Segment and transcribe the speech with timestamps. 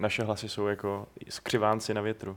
[0.00, 2.36] naše hlasy jsou jako skřivánci na větru.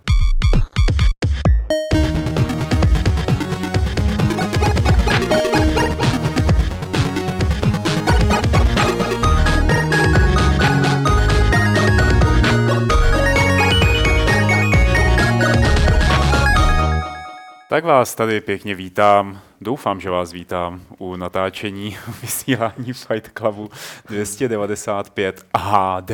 [17.69, 19.41] Tak vás tady pěkně vítám.
[19.61, 23.69] Doufám, že vás vítám u natáčení vysílání Fight Clubu
[24.09, 26.11] 295 HD,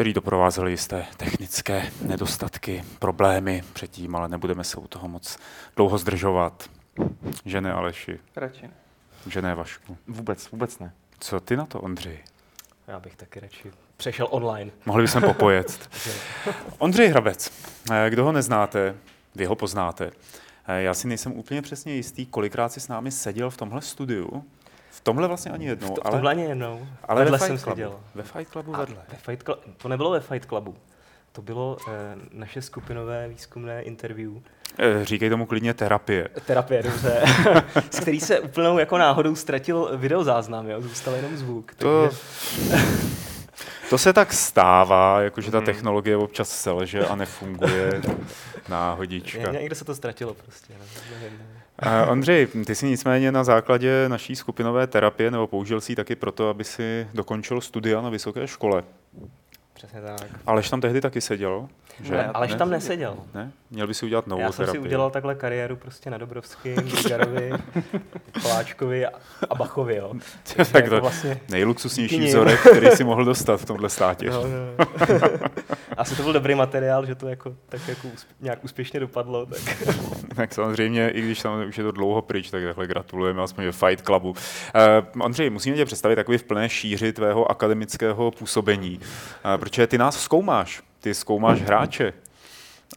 [0.00, 5.38] který doprovázely jisté technické nedostatky, problémy předtím, ale nebudeme se u toho moc
[5.76, 6.70] dlouho zdržovat.
[7.44, 8.18] Že ne, Aleši?
[8.36, 8.72] Radši ne.
[9.26, 9.96] Že ne, Vašku?
[10.06, 10.92] Vůbec, vůbec ne.
[11.18, 12.18] Co ty na to, Ondřej?
[12.88, 14.70] Já bych taky radši přešel online.
[14.86, 15.90] Mohli bychom popojet.
[16.78, 17.52] Ondřej Hrabec,
[17.92, 18.94] eh, kdo ho neznáte,
[19.34, 20.10] vy ho poznáte.
[20.66, 24.44] Eh, Já si nejsem úplně přesně jistý, kolikrát si s námi seděl v tomhle studiu.
[25.00, 26.86] V tomhle vlastně ani jednou, To, ale, tohle ani jednou.
[27.04, 27.70] ale vedle ve jsem Clubu.
[27.70, 28.00] seděl.
[28.14, 28.96] Ve Fight Clubu A vedle.
[29.08, 30.76] ve Fight Club, to nebylo ve Fight Clubu.
[31.32, 31.90] To bylo eh,
[32.32, 34.32] naše skupinové výzkumné interview.
[34.78, 36.28] Eh, Říkej tomu klidně terapie.
[36.46, 37.22] Terapie, dobře.
[37.90, 40.80] z který se úplnou jako náhodou ztratil videozáznam, jo?
[40.80, 41.74] zůstal jenom zvuk.
[41.74, 42.10] To,
[43.90, 45.66] to se tak stává, jakože ta Mhm.
[45.66, 48.02] technologie občas selže a nefunguje
[48.68, 49.52] náhodička.
[49.52, 50.72] ně- někde se to ztratilo prostě.
[50.78, 50.84] No.
[52.08, 56.48] Ondřej, ty jsi nicméně na základě naší skupinové terapie, nebo použil si ji taky proto,
[56.48, 58.82] aby si dokončil studia na vysoké škole.
[59.80, 60.28] Přesně tak.
[60.46, 61.68] Aleš tam tehdy taky seděl,
[62.02, 62.12] že?
[62.12, 63.16] Ne, Aleš tam neseděl.
[63.34, 63.52] Ne?
[63.70, 64.80] Měl by si udělat novou Já jsem terapii.
[64.82, 67.50] si udělal takhle kariéru prostě na Dobrovským, Gigarovi,
[68.42, 69.10] Koláčkovi a,
[69.58, 70.12] Bachovi, jo.
[70.56, 74.30] tak jako to vlastně, nejluxusnější vzorek, který si mohl dostat v tomhle státě.
[74.30, 74.86] no, no.
[75.96, 79.46] Asi to byl dobrý materiál, že to jako, tak jako úsp- nějak úspěšně dopadlo.
[79.46, 79.60] Tak.
[80.36, 83.72] Tak samozřejmě, i když tam už je to dlouho pryč, tak takhle gratulujeme aspoň ve
[83.72, 84.30] Fight Clubu.
[84.30, 89.98] Uh, Ondřej, musíme tě představit takový v plné šíři tvého akademického působení, uh, protože ty
[89.98, 92.12] nás zkoumáš, ty zkoumáš hráče.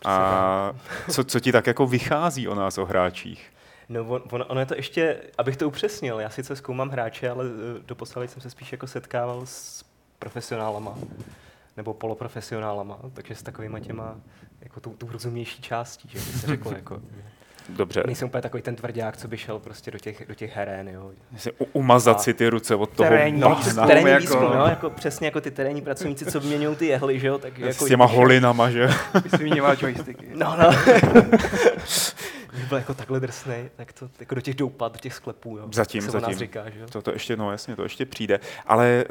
[0.05, 0.73] A
[1.11, 3.51] co, co ti tak jako vychází o nás, o hráčích?
[3.89, 7.45] No, on, on, ono je to ještě, abych to upřesnil, já sice zkoumám hráče, ale
[7.45, 9.85] eh, doposavat jsem se spíš jako setkával s
[10.19, 10.97] profesionálama
[11.77, 14.15] nebo poloprofesionálama, takže s takovýma těma,
[14.61, 17.01] jako tou, tou rozumnější částí, že by se řeklo, jako,
[17.69, 20.87] Dobře, nejsem úplně takový ten tvrdák, co by šel prostě do těch, do těch herén,
[20.89, 21.11] jo.
[21.59, 24.41] u- umazat A- si ty ruce od toho Terénní No, bahna výzkum, terénní jako- výzkum,
[24.43, 27.85] no, jako přesně jako ty terénní pracovníci, co vyměňují ty jehly, že jo, tak jako...
[27.85, 28.89] s těma holinama, že?
[29.37, 30.27] Vyměňoval joysticky.
[30.33, 30.69] No, no.
[32.51, 35.67] Kdyby byl jako takhle drsnej, tak to jako do těch doupad, do těch sklepů, jo.
[35.73, 36.37] Zatím, se nás zatím.
[36.39, 36.85] říká, že jo.
[36.91, 38.39] To, to ještě, no jasně, to ještě přijde.
[38.67, 39.05] Ale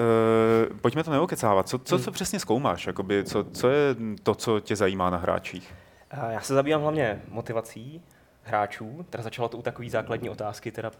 [0.71, 1.69] uh, pojďme to neokecávat.
[1.69, 2.13] Co, co, co Hmm.
[2.15, 2.87] přesně zkoumáš?
[2.87, 5.75] Jakoby, co, co je to, co tě zajímá na hráčích?
[6.11, 8.03] A Já se zabývám hlavně motivací
[8.45, 10.91] hráčů, teda začalo to u takové základní otázky, teda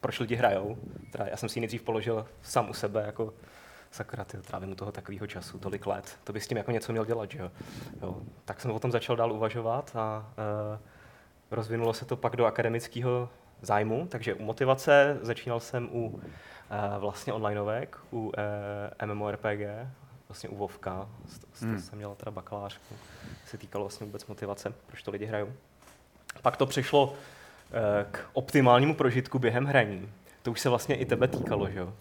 [0.00, 0.78] proč lidi hrajou.
[1.12, 3.34] Teda já jsem si ji nejdřív položil sám u sebe, jako
[3.90, 6.92] sakra, ty trávím u toho takového času, tolik let, to by s tím jako něco
[6.92, 7.50] měl dělat, že jo.
[8.02, 8.16] jo.
[8.44, 10.32] Tak jsem o tom začal dál uvažovat a
[10.72, 10.78] uh,
[11.50, 13.28] rozvinulo se to pak do akademického
[13.62, 16.20] zájmu, takže u motivace začínal jsem u uh,
[16.98, 18.32] vlastně onlineovek, u uh,
[19.14, 19.60] MMORPG,
[20.28, 21.70] vlastně u Vovka, z, z Hmm.
[21.70, 21.80] hmm.
[21.80, 22.94] jsem měl teda bakalářku,
[23.46, 25.52] se týkalo vlastně vůbec motivace, proč to lidi hrajou.
[26.42, 27.14] Pak to přešlo
[27.72, 30.08] eh, k optimálnímu prožitku během hraní.
[30.42, 31.92] To už se vlastně i tebe týkalo, že jo?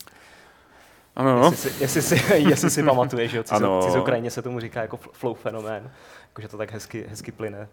[1.15, 3.43] Ano, Jestli si, jestli si, jestli si pamatuješ, že jo?
[3.49, 3.79] Ano.
[3.81, 5.91] Cizo, cizokrajně se tomu říká jako fl- flow fenomén.
[6.29, 7.67] Jakože to tak hezky, hezky plyne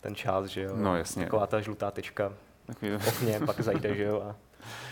[0.00, 0.72] ten čas, že jo?
[0.76, 1.24] No, jasně.
[1.24, 2.32] Taková ta žlutá tečka
[2.66, 4.22] Takový- v okně, pak zajde, že jo?
[4.30, 4.36] A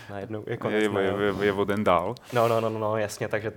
[0.09, 0.83] najednou je je, konec.
[0.83, 2.15] je, no, je, je o den dál.
[2.33, 3.53] No, no, no, no, no, jasně, takže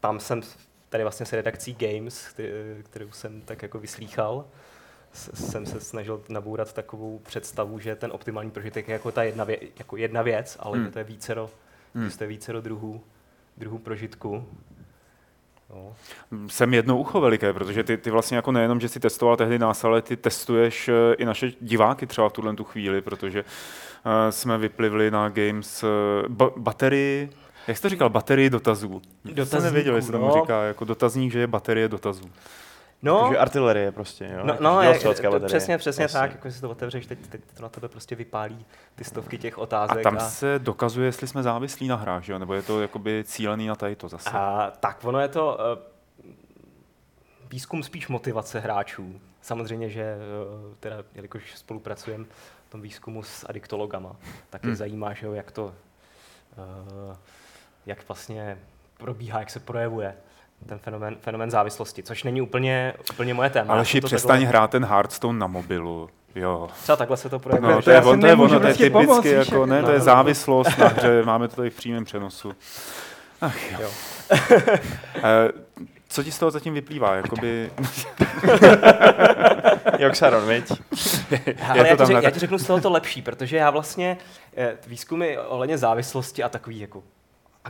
[0.00, 0.42] tam jsem
[0.88, 2.28] tady vlastně s redakcí Games,
[2.90, 4.44] kterou jsem tak jako vyslýchal,
[5.34, 9.58] jsem se snažil nabourat takovou představu, že ten optimální prožitek je jako ta jedna, vě,
[9.78, 10.86] jako jedna věc, ale Hmm.
[10.86, 11.50] že to je vícero,
[11.94, 12.10] Hmm.
[12.10, 13.00] že to je vícero druhů,
[13.56, 14.44] druhů prožitku.
[15.74, 15.94] No.
[16.48, 19.84] Jsem jedno ucho veliké, protože ty, ty vlastně jako nejenom, že si testoval tehdy nás,
[19.84, 24.58] ale ty testuješ eh, i naše diváky třeba v tuhle tu chvíli, protože uh, jsme
[24.58, 25.88] vyplivli na Games uh,
[26.28, 27.30] ba- baterii,
[27.66, 29.02] jak jsi to říkal, baterii dotazů.
[29.34, 30.34] Já jsem nevěděl, jestli tomu no.
[30.40, 32.30] říká, jako dotazník, že je baterie dotazů.
[33.02, 34.40] No, Takže artilerie prostě, jo?
[34.44, 35.46] no, no je, dělostřelecká to, baterie.
[35.48, 36.20] přesně, přesně Jasně.
[36.20, 39.58] tak, jako si to otevřeš, teď, teď to na tebe prostě vypálí ty stovky těch
[39.58, 40.02] A otázek.
[40.02, 42.38] tam se dokazuje, jestli jsme závislí na hrách, že jo?
[42.38, 44.30] nebo je to jakoby cílený na tady to zase.
[44.32, 45.82] A, tak ono je to uh,
[47.50, 49.20] výzkum spíš motivace hráčů.
[49.42, 50.16] Samozřejmě, že
[50.68, 52.24] uh, teda, jelikož spolupracujeme
[52.68, 54.16] v tom výzkumu s adiktologama,
[54.50, 54.76] tak je Hmm.
[54.76, 57.16] zajímá, že jo, jak to, uh,
[57.86, 58.58] jak vlastně
[58.96, 60.14] probíhá, jak se projevuje
[60.66, 63.74] ten fenomén, fenomén závislosti, což není úplně, úplně moje téma.
[63.74, 66.10] Ale si přestaň takhle- hrát ten Hearthstone na mobilu.
[66.34, 66.68] Jo.
[66.82, 67.74] Třeba takhle se to projevuje.
[67.74, 69.80] No, to je, on, to je ono, to je prostě typicky, pomoct, jako, jak- ne,
[69.82, 70.04] no, to je no, no.
[70.04, 72.52] závislost na hře, máme to tady v přímém přenosu.
[73.40, 73.78] Ach jo.
[73.80, 73.90] Jo.
[75.16, 75.52] Eh,
[76.08, 77.14] Co ti z toho zatím vyplývá?
[77.16, 77.70] Jakoby...
[79.98, 80.72] Jak Saron, viď?
[81.68, 84.18] Ale já, to ti řek, já ti řeknu z toho to lepší, protože já vlastně
[84.56, 87.02] eh, výzkumy ohledně závislosti a takový jako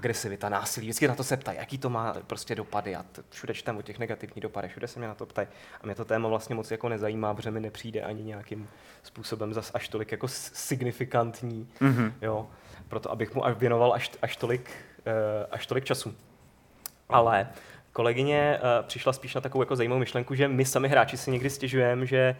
[0.02, 3.76] agresivita, násilí, vždycky na to se ptají, jaký to má prostě dopady a všude čtem
[3.76, 5.48] o těch negativních dopadech, všude se mě na to ptají
[5.80, 8.68] a mě to téma vlastně moc jako nezajímá, protože mi nepřijde ani nějakým
[9.02, 12.14] způsobem zas až tolik jako signifikantní, Mhm.
[12.22, 12.46] jo,
[12.88, 14.70] proto abych mu až věnoval až, až, tolik,
[15.06, 16.14] eh, až tolik času.
[17.08, 17.48] Ale
[17.92, 21.50] kolegyně uh, přišla spíš na takovou jako zajímavou myšlenku, že my sami hráči si někdy
[21.50, 22.36] stěžujeme, že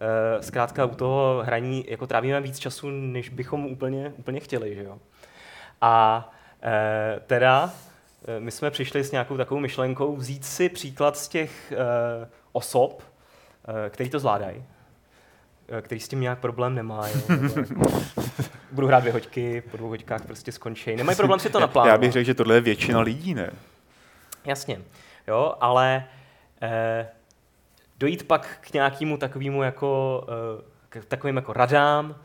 [0.00, 4.74] uh, zkrátka u toho hraní jako trávíme víc času, než bychom úplně, úplně chtěli.
[4.74, 4.98] Že jo?
[5.80, 6.30] A
[6.62, 7.70] uh, teda uh,
[8.38, 13.02] my jsme přišli s nějakou takovou myšlenkou vzít si příklad z těch uh, osob,
[13.68, 14.64] uh, který to zvládají,
[15.68, 17.08] eh, který s tím nějak problém nemá.
[17.08, 17.14] Jo?
[17.68, 17.84] nebo
[18.72, 20.96] Budu hrát dvě hoďky, po dvou hoďkách prostě skončí.
[20.96, 21.94] Nemají problém si to naplánovat.
[21.94, 23.50] Já bych řekl, že tohle je většina lidí, ne?
[24.44, 24.80] Jasně,
[25.28, 26.04] jo, ale
[26.62, 27.08] eh,
[27.98, 32.16] dojít pak k nějakému takovému jako, eh, k takovým jako radám,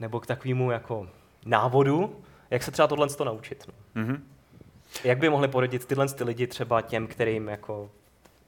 [0.00, 1.08] nebo k takovému jako
[1.46, 3.64] návodu, jak se třeba tohle to naučit.
[3.68, 4.02] No.
[4.02, 4.24] Mhm.
[5.04, 7.90] Jak by mohli poradit tyhle ty lidi třeba těm, kterým jako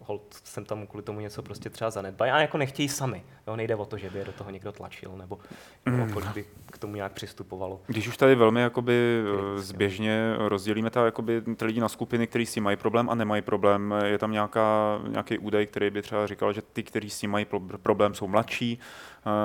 [0.01, 3.23] hold, jsem tam kvůli tomu něco prostě třeba zanedbají, a jako nechtějí sami.
[3.47, 5.39] Jo, nejde o to, že by je do toho někdo tlačil, nebo
[5.87, 6.15] Mm.
[6.35, 7.81] by k tomu nějak přistupovalo.
[7.87, 9.23] Když už tady velmi jakoby
[9.57, 13.15] eh, zběžně rozdělíme ta, jakoby, ty lidi na skupiny, kteří s tím mají problém a
[13.15, 17.19] nemají problém, je tam nějaká, nějaký údaj, který by třeba říkal, že ty, kteří s
[17.19, 18.79] tím mají pro- problém, jsou mladší,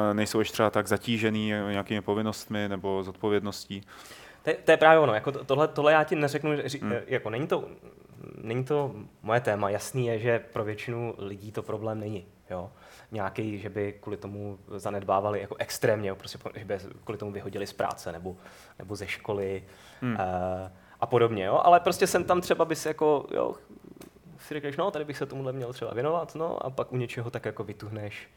[0.09, 3.81] eh, nejsou ještě třeba tak zatížený nějakými povinnostmi nebo zodpovědností.
[4.49, 6.91] To, je- to je právě ono, jako to- tohle, tohle já ti neřeknu, ři, Hmm.
[6.91, 6.99] hmm.
[7.07, 7.65] jako není to,
[8.41, 8.91] není to
[9.21, 12.71] moje téma, jasný je, že pro většinu lidí to problém není, jo.
[13.11, 17.67] Nějaký, že by kvůli tomu zanedbávali jako extrémně, jo, prostě, že by kvůli tomu vyhodili
[17.67, 18.35] z práce nebo,
[18.79, 19.63] nebo ze školy
[20.01, 20.13] Hmm.
[20.13, 20.19] uh,
[20.99, 21.61] a podobně, jo.
[21.63, 23.55] Ale prostě jsem tam třeba bys jako, jo,
[24.39, 27.29] si řekneš, no, tady bych se tomuhle měl třeba věnovat, no, a pak u něčeho
[27.31, 28.29] tak jako vytuhneš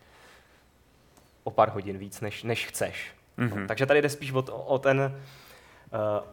[1.45, 3.13] o pár hodin víc, než, než chceš.
[3.37, 3.61] Mhm.
[3.61, 5.21] No, takže tady jde spíš o, to- o ten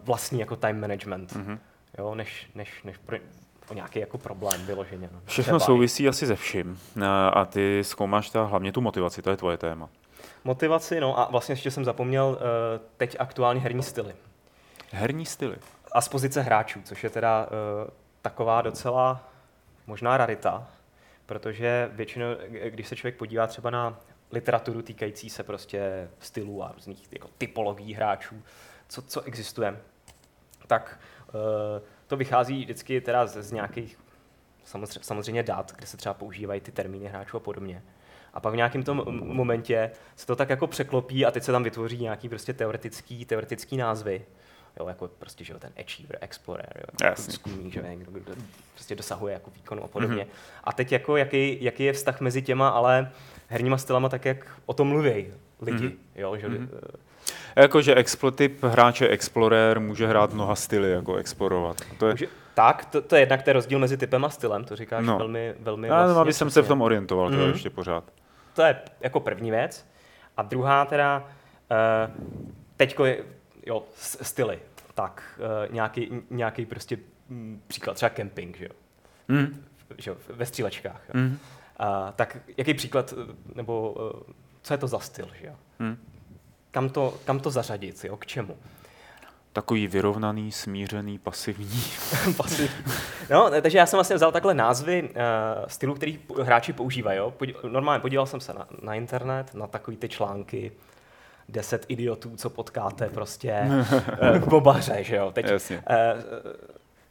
[0.03, 1.59] vlastní jako time management, Mhm.
[1.97, 3.17] jo, než, než, než pro,
[3.69, 5.09] o nějaký jako problém vyloženě.
[5.13, 5.21] No.
[5.25, 9.21] Všechno Třeba i souvisí asi se vším eh, a ty zkoumáš ta, hlavně tu motivaci,
[9.21, 9.89] to je tvoje téma.
[10.43, 12.37] Motivaci, no a vlastně ještě jsem zapomněl uh,
[12.97, 14.13] teď aktuálně herní styly.
[14.91, 15.55] Herní styly.
[15.91, 17.47] A z pozice hráčů, což je teda
[18.21, 19.23] taková docela
[19.87, 20.67] možná rarita,
[21.25, 22.25] protože většinou,
[22.69, 23.99] když se člověk podívá třeba na
[24.31, 28.41] literaturu týkající se prostě stylů a různých jako typologií hráčů,
[28.89, 29.77] co, co existuje,
[30.67, 30.99] tak
[31.33, 31.41] uh,
[32.07, 33.99] to vychází vždycky teda z, z nějakých
[34.63, 37.83] samozřejmě, samozřejmě dat, kde se třeba používají ty termíny hráčů a podobně.
[38.33, 39.03] A pak v nějakém tom
[39.33, 43.77] momentě se to tak jako překlopí a teď se tam vytvoří nějaký prostě teoretický, teoretický
[43.77, 44.25] názvy.
[44.79, 47.21] Jo, jako prostě, že jo, ten achiever, explorer, jo, jako
[47.71, 48.31] že jo, někdo, kdo
[48.73, 50.23] prostě dosahuje jako výkonu a podobně.
[50.23, 50.59] Mm-hmm.
[50.63, 53.11] A teď jako jaký, jaký, je vztah mezi těma, ale
[53.47, 55.31] herníma stylama, tak jak o tom mluví lidi,
[55.61, 55.77] Mhm.
[55.87, 55.97] mm-hmm.
[56.15, 56.57] jo, že Mhm.
[56.57, 56.99] mm-hmm.
[57.55, 61.77] Jakože explo, typ hráče Explorer může hrát mnoha styly, jako explorovat.
[61.97, 64.75] To je, Může, tak, to, to je jednak ten rozdíl mezi typem a stylem, to
[64.75, 65.17] říkáš No.
[65.17, 67.51] velmi, velmi já, vlastně aby jsem se v tom orientoval, to je Mhm.
[67.51, 68.03] ještě pořád.
[68.53, 69.85] To je jako první věc.
[70.37, 71.23] A druhá teda,
[72.07, 72.25] uh,
[72.77, 73.23] teďko je,
[73.65, 74.59] jo, styly.
[74.95, 76.97] Tak, uh, nějaký, nějaký prostě
[77.29, 78.71] mm, příklad, třeba camping, že jo,
[79.27, 79.63] Mm.
[79.97, 81.01] že jo ve střílečkách.
[81.07, 81.11] Jo.
[81.21, 81.25] Mm.
[81.79, 85.53] Uh, tak jaký příklad, eh, nebo uh, co je to za styl, že jo?
[85.79, 85.97] Mm.
[86.71, 88.57] Kam to, kam to zařadit, jo, k čemu?
[89.53, 91.81] Takový vyrovnaný, smířený, pasivní.
[92.37, 92.75] Pasivní.
[93.29, 95.09] no, takže já jsem vlastně vzal takhle názvy uh,
[95.67, 97.17] stylů, který p- hráči používají.
[97.17, 97.31] Jo?
[97.37, 100.71] Podí- normálně podíval jsem se na, na internet, na takový ty články,
[101.49, 103.61] deset idiotů, co potkáte prostě
[104.21, 105.31] uh, v bobaře, že jo.
[105.31, 105.77] Teď, Jasně.
[105.77, 106.21] uh,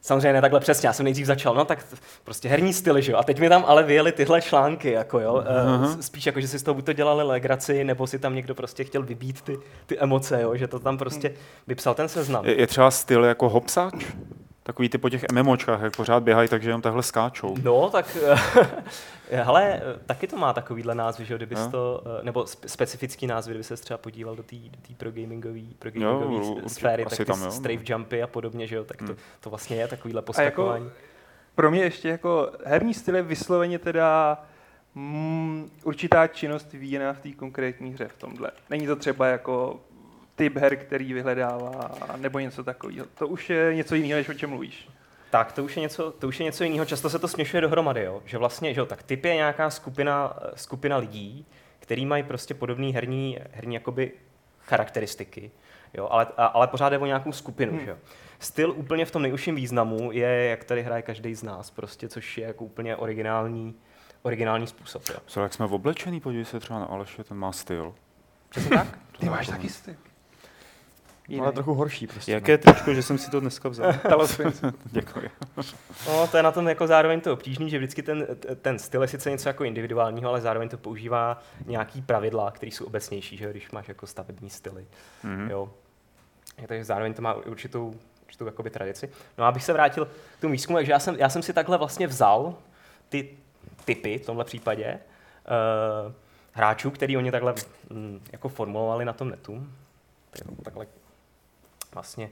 [0.00, 1.86] samozřejmě ne takhle přesně, já jsem nejdřív začal, no tak
[2.24, 3.18] prostě herní styly, že jo.
[3.18, 5.34] A teď mi tam ale vyjeli tyhle články, jako jo.
[5.34, 8.54] Uh, spíš jako, že si z toho buď to dělali legraci, nebo si tam někdo
[8.54, 10.56] prostě chtěl vybít ty, ty emoce, jo.
[10.56, 11.34] Že to tam prostě
[11.66, 12.44] vypsal ten seznam.
[12.44, 14.06] Je, je třeba styl jako hopsáč?
[14.68, 17.54] Takový ty po těch MMOčkách, jak pořád běhají, takže jenom takhle skáčou.
[17.62, 18.16] No, tak
[19.30, 21.70] hele, taky to má takovýhle názvy, že No.
[21.70, 25.90] to, nebo spe- specifický názvy, kdyby se třeba podíval do té do pro gamingový, pro
[25.90, 27.50] gamingový Jo, určitě, sféry, tak ty tam, jo.
[27.50, 29.16] strafe jumpy a podobně, že jo, tak to, Hmm.
[29.40, 30.90] to vlastně je takovýhle jako poskakování.
[31.54, 34.38] pro mě ještě jako herní styl je vysloveně teda
[34.94, 38.50] mm, určitá činnost vyvíjená v té konkrétní hře v tomhle.
[38.70, 39.80] Není to třeba jako
[40.38, 43.06] typ her, který vyhledává, nebo něco takového.
[43.18, 44.88] To už je něco jiného, než o čem mluvíš.
[45.30, 48.02] Tak, to už, je něco, to už je něco jiného, často se to směšuje dohromady,
[48.02, 48.22] jo?
[48.24, 51.46] že vlastně, že jo, tak typ je nějaká skupina, eh, skupina lidí,
[51.80, 54.12] který mají prostě podobné herní, herní jakoby
[54.60, 55.50] charakteristiky.
[55.94, 57.72] Jo, ale, a, ale pořád jde o nějakou skupinu.
[57.72, 57.84] Hmm.
[57.84, 57.96] Že jo.
[58.38, 62.38] Styl úplně v tom nejužším významu je, jak tady hraje každý z nás, prostě, což
[62.38, 63.74] je jako úplně originální,
[64.22, 65.02] originální způsob.
[65.08, 65.16] Jo.
[65.26, 67.94] Co, jak jsme oblečený, podívej se třeba na Aleše, ten má styl.
[68.48, 68.98] Přesně tak?
[69.20, 69.68] Ty máš taky
[71.36, 71.42] styk.
[71.42, 72.32] Ale trochu horší prostě.
[72.32, 73.92] Jaké tričko, že jsem si to dneska vzal.
[74.84, 75.30] Děkuji.
[76.06, 78.26] No, to je na tom jako zároveň to obtížný, že vždycky ten,
[78.62, 82.84] ten styl je sice něco jako individuálního, ale zároveň to používá nějaký pravidla, které jsou
[82.84, 84.86] obecnější, že jo, když máš jako stavební styly.
[85.22, 85.50] Mhm.
[85.50, 85.70] Jo.
[86.66, 87.94] Takže zároveň to má určitou,
[88.24, 89.10] určitou jakoby tradici.
[89.38, 90.04] No a abych se vrátil
[90.38, 92.54] k tomu výzkumu, takže já jsem, já jsem si takhle vlastně vzal
[93.08, 93.28] ty
[93.84, 94.98] typy v tomhle případě
[96.06, 96.12] uh,
[96.52, 97.54] hráčů, který oni takhle
[97.90, 99.66] mm, jako formulovali na tom netu.
[100.30, 100.86] Tak- Takhle
[101.94, 102.30] vlastně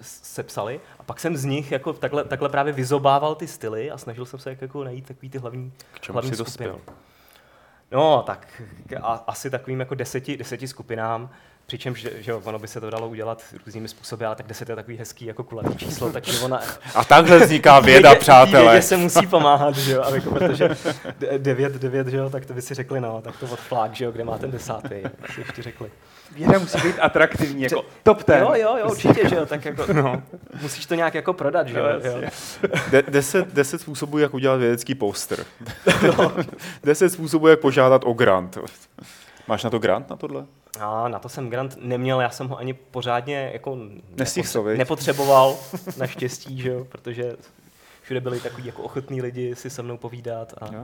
[0.00, 4.26] sepsali a pak jsem z nich jako takhle, takhle právě vyzobával ty styly a snažil
[4.26, 6.68] jsem se jak jako najít takový ty hlavní, K čemu hlavní jsi skupiny.
[6.68, 6.94] dospěl?
[7.92, 8.62] No, tak
[9.02, 11.30] a, asi takovým jako deseti, deseti skupinám,
[11.66, 14.76] přičemž, že, že ono by se to dalo udělat různými způsoby, ale tak deset je
[14.76, 16.60] takový hezký jako kulatý číslo, takže ona...
[16.94, 18.72] A takhle vzniká věda, Vědě- přátelé.
[18.72, 20.68] Vědě se musí pomáhat, že jo, a jako, protože
[21.18, 23.94] de- devět, devět, že jo, tak to by si řekli, no, tak to od flák,
[23.94, 25.90] že jo, kde má ten desátý, jak si ještě řekli.
[26.32, 28.40] Věda musí být atraktivní, jako top ten.
[28.42, 30.22] Jo, jo, jo, určitě, že jo, tak jako, no.
[30.62, 32.28] musíš to nějak jako prodat, že jo, No, jo.
[32.90, 35.44] De- deset, deset způsobů, jak udělat vědecký poster.
[36.82, 38.58] deset způsobů, jak požádat o grant.
[39.48, 40.44] Máš na to grant, na tohle?
[40.80, 43.76] A na to jsem grant neměl, já jsem ho ani pořádně jako
[44.16, 45.56] nepotře- nepotřeboval,
[45.96, 47.32] naštěstí, že jo, protože
[48.02, 50.82] všude byli takový jako ochotní lidi si se mnou povídat a, Jo.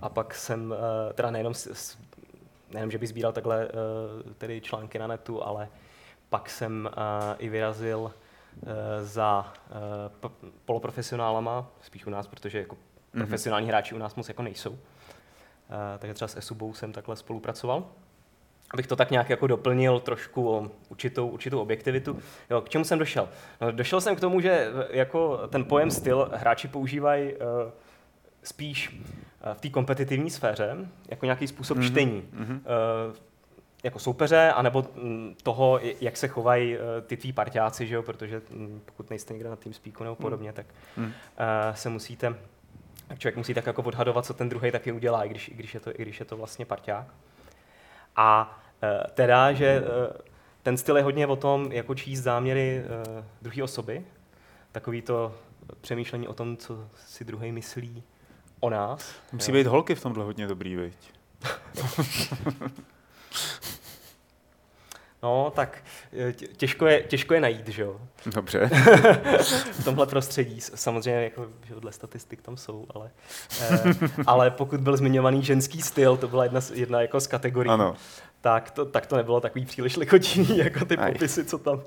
[0.00, 0.74] a pak jsem
[1.10, 1.96] eh, teda nejenom, s- s-
[2.74, 5.68] nejenom, že bych sbíral takhle eh, tedy články na netu, ale
[6.28, 7.00] pak jsem eh,
[7.38, 8.12] i vyrazil
[8.62, 9.52] eh, za
[10.64, 12.76] poloprofesionálama, spíš u nás, protože jako
[13.14, 13.24] Mhm.
[13.24, 14.78] profesionální hráči u nás moc jako nejsou.
[15.98, 17.84] Takže třeba s Esubou jsem takhle spolupracoval.
[18.74, 22.18] Abych to tak nějak jako doplnil trošku o určitou, určitou objektivitu.
[22.50, 23.28] Jo, k čemu jsem došel?
[23.60, 27.38] No, došel jsem k tomu, že jako ten pojem styl hráči používají uh,
[28.44, 30.76] spíš uh, v té kompetitivní sféře
[31.08, 31.90] jako nějaký způsob Mhm, mm-hmm.
[31.92, 32.22] čtení.
[32.32, 32.52] mhm.
[33.10, 33.16] Uh,
[33.84, 38.02] jako soupeře, anebo mm, toho, jak se chovají uh, ty tví parťáci, že jo?
[38.02, 41.04] protože mm, pokud nejste někde na TeamSpeaku nebo podobně, tak Mm.
[41.04, 41.10] uh,
[41.74, 42.34] se musíte,
[43.18, 45.80] člověk musí tak jako odhadovat, co ten druhý taky udělá, i když, i když, je,
[45.80, 47.06] to, i když je to vlastně parťák.
[48.16, 49.86] A uh, teda, že uh,
[50.62, 52.82] ten styl je hodně o tom, jako číst záměry
[53.16, 54.04] uh, druhé osoby,
[54.72, 55.34] takový to
[55.80, 58.02] přemýšlení o tom, co si druhý myslí
[58.62, 59.04] o nás.
[59.32, 59.54] Musí jo.
[59.54, 60.94] být holky v tomhle hodně dobrý, viď?
[65.24, 65.84] No, tak
[66.28, 68.70] eh, tě- těžko je, těžko je najít, že jo, Dobře.
[69.72, 70.60] v tomhle prostředí.
[70.60, 73.10] Samozřejmě, jako, že dle statistik tam jsou, ale,
[73.60, 73.94] eh,
[74.26, 77.94] ale pokud byl zmiňovaný ženský styl, to byla jedna, z- jedna jako z kategorií, Ano.
[78.40, 81.12] tak to, tak to nebylo takový příliš lichotivý, jako ty Aj.
[81.12, 81.82] popisy, co tam,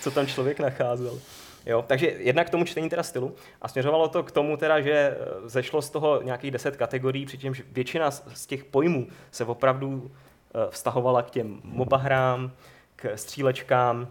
[0.00, 1.18] co tam člověk nacházel.
[1.66, 4.92] Jo, takže jednak k tomu čtení teda stylu a směřovalo to k tomu teda, že
[4.92, 5.16] eh,
[5.48, 11.22] zešlo z toho nějakých deset kategorií, přičemž většina z těch pojmů se opravdu eh, vztahovala
[11.22, 12.52] k těm MOBA hrám,
[12.96, 14.08] k střílečkám,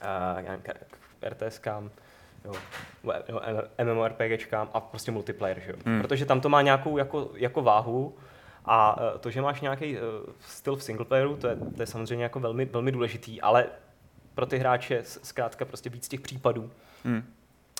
[0.00, 0.68] a nevím, k
[1.28, 1.90] RTSkám,
[2.44, 2.52] jo,
[3.84, 5.76] MMORPGčkám a prostě multiplayer, že jo?
[5.86, 6.02] Hmm.
[6.02, 8.14] Protože tam to má nějakou jako, jako váhu
[8.64, 9.96] a eh, to, že máš nějaký
[10.40, 13.66] styl v singleplayeru, to je, to je samozřejmě jako velmi, velmi důležitý, ale
[14.34, 16.70] pro ty hráče zkrátka prostě víc těch případů
[17.04, 17.22] Hm.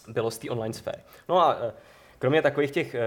[0.09, 1.03] bylo z té online sféry.
[1.29, 1.73] No a eh,
[2.19, 3.01] kromě takových těch eh,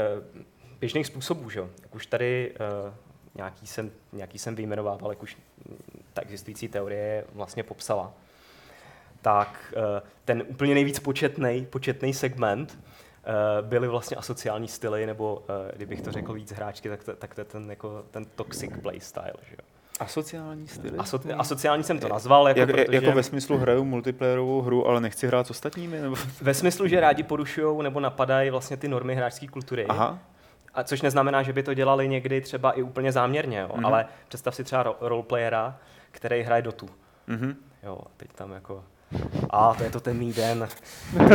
[0.79, 2.93] běžných způsobů, že jo, jak už tady eh,
[3.35, 5.37] nějaký jsem, nějaký jsem vyjmenovával, jak už
[6.13, 8.13] ta existující teorie vlastně popsala,
[9.21, 9.73] tak
[10.25, 12.79] ten úplně nejvíc početný početný segment
[13.61, 15.45] byly vlastně asociální styly, nebo
[15.75, 19.33] kdybych to řekl víc hráčky, tak to, tak to je ten, jako, ten toxic playstyle.
[19.49, 19.72] Že jo.
[19.99, 20.97] Asociální styly?
[20.97, 22.85] Aso, asociální jsem to nazval, jako, Jak, protože...
[22.91, 26.01] jako ve smyslu hraju multiplayerovou hru, ale nechci hrát s ostatními?
[26.01, 26.15] Nebo?
[26.41, 29.85] Ve smyslu, že rádi porušují nebo napadají vlastně ty normy hráčské kultury.
[29.85, 30.19] Aha.
[30.73, 33.69] A což neznamená, že by to dělali někdy třeba i úplně záměrně, jo.
[33.75, 33.85] Mhm.
[33.85, 35.77] ale představ si třeba ro- roleplayera,
[36.11, 36.89] který hraje Dotu.
[37.27, 37.55] Mhm.
[37.83, 38.83] Jo, a teď tam jako,
[39.49, 40.67] a to je to temný den,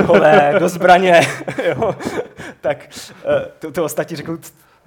[0.05, 1.21] vole, do zbraně,
[1.65, 1.95] jo.
[2.61, 2.88] tak
[3.25, 4.38] eh, to, to ostatní řekl,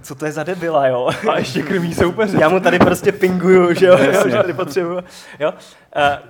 [0.01, 1.09] co to je za debila, jo.
[1.31, 2.37] A ještě krmí soupeře.
[2.41, 4.31] Já mu tady prostě pinguju, že jo, Jasně.
[4.31, 4.99] že tady potřebuju,
[5.39, 5.51] jo.
[5.51, 6.29] Uh,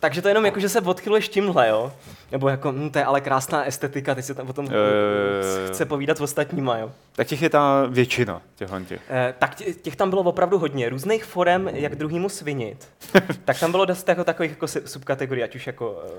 [0.00, 1.92] takže to jenom jako, že se odchyluješ tímhle, jo.
[2.32, 4.78] Nebo jako, hm, to je ale krásná estetika, teď se tam o tom Jo, jo,
[4.78, 5.68] jo, jo.
[5.72, 6.92] chce povídat s ostatníma, jo.
[7.16, 9.00] Tak těch je ta většina, těchhle těch.
[9.10, 10.88] Eh, tak tě- těch tam bylo opravdu hodně.
[10.88, 12.88] Různých forem, jak druhýmu svinit.
[13.44, 16.10] tak tam bylo dost jako takových jako subkategorií, ať už jako eh,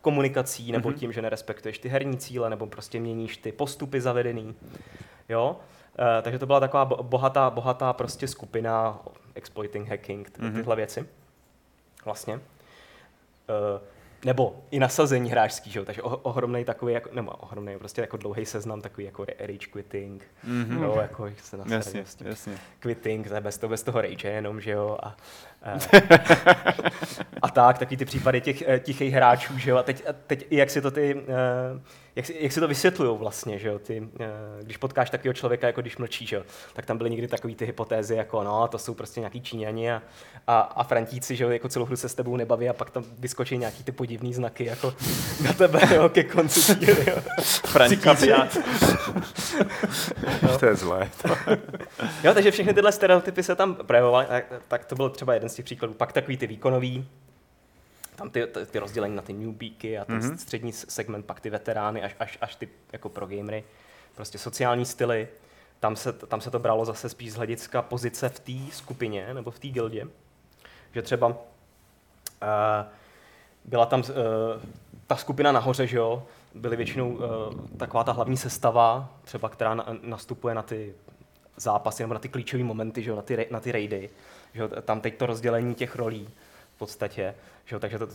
[0.00, 0.98] komunikací, nebo Mhm.
[0.98, 4.54] tím, že nerespektuješ ty herní cíle, nebo prostě měníš ty postupy zavedený.
[5.28, 5.56] Jo?
[5.98, 8.98] Eh, takže to byla taková bo- bohatá, bohatá prostě skupina
[9.34, 10.54] exploiting hacking, ty- Mhm.
[10.54, 11.06] tyhle věci.
[12.04, 12.34] Vlastně.
[12.34, 12.40] uh,
[14.24, 15.84] nebo i nasazení hráčský, že jo?
[15.84, 20.24] takže oh, ohromný takový, jako, nebo ohromný, prostě jako dlouhý seznam, takový jako rage quitting,
[20.48, 20.82] mm-hmm.
[20.82, 22.24] jo, jako se na jasně, prostě.
[22.28, 22.58] jasně.
[22.80, 25.16] quitting, bez toho, bez toho rage jenom, že jo, a,
[25.62, 25.72] a,
[27.42, 30.46] a tak, taky ty případy těch eh, tichých hráčů, že jo, a teď, a teď
[30.50, 31.22] jak si to ty, uh,
[32.16, 34.26] jak, jak si to vysvětlují vlastně, že jo, ty, eh,
[34.62, 36.42] když potkáš takového člověka, jako když mlčí, že jo,
[36.72, 40.02] tak tam byly někdy takové ty hypotézy, jako no, to jsou prostě nějaký Číňani a,
[40.46, 43.04] a, a Frantíci, že jo, jako celou hru se s tebou nebaví a pak tam
[43.18, 44.94] vyskočí nějaký ty podivný znaky, jako
[45.44, 47.16] na tebe, jo, ke konci díly, jo.
[47.66, 48.32] Frantíci.
[50.60, 51.10] to je zlé.
[52.24, 55.54] jo, takže všechny tyhle stereotypy se tam projevovaly, tak, tak to byl třeba jeden z
[55.54, 55.94] těch příkladů.
[55.94, 57.08] Pak takový ty výkonový,
[58.16, 60.36] tam ty, ty, ty rozdělení na ty newbíky a ten mm-hmm.
[60.36, 63.64] střední segment, pak ty veterány, až, až, až ty jako pro gamery,
[64.14, 65.28] prostě sociální styly.
[65.80, 69.50] Tam se, tam se to bralo zase spíš z hlediska pozice v té skupině nebo
[69.50, 70.08] v té gildě.
[70.92, 71.34] Že třeba uh,
[73.64, 74.06] byla tam uh,
[75.06, 77.20] ta skupina nahoře, že jo, byly většinou uh,
[77.76, 80.94] taková ta hlavní sestava, třeba která na, nastupuje na ty
[81.56, 84.10] zápasy nebo na ty klíčové momenty, že jo, na ty, na ty raidy.
[84.54, 86.28] Že jo, tam teď to rozdělení těch rolí
[86.74, 87.34] v podstatě.
[87.64, 88.06] Že jo, takže to,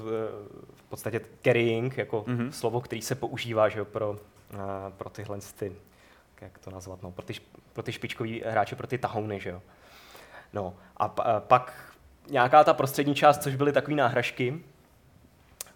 [0.73, 2.49] v podstatě carrying, jako mm-hmm.
[2.49, 4.15] slovo, který se používá že jo, pro,
[4.97, 5.75] pro tyhle ty,
[6.41, 7.33] jak to nazvat, no, pro ty,
[7.73, 9.61] pro ty špičkový hráče, pro ty tahouny, že jo.
[10.53, 11.93] No a, a pak
[12.29, 14.63] nějaká ta prostřední část, což byly takové náhražky,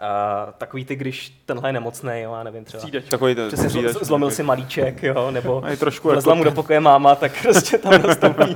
[0.00, 2.80] Uh, takový ty, když tenhle je nemocný, jo, já nevím, třeba.
[2.80, 3.04] Střídač.
[3.08, 6.34] Takový to, Přesně střídač, zlomil si malíček, jo, nebo trošku jako...
[6.34, 8.54] mu do pokoje máma, tak prostě tam nastoupí,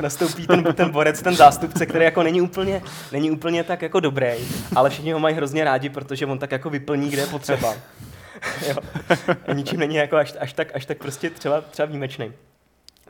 [0.00, 4.32] nastoupí ten, ten borec, ten zástupce, který jako není úplně, není úplně tak jako dobrý,
[4.76, 7.74] ale všichni ho mají hrozně rádi, protože on tak jako vyplní, kde je potřeba.
[8.68, 8.76] jo.
[9.46, 12.32] A ničím není jako až, až, tak, až tak prostě třeba, třeba výjimečný.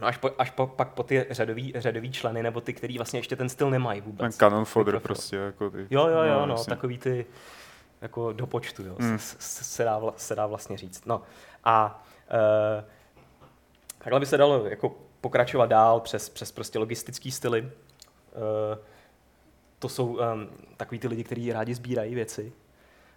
[0.01, 3.19] No až, po, až po, pak po ty řadový, řadový členy, nebo ty, který vlastně
[3.19, 4.19] ještě ten styl nemají vůbec.
[4.19, 5.37] Ten canon fodder prostě.
[5.37, 5.87] Jako ty.
[5.91, 7.27] Jo, jo, jo, no, no takový ty
[8.01, 9.19] jako do počtu, jo, mm.
[9.19, 11.07] se, se, dá, se dá vlastně říct.
[11.07, 11.23] No
[11.65, 12.85] a e,
[13.99, 17.61] takhle by se dalo jako pokračovat dál přes, přes prostě logistický styly.
[17.61, 18.79] E,
[19.79, 20.19] to jsou um,
[20.77, 22.53] takový ty lidi, kteří rádi sbírají věci.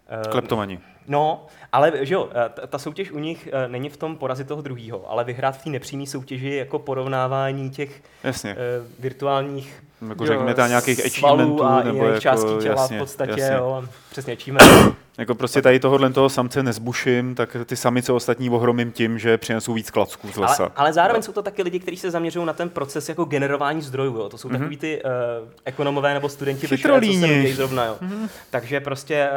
[0.07, 0.79] Ehm, Kleptomani.
[1.07, 4.61] No, ale že jo, ta, ta soutěž u nich uh, není v tom porazit toho
[4.61, 8.55] druhého, ale vyhrát v té nepřímé soutěži jako porovnávání těch Jasně.
[8.55, 13.55] Uh, virtuálních jako řekněme nějakých achievementů a nebo jako, částí těla jasně, v podstatě, jasně.
[13.55, 14.95] jo, přesně achievement.
[15.17, 19.73] Jako prostě tady tohohle toho samce nezbuším, tak ty samice ostatní ohromím tím, že přinesou
[19.73, 20.63] víc klacků z lesa.
[20.63, 23.81] Ale, ale zároveň jsou to taky lidi, kteří se zaměřují na ten proces jako generování
[23.81, 24.17] zdrojů.
[24.17, 24.29] Jo.
[24.29, 24.57] To jsou mm-hmm.
[24.57, 25.09] takový ty uh,
[25.65, 27.53] ekonomové nebo studenti Chytrolíni.
[27.53, 27.85] zrovna.
[27.85, 27.97] Jo.
[28.01, 28.29] Mm-hmm.
[28.49, 29.29] Takže prostě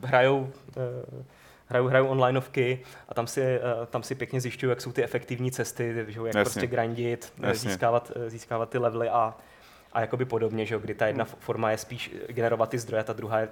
[0.00, 1.22] uh, hrajou uh,
[1.66, 3.60] hrajou, hrajou onlineovky a tam si,
[3.90, 6.42] tam si pěkně zjišťují, jak jsou ty efektivní cesty, že, jak Jasně.
[6.42, 7.70] prostě grindit, Jasně.
[7.70, 9.34] získávat, získávat ty levely a,
[9.92, 13.40] a jakoby podobně, že kdy ta jedna forma je spíš generovat ty zdroje, ta druhá
[13.40, 13.48] je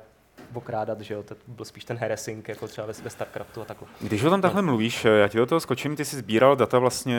[0.55, 3.88] okrádat, že jo, to byl spíš ten harassing, jako třeba ve, ve StarCraftu a takhle.
[4.01, 4.66] Když o tom takhle no.
[4.66, 7.18] mluvíš, já ti do toho skočím, ty jsi sbíral data vlastně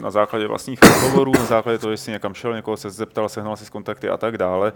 [0.00, 3.64] na základě vlastních rozhovorů, na základě toho, jestli někam šel, někoho se zeptal, sehnal si
[3.64, 4.72] z kontakty a tak dále.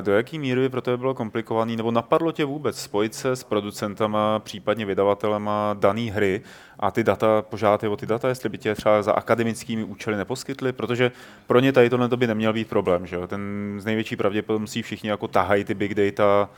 [0.00, 3.44] Do jaký míry by pro tebe bylo komplikovaný, nebo napadlo tě vůbec spojit se s
[3.44, 6.42] producentama, případně vydavatelema dané hry
[6.78, 10.16] a ty data, požádat je o ty data, jestli by tě třeba za akademickými účely
[10.16, 11.12] neposkytli, protože
[11.46, 13.06] pro ně tady tohle by neměl být problém.
[13.06, 13.26] Že?
[13.26, 16.48] Ten z největší pravděpodobností všichni jako tahají ty big data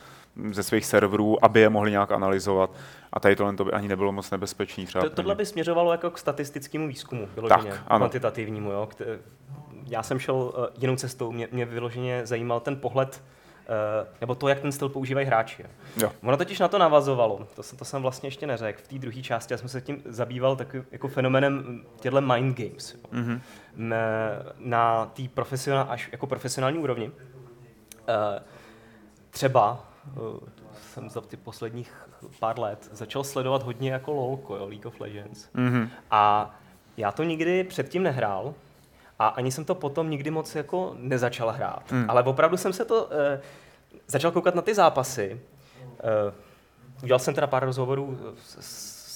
[0.51, 2.71] ze svých serverů, aby je mohli nějak analyzovat.
[3.13, 4.85] A tady tohle to by ani nebylo moc nebezpečný.
[4.85, 7.99] Třeba to, tohle by směřovalo jako k statistickému výzkumu, vyloženě, tak, ano.
[7.99, 8.71] kvantitativnímu.
[8.71, 8.89] Jo?
[9.85, 13.23] Já jsem šel uh, jinou cestou, mě, mě vyloženě zajímal ten pohled
[13.61, 15.65] Uh, nebo to, jak ten styl používají hráči.
[15.97, 16.11] Jo.
[16.23, 18.81] Ono totiž na to navazovalo, to jsem, to jsem vlastně ještě neřekl.
[18.83, 22.97] V té druhé části já jsem se tím zabýval takovým jako fenomenem těchto mind games.
[23.13, 23.39] Mm-hmm.
[23.75, 23.97] Na,
[24.59, 27.07] na té profesionál, až jako profesionální úrovni.
[27.09, 27.15] Uh,
[29.29, 29.90] třeba
[30.81, 31.93] jsem za ty posledních
[32.39, 35.47] pár let začal sledovat hodně jako LOLko, jo, League of Legends.
[35.55, 35.89] Mm-hmm.
[36.11, 36.55] A
[36.97, 38.53] já to nikdy předtím nehrál,
[39.19, 41.91] a ani jsem to potom nikdy moc jako nezačal hrát.
[41.91, 42.05] Mm.
[42.09, 43.11] Ale opravdu jsem se to uh,
[44.07, 45.41] začal koukat na ty zápasy.
[46.27, 46.33] Uh,
[47.03, 48.57] udělal jsem teda pár rozhovorů s,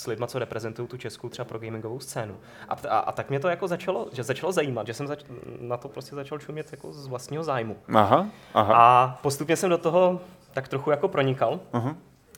[0.03, 2.37] s lidmi, co reprezentují tu českou třeba pro gamingovou scénu.
[2.69, 5.23] A, a, a tak mě to jako začalo, že začalo zajímat, že jsem zač,
[5.59, 7.77] na to prostě začal čumět jako z vlastního zájmu.
[7.93, 8.73] Aha, aha.
[8.77, 10.21] A postupně jsem do toho
[10.55, 11.59] tak trochu jako pronikal.
[11.73, 11.95] Uh-huh.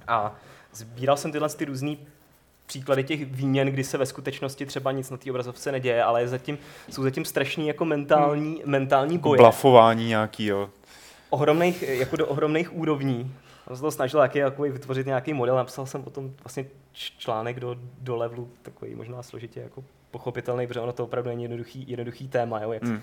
[0.07, 0.35] A
[0.73, 1.95] sbíral jsem tyhle ty různé
[2.65, 6.27] příklady těch výměn, kdy se ve skutečnosti třeba nic na té obrazovce neděje, ale je
[6.27, 6.57] zatím,
[6.89, 8.71] jsou zatím strašný jako mentální, hmm.
[8.71, 9.37] mentální boje.
[9.37, 10.69] Blafování nějaký, jo.
[11.29, 13.33] Ohromných, jako do ohromných úrovní.
[13.69, 17.75] Já jsem to snažil taky jako vytvořit nějaký model, napsal jsem potom vlastně článek do,
[18.01, 22.61] do levelu, takový možná složitě jako pochopitelný, protože ono to opravdu není jednoduchý, jednoduchý téma,
[22.61, 22.99] jo, jak, eh,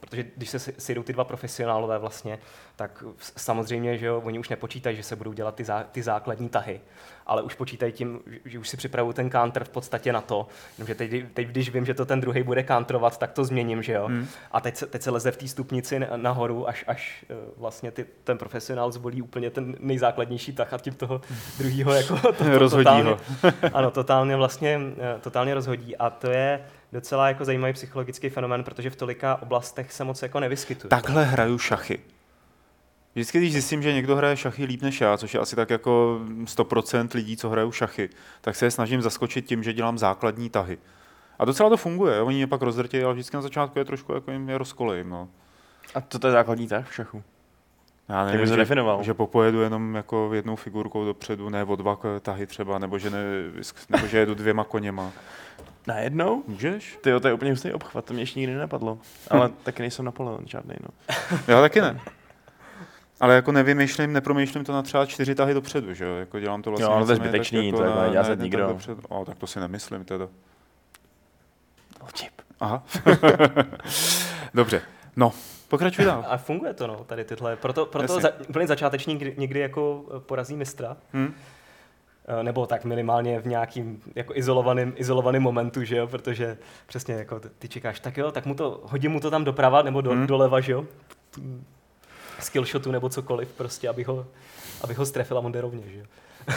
[0.00, 2.38] protože když se sejdou ty dva profesionálové vlastně,
[2.76, 6.48] tak samozřejmě, že jo, oni už nepočítají, že se budou dělat ty, zá, ty základní
[6.48, 6.80] tahy,
[7.26, 10.46] ale už počítají tím, že- už si připravují ten counter v podstatě na to,
[10.86, 13.92] že teď, teď když vím, že to ten druhý bude counterovat, tak to změním, že
[13.92, 14.06] jo.
[14.06, 14.26] Hmm.
[14.52, 17.90] A teď se, teď se leze v té stupnici na- nahoru, až, až eh, vlastně
[17.90, 21.20] ty, ten profesionál zvolí úplně ten nejzákladnější tah a tím toho
[21.58, 23.18] druhého jako to, to, Rozhodí totálně, ho.
[23.72, 26.60] ano, totálně vlastně eh, totálně rozhodí a to je
[26.92, 30.88] docela jako zajímavý psychologický fenomén, protože v tolika oblastech se moc jako nevyskytuje.
[30.88, 32.00] Takhle hraju šachy.
[33.14, 36.20] Vždycky, když zjistím, že někdo hraje šachy líp než já, což je asi tak jako
[36.44, 38.08] 100% lidí, co hrajou šachy,
[38.40, 40.78] tak se je snažím zaskočit tím, že dělám základní tahy.
[41.38, 44.30] A docela to funguje, oni mě pak rozdrtějí, ale vždycky na začátku je trošku jako
[44.30, 45.28] jim je rozkolejím, no.
[45.94, 47.22] A to, to je základní tak v šachu.
[48.08, 49.02] Já nevím, že, definoval?
[49.02, 53.22] že popojedu jenom jako jednou figurkou dopředu, ne o dva tahy třeba, nebo že, ne,
[53.88, 55.12] nebo že jedu dvěma koněma.
[55.86, 56.42] Najednou?
[56.46, 56.98] Můžeš?
[57.00, 58.98] Ty to je úplně hustý obchvat, to mě ještě nikdy nenapadlo.
[59.30, 61.16] Ale taky nejsem Napoleon žádný, no.
[61.48, 62.00] Já taky ne.
[63.22, 66.14] Ale jako nevymýšlím, nepromýšlím to na třeba čtyři tahy dopředu, že jo?
[66.14, 68.02] Jako dělám to vlastně Jo, ale to je víceméně tak zbytečný, jako to jako na-
[68.06, 68.66] nedělá se nikdo.
[68.66, 69.00] dopředu.
[69.08, 70.28] O, tak to si nemyslím teda.
[72.04, 72.32] Vtip.
[72.60, 72.82] Aha.
[74.54, 74.82] Dobře.
[75.16, 75.32] No,
[75.68, 76.24] pokračuj dál.
[76.28, 77.56] A funguje to, no, tady tyhle.
[77.56, 78.22] Proto, proto Jasně.
[78.22, 80.96] za, úplně začátečník kdy- někdy jako eh, porazí mistra.
[81.14, 81.34] Hm?
[82.40, 87.40] Eh, Nebo tak minimálně v nějakým jako izolovaným, izolovaným momentu, že jo, protože přesně jako
[87.40, 90.10] ty- ty čekáš, tak jo, tak mu to, hodím mu to tam doprava nebo do,
[90.10, 90.26] Hmm.
[90.26, 90.84] doleva, že jo,
[92.44, 94.26] skillshotu nebo cokoliv prostě, aby ho,
[94.80, 96.04] aby ho strefila on jde rovně, že jo.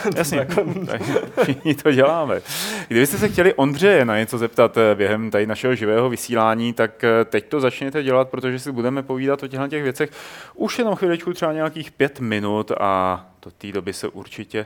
[0.16, 1.02] Jasně, jako- tak
[1.44, 2.42] všichni to děláme.
[2.88, 7.26] Kdybyste se chtěli Ondřeje na něco zeptat eh, během tady našeho živého vysílání, tak eh,
[7.26, 10.10] teď to začněte dělat, protože si budeme povídat o těchto těch věcech
[10.54, 14.66] už jenom chviličku, třeba nějakých pět minut a do té doby se určitě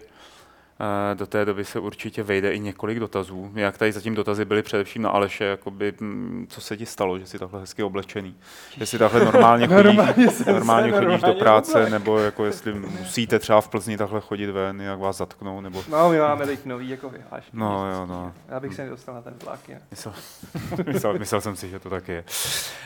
[1.14, 3.52] do té doby se určitě vejde i několik dotazů.
[3.56, 7.26] Jak tady zatím dotazy byly především na Aleše, jakoby, mm, co se ti stalo, že
[7.26, 8.36] jsi takhle hezky oblečený.
[8.78, 11.92] Jestli takhle normálně chodíš, Normálně jsem se normálně chodíš do normálně práce, oblekl.
[11.92, 16.10] nebo jako jestli musíte třeba v Plzni takhle chodit ven, jak vás zatknou, nebo No,
[16.10, 17.52] my máme teď nový jako vyhlášky.
[17.54, 18.34] No, jo, no.
[18.50, 19.60] Já bych se nedostal na ten vlak.
[19.68, 19.84] jinak.
[19.92, 20.14] Myslel,
[20.94, 22.24] myslel, myslel jsem si, že to tak je.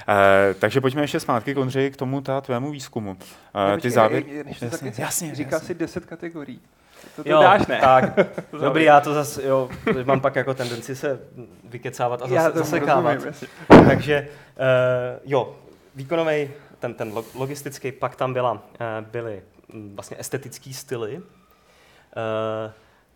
[0.10, 3.17] E, takže pojďme ještě zpátky k Ondřeji, k tomu ta tvému výzkumu.
[3.19, 4.23] E, ty počkej, závěr...
[4.27, 5.67] je- je- než to Jasně, taky- jasně, Říkal jasně.
[5.67, 6.60] si 10 kategorií.
[7.15, 7.80] To, to jo, dáš, ne?
[7.80, 8.19] tak,
[8.62, 9.69] dobrý, já to zase, jo,
[10.04, 11.19] mám pak jako tendenci se
[11.63, 13.15] vykecávat a zase, zasekávat.
[13.15, 13.88] rozumím.
[13.88, 15.56] Takže uh, jo,
[15.95, 16.49] výkonový,
[16.80, 18.60] ten, ten lo- logistický, pak tam byla, uh,
[19.02, 19.41] byly
[19.73, 21.17] mm, vlastně estetický styly.
[21.17, 21.23] Uh,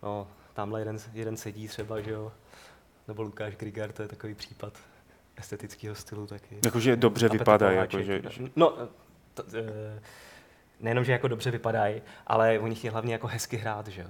[0.02, 2.32] no, tamhle jeden, jeden sedí třeba, že jo,
[3.08, 4.72] nebo Lukáš Grigar, to je takový případ
[5.36, 6.58] estetického stylu taky.
[6.64, 8.06] Jakože dobře Kováček.
[8.06, 8.42] jakože...
[8.56, 8.78] No, uh,
[10.80, 14.08] nejenom, že jako dobře vypadají, ale oni chtějí hlavně jako hezky hrát, že jo.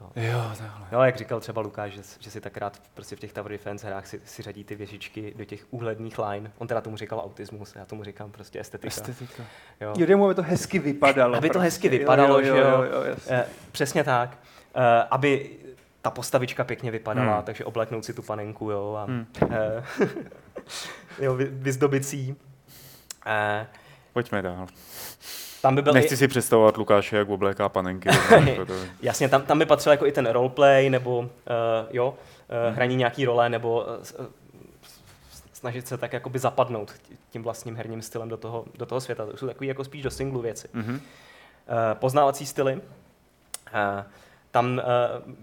[0.00, 0.10] Jo.
[0.16, 0.86] Jo, takhle.
[0.92, 3.86] No, jak říkal třeba Lukáš, že, že si tak rád prostě v těch Tower Defense
[3.86, 6.52] hrách si, si řadí ty věžičky do těch úhledných line.
[6.58, 8.88] On teda tomu říkal autismus, já tomu říkám prostě estetika.
[8.88, 9.42] Estetika.
[9.80, 9.92] Jo.
[9.98, 11.36] Jo, aby to hezky vypadalo.
[11.36, 11.98] Aby to hezky prostě.
[11.98, 12.56] vypadalo, že jo.
[12.56, 13.36] jo, jo jasně.
[13.36, 14.38] Eh, přesně tak.
[14.74, 15.50] Eh, aby
[16.02, 17.42] ta postavička pěkně vypadala, Hmm.
[17.44, 19.26] takže obleknout si tu panenku, jo, a Hmm.
[19.50, 19.84] eh,
[21.24, 22.36] jo, vy, vyzdobit si ji.
[23.26, 23.66] Eh,
[24.12, 24.66] Pojďme dál.
[25.62, 28.08] Tam by byl Nechci i, si představovat Lukáše, jak obléká panenky.
[28.46, 28.66] jako
[29.02, 31.26] jasně, tam, tam by patřil jako i ten roleplay, nebo uh,
[31.90, 32.16] jo, uh,
[32.66, 32.74] Hmm.
[32.76, 33.84] hraní nějaký role, nebo
[34.18, 34.26] uh, uh,
[35.52, 36.92] snažit se tak jakoby zapadnout
[37.30, 39.26] tím vlastním herním stylem do toho, do toho světa.
[39.26, 40.68] To jsou takový jako spíš do singlu věci.
[40.72, 41.00] Mhm.
[41.68, 42.80] Eh, poznávací styly.
[43.72, 44.04] Eh,
[44.50, 44.84] Tam eh,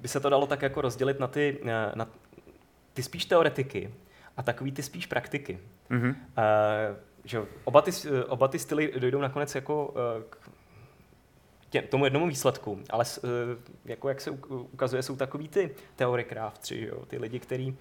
[0.01, 2.07] by se to dalo tak jako rozdělit na ty, eh, na
[2.93, 3.93] ty spíš teoretiky
[4.37, 5.59] a takový ty spíš praktiky.
[5.89, 6.15] Mhm.
[6.37, 10.37] Eh, Že oba, ty, s- oba ty styly dojdou nakonec jako eh, k
[11.69, 13.27] tě, tomu jednomu výsledku, ale eh,
[13.85, 15.69] jako jak se uk- ukazuje, jsou takový ty
[16.79, 17.77] že jo, ty lidi, který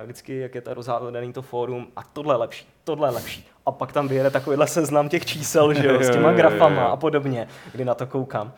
[0.00, 3.48] eh, vždycky, jak je ta rozhádaný to fórum, a tohle je lepší, tohle je lepší.
[3.66, 7.48] A pak tam vyjede takovýhle seznam těch čísel, že jo, s těma grafama a podobně,
[7.72, 8.52] kdy na to koukám.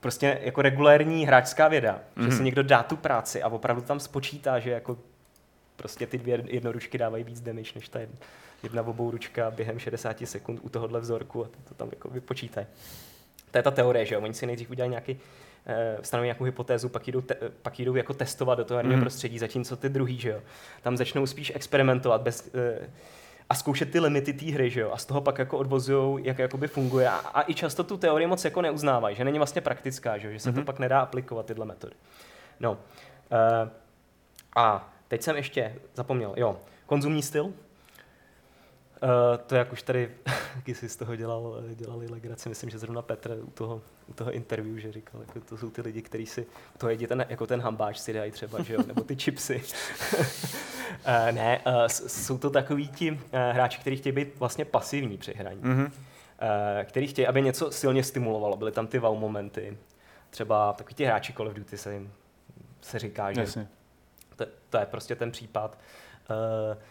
[0.00, 2.24] Prostě jako regulérní hráčská věda, mm-hmm.
[2.24, 2.44] že si Mhm.
[2.44, 4.98] někdo dá tu práci a opravdu tam spočítá, že jako
[5.76, 8.16] prostě ty dvě jednoručky dávají víc damage než ta jedna,
[8.62, 12.66] jedna obou ručka během 60 sekund u tohohle vzorku a to tam jako vypočítají.
[13.50, 14.20] To je ta teorie, že jo?
[14.20, 15.20] Oni si nejdřív udělají nějaký,
[15.66, 19.02] eh, stanoví nějakou hypotézu, pak jdou, te, pak jdou jako testovat do toho herního Mhm.
[19.02, 20.40] prostředí, zatímco ty druhý, že jo?
[20.82, 22.90] Tam začnou spíš experimentovat bez, eh,
[23.50, 24.90] a zkoušet ty limity té hry, že jo?
[24.92, 27.08] A z toho pak jako odvozují, jak jakoby funguje.
[27.08, 30.32] A, a, i často tu teorii moc jako neuznávají, že není vlastně praktická, že, jo?
[30.32, 30.60] že se Mhm.
[30.60, 31.94] to pak nedá aplikovat, tyhle metody.
[32.60, 32.78] No.
[33.32, 33.70] Eh,
[34.56, 37.52] a teď jsem ještě zapomněl, jo, konzumní styl.
[39.02, 40.10] Uh, to jak už tady
[40.72, 44.78] si z toho dělal, dělali legraci, myslím, že zrovna Petr u toho, u toho interview,
[44.78, 46.46] že říkal, jako to jsou ty lidi, kteří si
[46.78, 49.62] to jedí ten, jako ten hambáč si dají třeba, že jo, nebo ty chipsy.
[50.14, 50.22] Uh,
[51.32, 55.60] ne, uh, jsou to takový ti uh, hráči, kteří chtějí být vlastně pasivní při hraní.
[55.62, 55.84] Mhm.
[55.84, 55.90] Uh,
[56.84, 58.56] který chtějí, aby něco silně stimulovalo.
[58.56, 59.78] Byly tam ty wow momenty.
[60.30, 62.12] Třeba takový ti hráči Call of Duty se jim
[62.82, 63.68] se říká, že Jasně.
[64.36, 65.78] to, to je prostě ten případ.
[66.30, 66.82] Uh,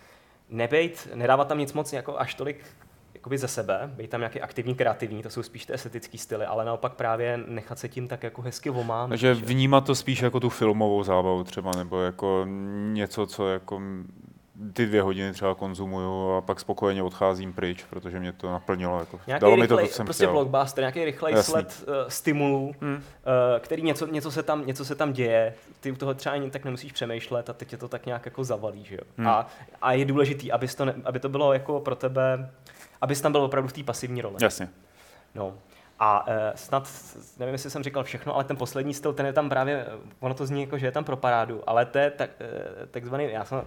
[0.51, 2.65] nebejt, nedávat tam nic moc jako až tolik
[3.13, 6.65] jakoby ze sebe, být tam nějaký aktivní, kreativní, to jsou spíš ty estetické styly, ale
[6.65, 9.09] naopak právě nechat se tím tak jako hezky omámit.
[9.09, 9.45] Takže že?
[9.45, 12.45] vnímat to spíš jako tu filmovou zábavu třeba, nebo jako
[12.91, 13.81] něco, co jako
[14.73, 18.99] ty dvě hodiny třeba konzumuju a pak spokojeně odcházím pryč, protože mě to naplnilo.
[18.99, 20.33] Jako, Nějaký dalo mi to, rychlej, co jsem prostě chtěl.
[20.33, 21.51] blockbuster, nějaký rychlej Jasný.
[21.51, 22.95] sled uh, stimulů, Hmm.
[22.95, 23.01] uh,
[23.59, 26.65] který něco, něco, se tam, něco se tam děje, ty u toho třeba ani tak
[26.65, 29.01] nemusíš přemýšlet a teď tě to tak nějak jako zavalí, že jo.
[29.17, 29.27] Hmm.
[29.27, 29.47] A,
[29.81, 32.49] a je důležitý, abys to ne, aby to bylo jako pro tebe,
[33.01, 34.35] abys tam byl opravdu v té pasivní roli.
[34.41, 34.69] Jasně.
[35.35, 35.53] No.
[35.99, 36.89] A uh, snad,
[37.39, 39.85] nevím, jestli jsem říkal všechno, ale ten poslední styl, ten je tam právě,
[40.19, 43.31] ono to zní jako, že je tam pro parádu, ale to je tak, uh, takzvaný,
[43.31, 43.61] já jsem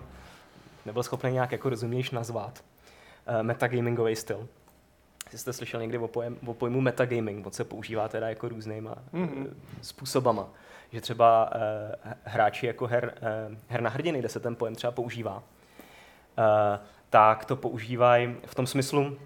[0.87, 2.64] nebyl schopný nějak jako rozumnějš nazvat,
[3.29, 4.49] uh, metagamingový styl.
[5.25, 8.94] Jestli jste slyšel někdy o, pojem, o pojmu metagaming, on se používá teda jako různýma
[9.12, 9.27] Mhm.
[9.29, 9.49] mm-hmm.
[9.83, 10.49] způsobama.
[10.92, 13.14] Že třeba uh, hráči jako her,
[13.51, 15.42] uh, her na hrdiny, kde se ten pojem třeba používá, uh,
[17.11, 19.16] tak to používají v tom smyslu,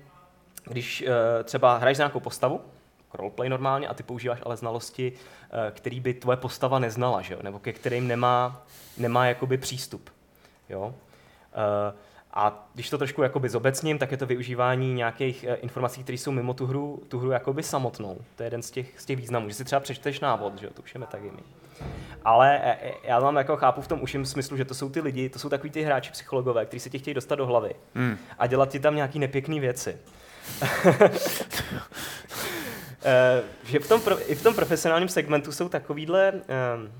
[0.64, 1.08] když uh,
[1.44, 2.60] třeba hraješ nějakou postavu,
[3.14, 7.40] roleplay normálně, a ty používáš ale znalosti, uh, který by tvoje postava neznala, že jo?
[7.42, 8.62] nebo ke kterým nemá,
[8.98, 10.10] nemá jakoby přístup.
[10.68, 10.94] Jo?
[11.58, 11.94] Uh,
[12.34, 16.32] a když to trošku jakoby zobecním, tak je to využívání nějakých uh, informací, které jsou
[16.32, 18.18] mimo tu hru, tu hru jakoby samotnou.
[18.36, 20.72] To je jeden z těch, z těch významů, že si třeba přečteš návod, že jo?
[20.74, 21.46] to už je metagaming.
[22.24, 25.00] Ale eh, eh, já mám jako chápu v tom uším smyslu, že to jsou ty
[25.00, 28.18] lidi, to jsou takový ty hráči psychologové, kteří se tě chtějí dostat do hlavy Hmm.
[28.38, 29.96] a dělat ti tam nějaký nepěkné věci.
[33.04, 36.90] Eh, že v tom, i v tom profesionálním segmentu jsou takovýhle eh,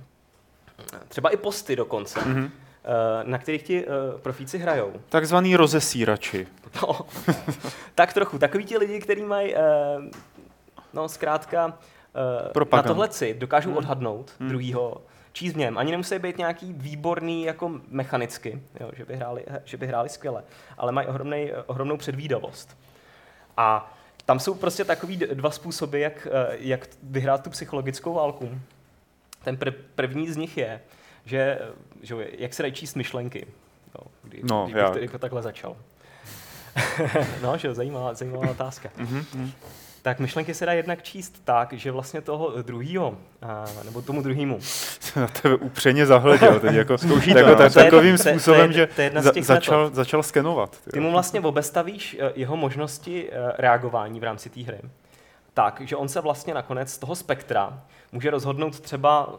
[1.09, 2.51] třeba i posty dokonce, Mhm.
[2.85, 4.93] Eh, na kterých ti eh, profíci hrajou.
[5.09, 6.47] Takzvaný rozesírači.
[6.83, 7.01] No,
[7.95, 8.39] tak trochu.
[8.39, 9.61] Takový ti lidi, kteří mají, eh,
[10.93, 11.79] no zkrátka,
[12.61, 13.79] eh, na tohle cit, dokážou Hmm.
[13.79, 14.49] odhadnout Hmm.
[14.49, 15.79] druhýho, číst v něm.
[15.79, 20.43] Ani nemusí být nějaký výborný jako mechanicky, jo, že, by hráli, že by hráli skvěle,
[20.79, 22.77] ale mají ohromnej, ohromnou předvídavost.
[23.57, 28.51] A tam jsou prostě takový dva způsoby, jak, jak vyhrát tu psychologickou válku.
[29.45, 30.81] Ten pr- první z nich je,
[31.29, 31.59] že,
[32.03, 33.47] že jak se dají číst myšlenky.
[33.95, 35.77] Jo, kdy, No, když bych to jako takhle začal.
[37.43, 38.89] no, že zajímavá, zajímavá otázka.
[38.97, 39.25] Mhm.
[39.35, 39.51] mhm.
[40.03, 44.59] Tak myšlenky se dá jednak číst tak, že vlastně toho druhýho, a, nebo tomu druhému,
[45.17, 47.57] na tebe upřeně zahleděl teď jako, Zkouší to, jako jo?
[47.57, 49.91] tak, To je- takovým to je- to je- způsobem, že to je z za, začal,
[49.93, 50.81] začal skenovat.
[50.85, 54.81] ty ty mu vlastně obestavíš eh, jeho možnosti eh, reagování v rámci té hry.
[55.55, 59.37] Tak, že on se vlastně nakonec z toho spektra může rozhodnout třeba,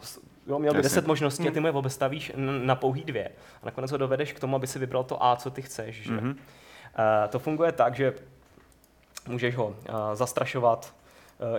[0.50, 0.90] jo, měl by Jasně.
[0.90, 2.32] 10 možností a ty mu je obestavíš
[2.64, 3.30] na pouhý dvě.
[3.62, 6.04] A nakonec ho dovedeš k tomu, aby si vybral to A, co ty chceš.
[6.04, 6.14] Že?
[6.14, 6.36] Mhm.
[7.00, 8.14] Eh, to funguje tak, že
[9.28, 10.94] můžeš ho eh, zastrašovat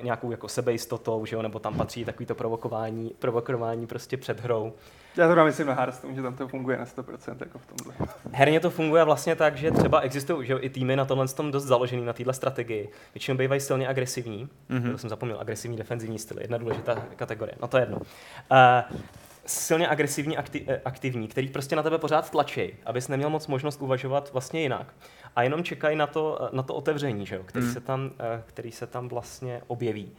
[0.02, 1.42] nějakou jako sebejistotou, že jo?
[1.42, 4.72] nebo tam patří takovýto provokování, provokování prostě před hrou.
[5.16, 8.08] Já to myslím na Hearthstone, že tam to funguje na 100% jako v tomhle.
[8.32, 11.50] Herně to funguje vlastně tak, že třeba existují že jo, i týmy na tomhle tom
[11.50, 12.88] dost založený na této strategii.
[13.14, 14.48] Většinou bývají silně agresivní.
[14.68, 14.82] Mhm.
[14.82, 14.92] Mm-hmm.
[14.92, 17.54] To jsem zapomněl, agresivní defenzivní styl, jedna důležitá kategorie.
[17.62, 17.96] No to je jedno.
[17.96, 18.98] Uh,
[19.46, 23.82] silně agresivní, akti- eh, aktivní, který prostě na tebe pořád tlačí, abys neměl moc možnost
[23.82, 24.94] uvažovat vlastně jinak.
[25.36, 27.72] A jenom čekají na to, eh, na to otevření, že jo, který, Mm.
[27.72, 30.12] se tam, eh, který se tam vlastně objeví.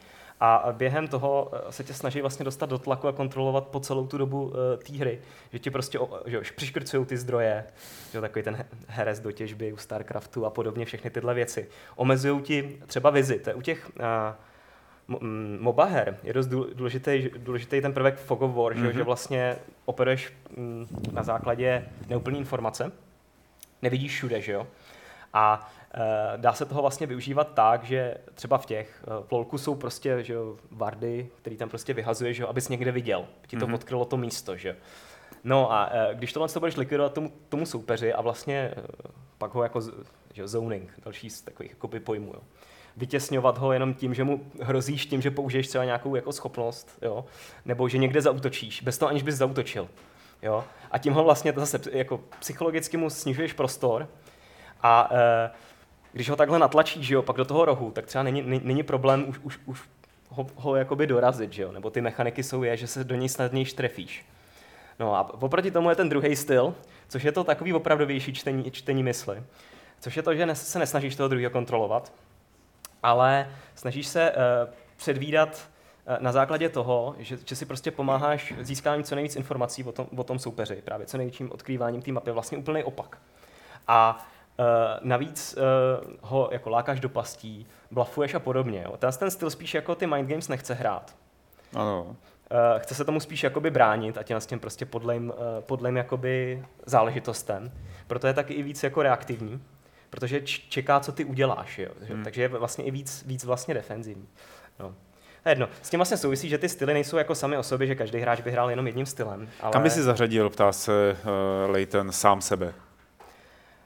[0.44, 4.08] A během toho eh, se tě snaží vlastně dostat do tlaku a kontrolovat po celou
[4.08, 4.54] tu dobu uh,
[4.88, 5.20] té hry.
[5.54, 7.64] Že ti prostě o- že přiškrcují ty zdroje,
[8.14, 11.68] že takový ten he- herez do těžby u StarCraftu a podobně, všechny tyhle věci.
[11.96, 13.40] Omezují ti třeba vizi.
[13.40, 13.92] To je u těch
[15.10, 15.20] uh,
[15.60, 18.84] MOBA her je dost důl- důležitý, důležitý ten prvek Fog of War, mm-hmm.
[18.84, 18.94] Mhm.
[18.94, 22.92] že vlastně operuješ mm, na základě neúplné informace,
[23.82, 24.68] nevidíš všude, že jo?
[25.34, 29.58] A e, dá se toho vlastně využívat tak, že třeba v těch, e, v LoLku
[29.58, 33.58] jsou prostě, že jo, vardy, který tam prostě vyhazuje, že jo, abys někde viděl, ti
[33.58, 33.72] to Mhm.
[33.72, 33.76] mm-hmm.
[33.76, 34.76] odkrylo to místo, že.
[35.44, 38.74] No a e, když tohle to budeš likvidovat tomu, tomu soupeři a vlastně
[39.38, 39.82] pak ho jako
[40.34, 42.42] že jo, zoning, další z takových jakoby pojmů, jo.
[42.98, 47.26] Vytěsňovat ho jenom tím, že mu hrozíš tím, že použiješ třeba nějakou jako schopnost, jo,
[47.66, 49.88] nebo že někde zautočíš, bez toho aniž bys zautočil.
[50.42, 50.64] Jo?
[50.92, 54.08] A tím ho vlastně zase jako psychologicky mu snižuješ prostor
[54.84, 55.50] a e,
[56.14, 59.26] když ho takhle natlačíš, že jo, pak do toho rohu, tak třeba není, není, problém
[59.28, 59.82] už, už, už
[60.30, 61.72] ho, ho jakoby dorazit, že jo?
[61.72, 64.26] nebo ty mechaniky jsou je, že se do něj snadněji trefíš.
[65.00, 66.76] No a oproti tomu je ten druhý styl,
[67.08, 69.44] což je to takový opravdovější čtení, čtení mysli.
[70.00, 72.14] Což je to, že se nesnažíš toho druhého kontrolovat,
[73.04, 75.70] ale snažíš se uh, předvídat
[76.08, 80.08] eh, na základě toho, že, že si prostě pomáháš získáním co nejvíc informací o tom,
[80.16, 83.18] o tom soupeři, právě co největším odkrýváním té mapy, vlastně úplný opak.
[83.88, 84.41] A uh,
[85.02, 88.82] navíc uh, ho jako lákáš do pastí, blafuješ a podobně.
[88.86, 88.98] Jo.
[88.98, 91.16] Ten, ten styl spíš jako ty mind games nechce hrát.
[91.76, 92.04] Ano.
[92.04, 95.98] Uh, chce se tomu spíš jakoby bránit a těm s tím prostě podlejm, uh, podlejm
[95.98, 97.72] jakoby záležitostem.
[98.08, 99.64] Proto je taky i víc jako reaktivní,
[100.10, 101.78] protože čeká, co ty uděláš.
[101.78, 101.90] Jo.
[102.10, 102.24] Hmm.
[102.24, 104.28] Takže je vlastně i víc, víc vlastně defenzivní.
[104.80, 104.94] No.
[105.46, 105.68] Je jedno.
[105.82, 108.42] S tím vlastně souvisí, že ty styly nejsou jako sami o sobě, že každý hráč
[108.42, 109.50] by hrál jenom jedním stylem.
[109.62, 109.72] Ale...
[109.72, 111.18] Kam by si zařadil, ptá se
[111.66, 112.74] uh, Leighton, sám sebe?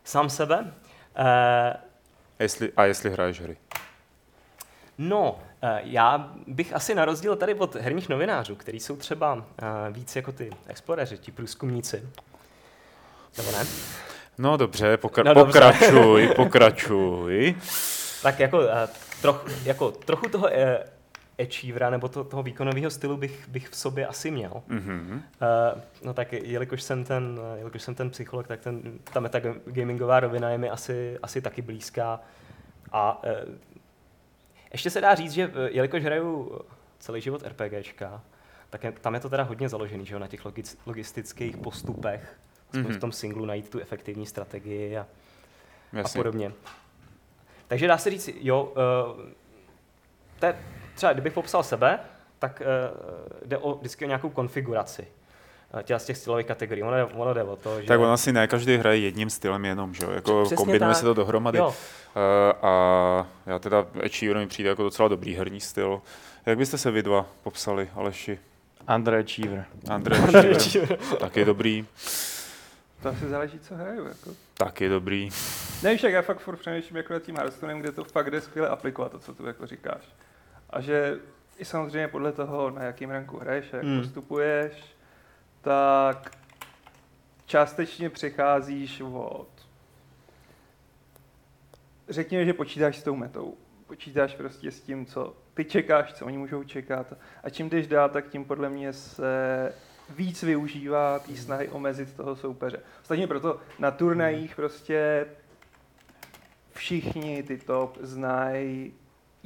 [0.06, 0.60] Sám sebe?
[0.60, 0.66] Uh,
[2.40, 3.58] jestli, a jestli hraješ hry?
[4.98, 9.42] No, uh, já bych asi na rozdíl tady od herních novinářů, kteří jsou třeba uh,
[9.90, 12.10] víc jako ty exploreři, ti průzkumníci,
[13.38, 13.66] nebo ne?
[14.38, 15.60] No dobře, pokra- no, dobře.
[15.60, 17.56] pokračuj, pokračuj.
[18.24, 18.62] tak jako,
[19.22, 20.50] troch, jako trochu toho
[21.40, 24.64] achievera nebo to, toho výkonového stylu bych, bych v sobě asi měl.
[24.70, 25.14] Mm-hmm.
[25.14, 30.50] Uh, no tak jelikož jsem ten, jelikož jsem ten psycholog, tak ten, ta metagamingová rovina
[30.50, 32.20] je mi asi, asi taky blízká.
[32.92, 33.32] A uh,
[34.72, 36.62] ještě se dá říct, že jelikož hraju
[37.00, 38.22] celý život RPGčka,
[38.70, 42.38] tak je, tam je to teda hodně založený, že jo, na těch logic, logistických postupech,
[42.74, 42.94] mm-hmm.
[42.94, 45.08] v tom singlu najít tu efektivní strategii a,
[46.04, 46.52] a podobně.
[47.68, 49.22] Takže dá se říct, jo, uh,
[50.40, 50.56] to je,
[50.96, 52.00] třeba kdybych popsal sebe,
[52.40, 55.08] tak uh, jde o vždycky o nějakou konfiguraci
[55.84, 56.84] těla z těch stylových kategorií.
[56.84, 57.88] Ono jde, ono jde o to, že...
[57.88, 60.12] Tak on asi ne každý hraje jedním stylem jenom, že jo?
[60.12, 60.96] Jako Přesně kombinuje tak.
[60.96, 61.58] se to dohromady.
[61.58, 61.68] Jo.
[61.68, 61.74] Uh,
[62.62, 66.02] a já teda Achiever mi přijde jako docela dobrý herní styl.
[66.46, 68.40] Jak byste se vy dva popsali, Aleši?
[68.88, 69.66] Andre Achiever.
[69.90, 70.18] Andre
[70.56, 70.98] Achiever.
[71.20, 71.86] tak je dobrý.
[73.04, 74.06] To asi záleží, co hraju.
[74.06, 74.30] Jako.
[74.54, 75.30] Tak je dobrý.
[75.84, 78.70] Ne, však já fakt furt přemýšlím jako nad tím Hearthstonem, kde to fakt jde skvěle
[78.70, 80.02] aplikovat, to, co tu jako říkáš.
[80.70, 81.20] A že
[81.58, 84.02] i samozřejmě podle toho, na jakým ranku hraješ, jak hmm.
[84.02, 84.96] postupuješ,
[85.62, 86.38] tak
[87.46, 89.48] částečně přecházíš od
[92.10, 93.58] řekněme, že počítáš s tou metou.
[93.88, 97.14] Počítáš prostě s tím, co ty čekáš, co oni můžou čekat.
[97.44, 99.74] A čím jdeš dál, tak tím podle mě se
[100.10, 102.80] víc využívá té snahy omezit toho soupeře.
[103.02, 105.26] Ostatně proto na turnajích prostě
[106.74, 108.94] všichni ty top znají,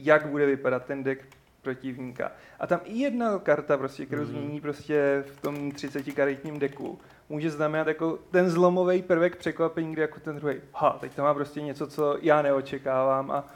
[0.06, 1.26] jak bude vypadat ten deck
[1.62, 2.32] protivníka.
[2.60, 4.28] A tam i jedna karta, prostě, kterou mm.
[4.28, 10.02] změní prostě v tom 30 karetním deku, může znamenat jako ten zlomový prvek překvapení, kdy
[10.02, 13.48] jako ten druhý, ha, teď to má prostě něco, co já neočekávám a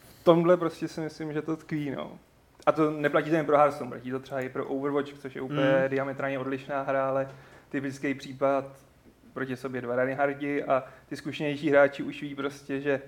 [0.00, 2.18] v tomhle prostě si myslím, že to tkví, no.
[2.66, 5.80] A to neplatí jen pro Hearthstone, platí to třeba i pro Overwatch, což je úplně
[5.82, 5.88] mm.
[5.88, 7.28] diametrálně odlišná hra, ale
[7.68, 8.64] typický případ
[9.34, 13.00] proti sobě dva Reinhardi a ty zkušenější hráči už ví prostě, že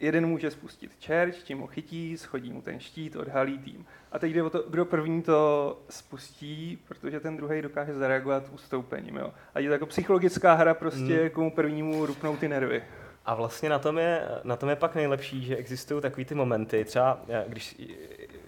[0.00, 3.86] jeden může spustit čerč, tím ho chytí, schodí mu ten štít, odhalí tým.
[4.12, 9.16] A teď jde o to, kdo první to spustí, protože ten druhý dokáže zareagovat ustoupením.
[9.16, 9.32] Jo?
[9.54, 11.30] A je to jako psychologická hra prostě, mm.
[11.30, 12.82] komu prvnímu rupnou ty nervy.
[13.26, 16.84] A vlastně na tom, je, na tom je pak nejlepší, že existují takový ty momenty,
[16.84, 17.76] třeba eh, když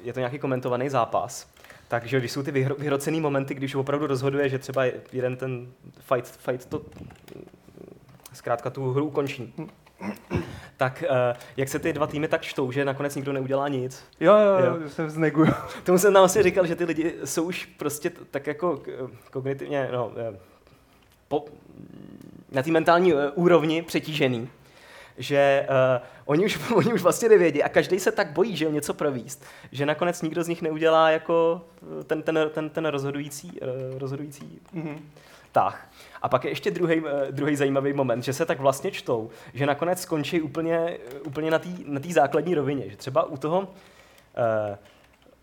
[0.02, 1.50] je to nějaký komentovaný zápas,
[1.88, 6.26] takže když jsou ty vyhro, vyhrocený momenty, když opravdu rozhoduje, že třeba jeden ten fight,
[6.26, 6.82] fight to
[8.32, 9.54] zkrátka tu hru ukončí,
[10.76, 14.04] tak uh, jak se ty dva týmy tak čtou, že nakonec nikdo neudělá nic.
[14.20, 14.88] Jo, jo, jo.
[14.88, 15.52] jsem zneguju.
[15.84, 18.82] Tomu jsem tam asi říkal, že ty lidi jsou už prostě tak jako
[19.30, 20.38] kognitivně, no, eh,
[21.28, 21.44] po,
[22.52, 24.48] na té mentální úrovni přetížený,
[25.18, 28.94] že uh, oni, už, oni už vlastně nevědí a každý se tak bojí, že něco
[28.94, 31.62] províst, že nakonec nikdo z nich neudělá jako
[32.06, 34.98] ten, ten, ten, ten rozhodující, uh, rozhodující mm-hmm.
[35.52, 35.90] Tah.
[36.22, 39.66] A pak je ještě druhý, eh, druhý zajímavý moment, že se tak vlastně čtou, že
[39.66, 42.90] nakonec skončí úplně, úplně na té na základní rovině.
[42.90, 44.76] Že třeba u toho, uh,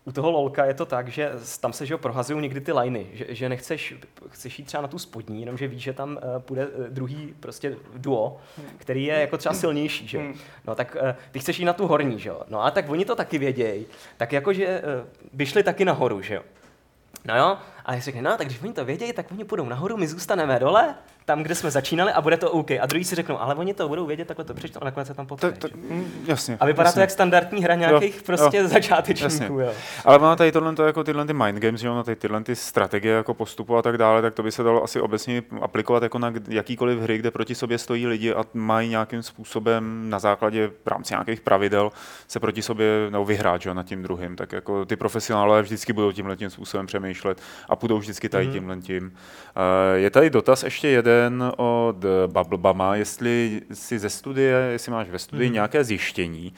[0.04, 3.26] u toho lolka je to tak, že tam se že prohazují někdy ty liny, že,
[3.28, 3.94] že nechceš,
[4.28, 8.36] chceš jít třeba na tu spodní, jenomže víš, že tam uh, půjde druhý prostě duo,
[8.76, 10.20] který je jako třeba silnější, že
[10.66, 12.42] No tak uh, ty chceš jít na tu horní, že jo?
[12.48, 16.34] No a tak oni to taky vědějí, tak jakože uh, by šli taky nahoru, že
[16.34, 16.42] jo?
[17.24, 19.96] No jo, a já řekne, no tak když oni to vědějí, tak oni půjdou nahoru,
[19.96, 20.94] my zůstaneme dole,
[21.30, 22.70] tam, kde jsme začínali a bude to OK.
[22.70, 25.14] A druhý si řeknou, ale oni to budou vědět, takhle to přečtou a nakonec se
[25.14, 25.52] tam potkají.
[25.52, 26.56] Tak, tak, mm, jasně.
[26.60, 26.98] A vypadá jasně.
[26.98, 29.60] to jak standardní hra nějakých jo, prostě jo, začátečníků.
[29.60, 29.72] Jo.
[30.04, 32.56] Ale má tady tohle to jako tyhle ty mind games, že ono tady tyhle ty
[32.56, 36.18] strategie jako postupu a tak dále, tak to by se dalo asi obecně aplikovat jako
[36.18, 40.86] na jakýkoliv hry, kde proti sobě stojí lidi a mají nějakým způsobem na základě v
[40.86, 41.92] rámci nějakých pravidel
[42.28, 44.36] se proti sobě nebo vyhrát že, nad tím druhým.
[44.36, 48.52] Tak jako ty profesionálové vždycky budou tímhle tím způsobem přemýšlet a půjdou vždycky tady mm.
[48.52, 49.04] tímhle tím.
[49.06, 49.12] Uh,
[49.94, 51.96] je tady dotaz ještě jeden jeden od
[52.26, 55.54] Bubblebama, jestli si ze studie, jestli máš ve studii hmm.
[55.54, 56.52] nějaké zjištění,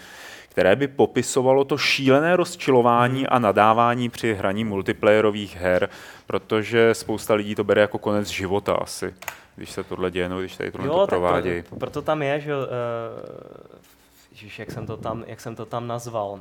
[0.49, 5.89] které by popisovalo to šílené rozčilování a nadávání při hraní multiplayerových her,
[6.27, 9.15] protože spousta lidí to bere jako konec života asi,
[9.57, 11.63] když se tohle děje, no, když tady tohle Jo, to provádějí.
[11.63, 12.63] proto, proto tam je, že uh,
[14.33, 16.41] Ježiš, jak jsem to tam, jak jsem to tam nazval, uh,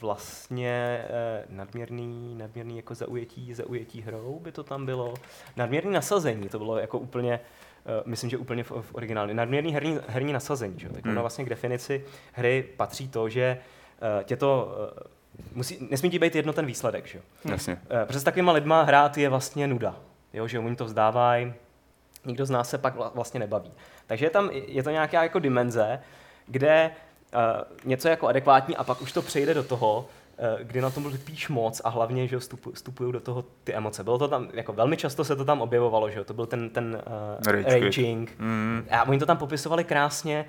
[0.00, 1.04] vlastně
[1.48, 5.14] uh, nadměrný, nadměrný jako zaujetí, zaujetí hrou by to tam bylo,
[5.56, 7.40] nadměrný nasazení, to bylo jako úplně,
[7.84, 10.88] uh, myslím, že úplně v, v originálu, nadměrný herní, herní nasazení, že?
[10.88, 11.20] tak ono Hmm.
[11.20, 13.58] vlastně k definici hry patří to, že
[14.24, 14.74] tě to,
[15.54, 17.18] musí, nesmí ti být jedno ten výsledek, že?
[17.18, 17.50] jo.
[17.50, 17.78] Jasně.
[18.02, 19.96] Eh, Protože s takovýma lidma hrát je vlastně nuda.
[20.32, 21.52] Jo, že oni to vzdávají,
[22.24, 23.72] nikdo z nás se pak vla- vlastně nebaví.
[24.06, 26.00] Takže je tam je to nějaká jako dimenze,
[26.46, 26.90] kde
[27.84, 30.08] něco je jako adekvátní a pak už to přejde do toho,
[30.38, 34.04] uh, kdy na tom lpíš moc a hlavně, že vstupu, vstupují do toho ty emoce.
[34.04, 36.70] Bylo to tam, jako velmi často se to tam objevovalo, že jo, to byl ten,
[36.70, 38.34] ten uh, Rage raging.
[38.38, 38.86] Mm.
[38.90, 40.44] A oni to tam popisovali krásně,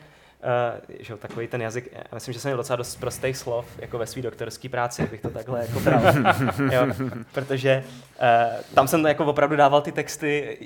[0.80, 3.66] uh, že jo, takový ten jazyk, já myslím, že jsem měl docela dost prostých slov,
[3.78, 6.02] jako ve své doktorské práci, bych to takhle jako bral.
[6.72, 6.88] jo,
[7.34, 7.84] protože
[8.22, 10.58] uh, tam jsem jako opravdu dával ty texty,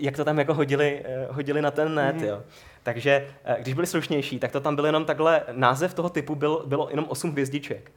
[0.00, 2.42] jak to tam jako hodili, uh, hodili na ten net, jo.
[2.82, 6.64] Takže uh, když byli slušnější, tak to tam byl jenom takhle, název toho typu byl,
[6.66, 7.90] bylo jenom 8 hvězdiček.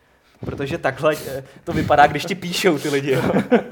[0.46, 3.12] Protože takhle eh, to vypadá, když ti píšou ty lidi.
[3.12, 3.22] Jo.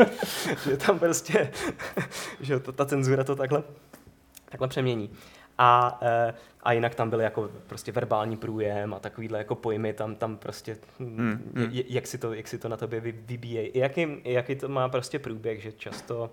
[0.70, 1.52] že tam prostě,
[2.40, 3.64] že to, ta cenzura to takhle,
[4.50, 5.10] takhle přemění.
[5.58, 6.34] A, eh,
[6.64, 10.78] a jinak tam byl jako prostě verbální průjem a takovýhle jako pojmy tam, tam prostě,
[11.00, 11.70] Hmm, hmm, hmm.
[11.72, 13.68] jak, si to, jak si to na tobě vy, vybíjejí.
[13.68, 16.30] I jaký, jaký to má prostě průběh, že často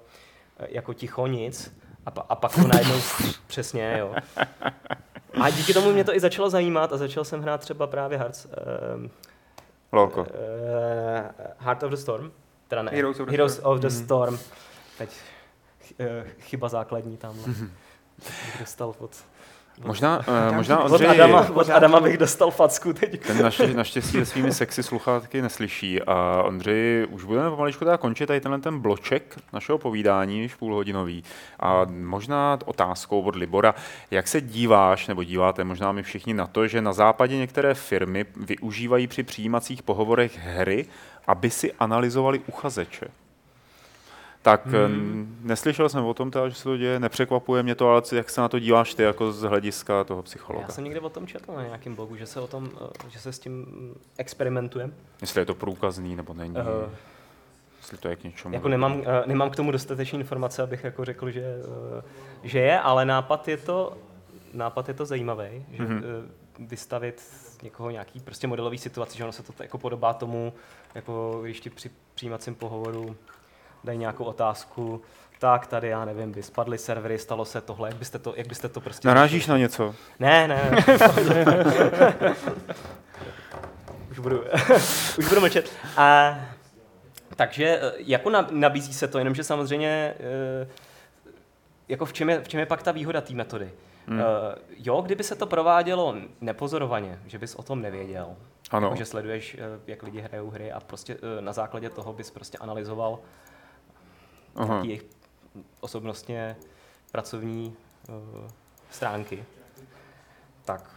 [0.58, 1.76] eh, jako ticho nic
[2.06, 3.00] a, pa, a pak to najednou
[3.46, 4.14] přesně, jo.
[5.40, 8.46] A díky tomu mě to i začalo zajímat a začal jsem hrát třeba právě Hearts,
[9.92, 10.20] Lolko.
[10.20, 10.26] uh,
[11.58, 12.32] Heart of the Storm,
[12.68, 13.74] teda ne, Heroes of the Heroes Storm.
[13.74, 14.04] of the Mhm.
[14.04, 14.38] Storm.
[14.98, 15.10] Teď
[16.00, 16.06] uh,
[16.40, 17.34] chyba základní tam.
[18.18, 19.10] Bych dostal od,
[19.84, 23.26] Možná, uh, možná od, Ondřej, Adama, od Adama bych dostal facku teď.
[23.26, 28.26] ten naši, naštěstí se svými sexy sluchátky neslyší a Ondřej, už budeme pomaličku teda končit
[28.26, 31.24] tady tenhle ten bloček našeho povídání, již půlhodinový.
[31.60, 33.74] A možná otázkou od Libora,
[34.10, 38.26] jak se díváš, nebo díváte možná my všichni na to, že na západě některé firmy
[38.36, 40.86] využívají při přijímacích pohovorech hry,
[41.26, 43.06] aby si analyzovali uchazeče.
[44.46, 45.38] Tak hmm.
[45.42, 48.40] neslyšel jsem o tom, teda, že se to děje, nepřekvapuje mě to, ale jak se
[48.40, 50.64] na to díváš ty jako z hlediska toho psychologa?
[50.68, 52.70] Já jsem někde o tom četl na nějakém blogu, že se o tom,
[53.06, 53.66] eh, že se s tím
[54.18, 54.90] experimentuje.
[55.20, 56.90] Jestli je to průkazný nebo není, uh,
[57.78, 58.54] jestli to je k něčemu.
[58.54, 61.56] jako nemám, eh, nemám k tomu dostatečné informace, abych jako řekl, že,
[62.42, 63.96] že je, ale nápad je to,
[64.52, 65.98] nápad je to zajímavý, že Mhm.
[65.98, 66.66] mm-hmm.
[66.68, 67.22] vystavit
[67.62, 70.52] někoho nějaký prostě modelový situaci, že ono se to jako podobá tomu,
[70.94, 73.16] jako když ti při přijímacím pohovoru
[73.86, 75.02] dají nějakou otázku,
[75.38, 78.68] tak tady, já nevím, by spadly servery, stalo se tohle, jak byste to, jak byste
[78.68, 79.08] to prostě...
[79.08, 79.94] Narážíš na něco?
[80.18, 80.70] Ne, ne.
[84.10, 84.44] už budu,
[85.18, 85.72] už budu mlčet.
[85.96, 86.34] A,
[87.36, 90.68] takže eh, jako na- nabízí se to, jenomže samozřejmě eh,
[91.88, 93.70] jako v čem, je, v čem je pak ta výhoda té metody?
[94.06, 94.18] Hmm.
[94.18, 94.26] Hmm.
[94.76, 98.36] Jo, kdyby se to provádělo nepozorovaně, že bys o tom nevěděl,
[98.70, 98.86] Ano.
[98.86, 99.56] jako, že sleduješ,
[99.86, 103.18] jak lidi hrajou hry a prostě na základě toho bys prostě analyzoval
[104.56, 104.82] Aha.
[104.84, 105.04] jejich
[105.80, 106.56] osobnostně
[107.12, 107.76] pracovní
[108.08, 108.50] uh,
[108.90, 109.44] stránky.
[110.64, 110.90] Tak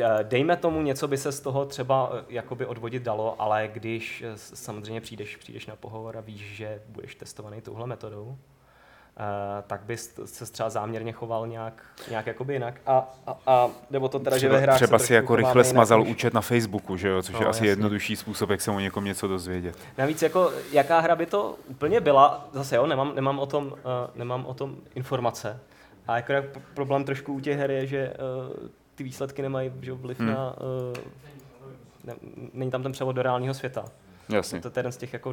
[0.00, 4.24] eh, dejme tomu, něco by se z toho třeba eh, jakoby odvodit dalo, ale když
[4.34, 8.38] samozřejmě přijdeš, přijdeš na pohovor a víš, že budeš testovaný touhle metodou,
[9.66, 12.80] tak bys se třeba záměrně choval nějak, nějak jakoby jinak.
[12.86, 15.66] A, a, a nebo to teda, že ve Třeba, hrách třeba si jako rychle jinak
[15.66, 17.22] smazal než- účet na Facebooku, že jo?
[17.22, 17.68] což No, je asi jasně.
[17.68, 19.76] jednodušší způsob, jak se o někom něco dozvědět.
[19.98, 23.72] Navíc jako, jaká hra by to úplně byla, zase jo, nemám, nemám, o, tom, uh,
[24.14, 25.60] nemám o tom informace.
[26.08, 26.32] A jako
[26.74, 28.12] problém trošku u těch her je, že
[28.60, 30.28] uh, ty výsledky nemají že, jo, vliv Hmm.
[30.28, 30.36] hmm.
[30.36, 30.54] na...
[30.60, 30.96] Uh,
[32.04, 32.14] ne,
[32.52, 33.84] není tam ten převod do reálného světa.
[34.28, 34.60] Jasně.
[34.60, 35.32] To je jeden z těch jako...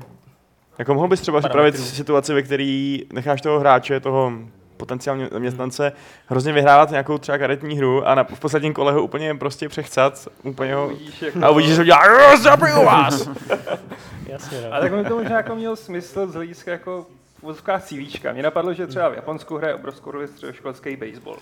[0.78, 4.32] Jako mohl bys třeba připravit situaci, ve které necháš toho hráče, toho
[4.78, 5.92] potenciálního zaměstnance,
[6.28, 10.28] hrozně vyhrávat nějakou třeba karetní hru a na, v posledním kole ho úplně prostě přechcat,
[10.44, 11.40] úplně ho, Uvidíš, jako...
[11.46, 13.30] a uvidíš, že to dělá, "Jo, zabiju vás!
[14.28, 14.74] Jasně, no.
[14.74, 17.06] Ale tak mi to možná jako měl smysl z hlediska jako
[17.46, 18.34] vozovkách CVčka.
[18.34, 21.38] Mně napadlo, že třeba v Japonsku hraje obrovskou roli středoškolský baseball.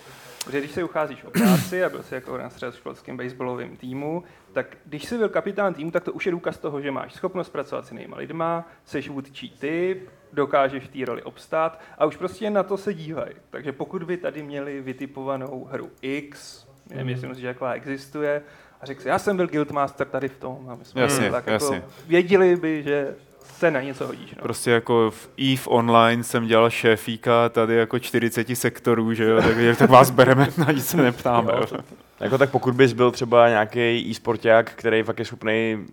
[0.46, 4.24] Protože když se ucházíš o práci a byl jsi jako na středoškolském baseballovém týmu,
[4.54, 7.50] tak když jsi byl kapitán týmu, tak to už je důkaz toho, že máš schopnost
[7.50, 12.50] pracovat s jinýma lidma, jsi vůdčí typ, dokážeš v té roli obstát a už prostě
[12.50, 13.36] na to se dívají.
[13.50, 18.42] Takže pokud by tady měli vytipovanou hru X, nevím, jestli že taková existuje,
[18.82, 21.48] a řekl si, já jsem byl guildmaster tady v tom, a my jsme Jasně, tak
[21.48, 21.76] jasně.
[21.76, 24.36] Jako věděli by, že se na něco hodíš.
[24.36, 24.42] No.
[24.44, 29.78] Prostě jako v EVE Online jsem dělal šéfíka tady jako 40 sektorů, že jo, tak,
[29.78, 31.52] tak vás bereme, na nic se neptáme.
[31.54, 31.78] Jo, Jo, to-
[32.20, 35.86] Jako tak pokud bys byl třeba nějaký e-sporták, který fakt je schopný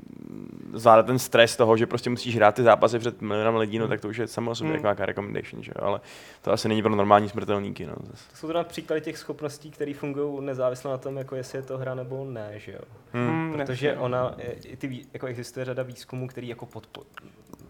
[0.75, 4.01] zvládat ten stres toho, že prostě musíš hrát ty zápasy před milionem lidí, no tak
[4.01, 4.75] to už je samo o sobě Hmm.
[4.75, 5.85] jako nějaká recommendation, že jo?
[5.87, 6.01] ale
[6.43, 7.87] to asi není pro normální smrtelníky.
[7.87, 7.95] No.
[8.31, 11.79] To jsou teda příklady těch schopností, které fungují nezávisle na tom, jako jestli je to
[11.79, 12.81] hra nebo ne, že jo.
[13.13, 13.29] Hmm.
[13.29, 14.03] Hmm, Protože no.
[14.03, 17.03] ona, e, i ty, jako existuje řada výzkumů, který jako podpo,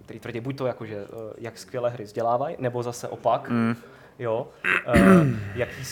[0.04, 1.06] který tvrdí buď to jako, že eh,
[1.38, 3.76] jak skvěle hry vzdělávají, nebo zase opak, Mm.
[4.18, 4.48] jo,
[4.88, 5.84] uh, jaký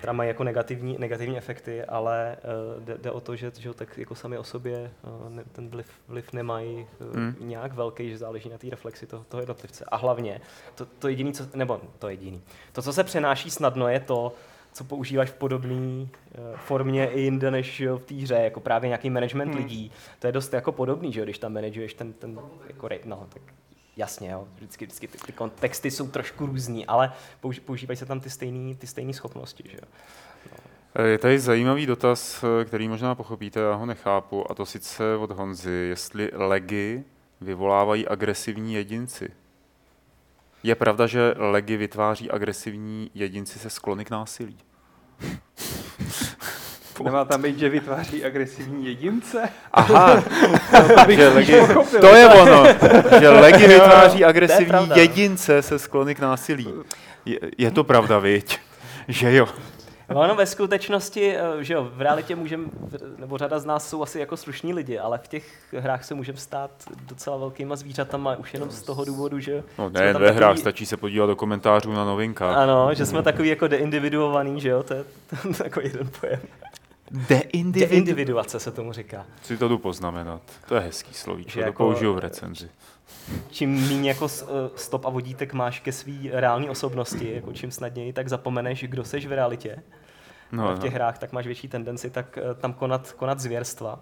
[0.00, 2.36] teda mají jako negativní, negativní efekty, ale
[2.76, 5.68] uh, jde, jde, o to, že, že tak jako sami o sobě uh, ne, ten
[5.68, 7.34] vliv, vliv nemají uh, Hmm.
[7.40, 9.84] nějak velký, že záleží na té reflexi toho, toho jednotlivce.
[9.88, 10.40] A hlavně,
[10.74, 12.42] to, to jediný, co, nebo to jediný,
[12.72, 14.32] to, co se přenáší snadno, je to,
[14.72, 16.08] co používáš v podobné uh,
[16.56, 19.62] formě i jinde než jo, v té hře, jako právě nějaký management Hmm.
[19.62, 19.92] lidí.
[20.18, 23.42] To je dost jako podobný, že jo, když tam manažuješ ten, ten jako, no, tak
[24.00, 27.12] jasně, jo, vždycky, vždycky ty, ty kontexty jsou trošku různý, ale
[27.64, 29.88] používají se tam ty stejné ty stejný schopnosti, že jo.
[31.04, 35.70] Je tady zajímavý dotaz, který možná pochopíte, já ho nechápu, a to sice od Honzy,
[35.70, 37.04] jestli legy
[37.40, 39.30] vyvolávají agresivní jedinci.
[40.62, 44.58] Je pravda, že legy vytváří agresivní jedinci se sklony k násilí.
[47.04, 49.48] Nemá tam být, že vytváří agresivní jedince?
[49.72, 50.22] Aha,
[50.96, 52.00] To bych že legy, pochopil.
[52.00, 52.64] to je ono,
[53.20, 54.96] že legy vytváří agresivní pravda.
[54.96, 56.68] jedince se sklony k násilí.
[57.26, 58.58] Je, je to pravda, viď?
[59.08, 59.48] Že jo.
[60.14, 62.64] No, ono ve skutečnosti, eh, že jo, v realitě můžeme,
[63.18, 65.44] nebo řada z nás jsou asi jako slušní lidi, ale v těch
[65.78, 66.70] hrách se můžeme stát
[67.08, 70.96] docela velkýma zvířatama už jenom z toho důvodu, že No ne, ve hrách, stačí se
[70.96, 72.56] podívat do komentářů na novinkách.
[72.56, 75.04] Ano, že jsme takový jako deindividuovaný, že jo, to je
[75.58, 76.40] takový jeden pojem.
[77.10, 77.90] Deindividu...
[77.90, 79.26] Deindividuace se tomu říká.
[79.42, 80.42] Si to jdu poznamenat.
[80.68, 82.68] To je hezký slovíčko, Že to jako- použiju v recenzi.
[83.50, 84.46] Čím méně jako eh,
[84.76, 89.26] stop a vodítek máš ke své reální osobnosti, jako čím snadněji, tak zapomeneš, kdo seš
[89.26, 89.82] v realitě.
[90.52, 90.94] No, v těch no.
[90.94, 94.00] hrách, tak máš větší tendenci tak eh, tam konat, konat zvěrstva.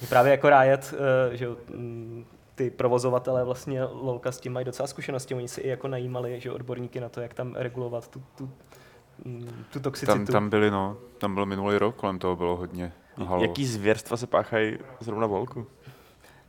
[0.00, 0.94] Je právě jako Riot,
[1.32, 2.24] eh, že mm,
[2.54, 5.34] ty provozovatelé vlastně LOLka s tím mají docela zkušenosti.
[5.34, 8.50] Oni si i jako najímali že odborníky na to, jak tam regulovat tu, tu,
[9.72, 10.12] tu toxicitu.
[10.12, 12.92] Tam, tam byli, no, tam byl minulý rok, kolem toho bylo hodně
[13.26, 13.42] halo.
[13.42, 15.66] Jaký zvěrstva se páchají zrovna volku?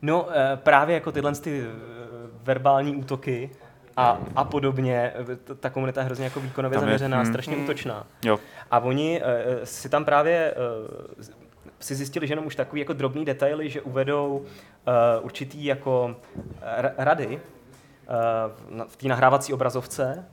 [0.02, 1.66] No eh, právě jako tyhle ty eh,
[2.44, 3.50] verbální útoky
[3.98, 5.14] a, a podobně,
[5.50, 7.26] eh, ta komunita je hrozně jako výkonově Tam je- zaměřená, hmm.
[7.26, 7.64] strašně Hmm.
[7.64, 8.08] útočná.
[8.26, 8.40] Jo,
[8.72, 9.22] A oni
[9.64, 10.54] si tam právě
[11.80, 14.46] si zjistili, že jenom už takový jako drobný detaily, že uvedou uh,
[15.26, 16.16] určitý jako
[16.98, 17.28] rady
[18.78, 20.26] uh, v té nahrávací obrazovce,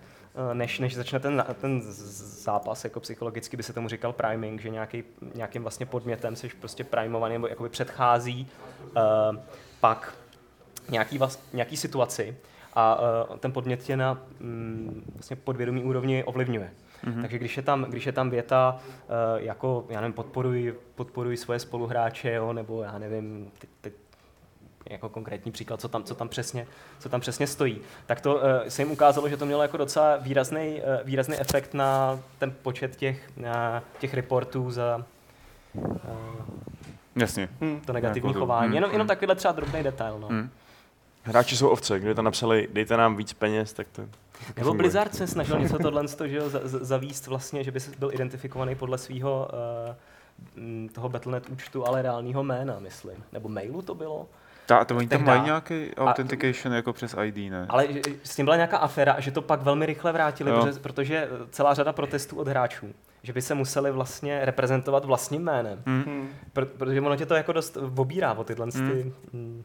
[0.53, 5.05] než, než začne ten, ten zápas, jako psychologicky by se tomu říkal priming, že nějaký,
[5.35, 8.49] nějakým vlastně podmětem jsi prostě primovaný nebo jakoby předchází
[8.83, 9.37] uh,
[9.81, 10.15] pak
[10.89, 12.37] nějaký, vlast, nějaký situaci
[12.75, 16.71] a uh, ten podmět tě na mm, vlastně podvědomí úrovni ovlivňuje.
[17.05, 17.21] Mm-hmm.
[17.21, 21.59] Takže když je tam, když je tam věta uh, jako, já nevím, podporuj, podporuj svoje
[21.59, 23.93] spoluhráče, jo, nebo já nevím, teď, teď
[24.91, 26.67] jako konkrétní příklad, co tam, co tam, přesně,
[26.99, 30.17] co tam přesně stojí, tak to uh, se jim ukázalo, že to mělo jako docela
[30.17, 35.05] výrazný, uh, výrazný efekt na ten počet těch, na těch reportů za
[35.75, 35.85] uh,
[37.17, 37.49] jasně.
[37.61, 37.81] Hm.
[37.87, 38.71] to negativní Jako chování.
[38.71, 39.09] hm, Jenom, jenom hm.
[39.09, 40.19] takovýhle třeba drobný detail.
[40.19, 40.29] No.
[40.31, 40.51] Hm.
[41.23, 44.03] Hráči jsou ovce, kdyby to napsali, dejte nám víc peněz, tak to
[44.57, 44.75] Nebo.
[44.75, 48.11] Blizzard se snažil něco tohle že jo, za- za- zavíst vlastně, že by se byl
[48.15, 49.49] identifikovaný podle svého
[50.57, 53.25] uh, toho Battle.net účtu, ale reálného jména, myslím.
[53.33, 54.27] Nebo mailu to bylo.
[54.67, 57.67] Ta, to oni tam mají nějaký authentication jako přes ID, ne?
[57.69, 57.89] Ale
[58.23, 60.61] s tím byla nějaká aféra a že to pak velmi rychle vrátili, Jo.
[60.63, 62.87] protože, protože celá řada protestů od hráčů,
[63.23, 65.83] že by se museli vlastně reprezentovat vlastním jménem.
[65.87, 66.03] Hm.
[66.07, 66.29] Hm.
[66.55, 68.91] Pr- protože ono tě to jako dost obírá o tyhle Hmm.
[68.91, 69.13] ty...
[69.33, 69.65] Mm.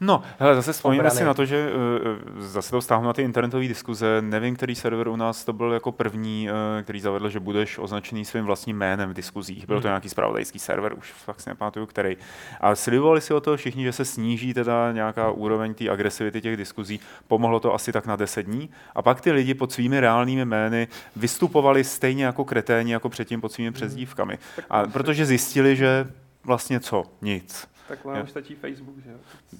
[0.00, 1.18] No, hele, zase vzpomínám Obrany.
[1.18, 4.06] si na to, že uh, zase to vztáhnu na ty internetové diskuze.
[4.20, 8.24] Nevím, který server u nás to byl jako první, uh, který zavedl, že budeš označený
[8.24, 9.66] svým vlastním jménem v diskuzích.
[9.66, 9.90] Byl to Hmm.
[9.92, 12.16] nějaký spravodajský server, už fakt si nepamatuju, který.
[12.60, 16.56] A slibovali si o to všichni, že se sníží teda nějaká úroveň té agresivity těch
[16.56, 17.00] diskuzí.
[17.28, 18.70] Pomohlo to asi tak na 10 dní.
[18.94, 23.52] A pak ty lidi pod svými reálnými jmény vystupovali stejně jako kreténi, jako předtím pod
[23.52, 24.38] svými přezdívkami.
[24.70, 26.06] A protože zjistili, že
[26.44, 27.04] vlastně co?
[27.22, 27.71] Nic.
[27.92, 28.22] Tak vám Jo.
[28.22, 29.16] už stačí Facebook, že jo?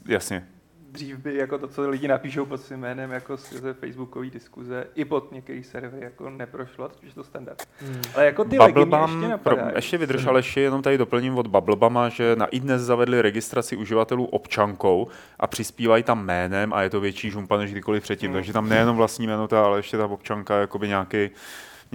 [0.09, 0.47] Jasně.
[0.91, 5.05] Dřív by jako to, co lidi napíšou pod svým jménem, jako skrze facebookové diskuze, i
[5.05, 7.63] pod některý servery jako neprošlo, je to standard.
[7.83, 8.01] Mm.
[8.15, 9.77] Ale jako ty legy mě Bubblebum, ještě pro, napadají.
[9.77, 13.77] ještě vydrž, ale ještě jenom tady doplním od Bubblebama, že na i dnes zavedli registraci
[13.77, 15.09] uživatelů občankou
[15.41, 18.31] a přispívají tam jménem a je to větší žumpa než kdykoliv předtím.
[18.31, 18.35] Mm.
[18.35, 21.31] Takže tam nejenom vlastní jméno, ta, ale ještě ta občanka jakoby nějaký, ně,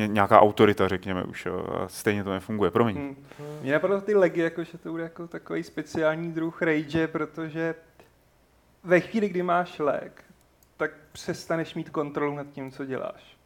[0.06, 1.46] nějaká autorita, řekněme už.
[1.46, 1.66] Jo.
[1.84, 2.72] A stejně to nefunguje.
[2.72, 2.98] Promiň.
[2.98, 3.16] Hm.
[3.62, 7.76] Mně napadlo ty legy, jako, že to bude jako takový speciální druh rage, protože
[8.84, 10.24] ve chvíli, kdy máš lék,
[10.78, 13.38] tak přestaneš mít kontrolu nad tím, co děláš.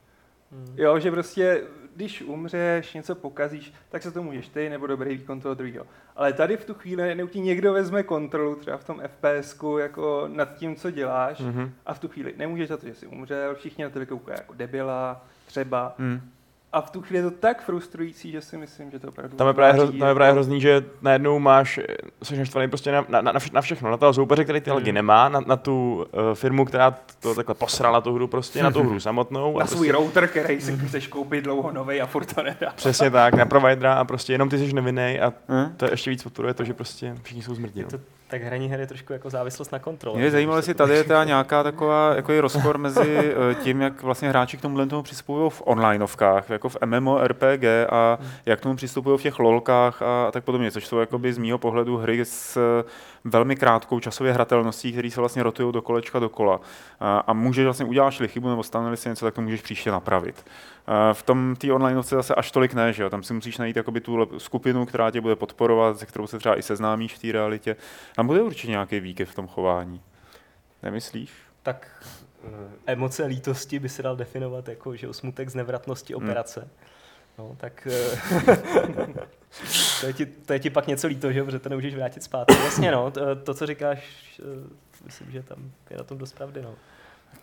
[0.51, 0.73] Hmm.
[0.77, 1.61] Jo, že prostě,
[1.95, 5.85] když umřeš, něco pokazíš, tak se to můžeš ty, nebo dobrý výkon toho druhého.
[6.15, 10.23] Ale tady v tu chvíli najednou ti někdo vezme kontrolu, třeba v tom FPSku, jako
[10.33, 11.71] nad tím, co děláš, Mhm.
[11.85, 14.53] a v tu chvíli nemůžeš za to, že jsi umřel, všichni na tebe koukají jako
[14.53, 15.95] debila, třeba.
[15.99, 16.21] Hmm.
[16.73, 19.47] A v tu chvíli je to tak frustrující, že si myslím, že to opravdu Tam
[19.47, 21.79] je právě, hro, tam je právě hrozný, že najednou máš,
[22.23, 24.91] jsi naštvaný prostě na, na, na, vše- na všechno, na toho soupeře, který ty lidi
[24.91, 28.83] nemá, na, na tu uh, firmu, která to takhle posrala tu hru prostě, na tu
[28.83, 29.57] hru samotnou.
[29.57, 32.71] na a svůj prostě, router, který si chceš koupit dlouho novej a furt to nedá.
[32.75, 35.73] Přesně tak, na providera a prostě jenom ty jsi nevinný a Hmm?
[35.77, 37.79] to ještě víc podporuje to, že prostě všichni jsou zmrdí.
[37.79, 37.99] Je No.
[38.31, 40.17] Tak hraní her je trošku jako závislost na kontrole.
[40.17, 44.01] Mě zajímalo, jestli tady je teda nějaká taková jako je rozpor mezi eh, tím, jak
[44.01, 48.75] vlastně hráči k tomuhle tomu přistupují v onlineovkách, jako v MMORPG a jak k tomu
[48.75, 52.57] přistupují v těch lolkách a, tak podobně, což jsou jakoby z mýho pohledu hry s
[53.23, 56.61] velmi krátkou časově hratelností, které se vlastně rotují do kolečka dokola.
[56.99, 60.45] A, a můžeš vlastně uděláš chybu nebo stane si něco, tak to můžeš příště napravit.
[61.13, 63.09] V tom té onlineovce zase až tolik ne, že jo?
[63.09, 66.57] tam si musíš najít jakoby tu skupinu, která tě bude podporovat, se kterou se třeba
[66.57, 67.75] i seznámíš v té realitě.
[68.15, 70.01] Tam bude určitě nějaký výkyv v tom chování.
[70.83, 71.31] Nemyslíš?
[71.63, 72.05] Tak
[72.43, 72.47] eh,
[72.85, 76.69] emoce lítosti by se dal definovat jako, že smutek z nevratnosti operace.
[77.37, 78.17] No, tak eh,
[80.01, 82.53] to, je ti, to je ti pak něco líto, že protože to nemůžeš vrátit zpátky.
[82.63, 83.99] Jasně, no, to, to co říkáš,
[84.39, 86.75] eh, myslím, že tam je na tom dost pravdy, no.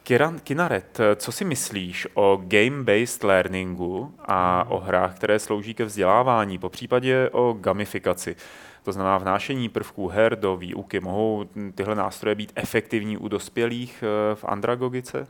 [0.03, 6.59] Kiran, Kinaret, co si myslíš o game-based learningu a o hrách, které slouží ke vzdělávání,
[6.59, 8.37] po případě o gamifikaci?
[8.89, 11.01] To znamená vnášení prvků her do výuky.
[11.01, 15.27] Mohou tyhle nástroje být efektivní u dospělých eh, v andragogice?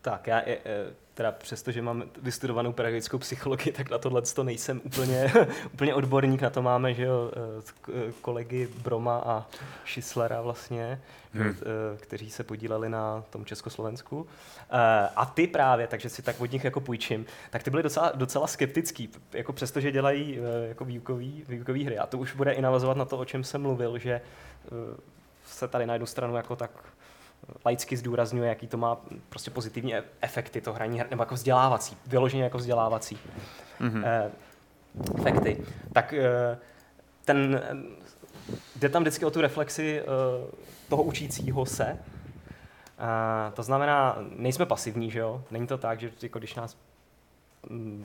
[0.00, 4.44] Tak, já je, eh, teda přesto, že mám vystudovanou pedagogickou psychologii, tak na tohle to
[4.44, 5.32] nejsem úplně,
[5.74, 6.42] úplně odborník.
[6.42, 7.62] Na to máme, že jo, eh,
[8.08, 9.46] eh, kolegy Broma a
[9.84, 11.00] Šislera vlastně,
[11.34, 11.44] Hmm.
[11.44, 11.56] hmm.
[11.96, 14.26] kteří se podíleli na tom Československu.
[14.70, 18.12] Eh, A ty právě, takže si tak od nich jako půjčím, tak ty byli docela,
[18.14, 21.98] docela skeptický, jako přesto, že dělají eh, jako výukový, výukový hry.
[21.98, 24.70] A to už bude i navazovat na to, o čem jsem mluvil, že eh,
[25.46, 26.70] se tady na jednu stranu jako tak
[27.64, 28.96] laicky zdůrazňuje, jaký to má
[29.28, 33.18] prostě pozitivní e- efekty to hraní nebo jako vzdělávací, vyloženě jako vzdělávací
[33.80, 34.02] Mhm.
[34.04, 34.30] eh,
[35.18, 36.58] efekty, tak eh,
[37.24, 37.62] ten,
[38.76, 40.04] jde tam vždycky o tu reflexi eh,
[40.88, 41.98] toho učícího se.
[42.98, 45.42] A to znamená, nejsme pasivní, že jo?
[45.50, 46.76] Není to tak, že jako když nás
[47.70, 48.04] mm,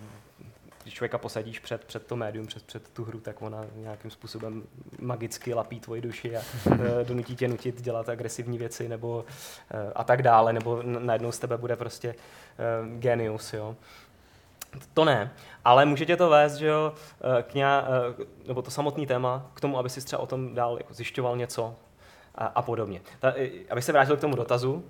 [0.83, 4.63] když člověka posadíš před, před to médium, před, před tu hru, tak ona nějakým způsobem
[4.99, 9.25] magicky lapí tvoji duši a eh, donutí tě nutit dělat agresivní věci nebo
[9.71, 13.75] eh, a tak dále, nebo najednou z tebe bude prostě eh, genius, jo.
[14.93, 15.33] To ne,
[15.65, 16.93] ale může tě to vést, že jo,
[17.43, 17.85] k nějak,
[18.47, 21.75] nebo to samotný téma, k tomu, aby si třeba o tom dál jako zjišťoval něco
[22.35, 23.01] a, a podobně.
[23.19, 23.33] Ta,
[23.69, 24.85] abych se vrátil k tomu dotazu,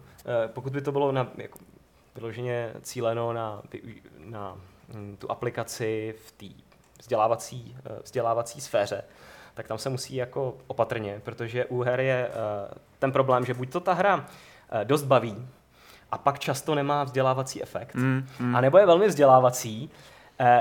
[0.48, 1.60] pokud by to bylo na, jako,
[2.16, 3.62] vyloženě cíleno na,
[4.18, 4.58] na
[5.18, 6.72] tu aplikaci v té
[7.02, 9.04] vzdělávací, eh, vzdělávací sféře,
[9.54, 13.72] tak tam se musí jako opatrně, protože u her je eh, ten problém, že buď
[13.72, 14.26] to ta hra
[14.72, 15.48] eh, dost baví,
[16.12, 18.56] a pak často nemá vzdělávací efekt, Mm, mm.
[18.56, 19.90] a nebo je velmi vzdělávací,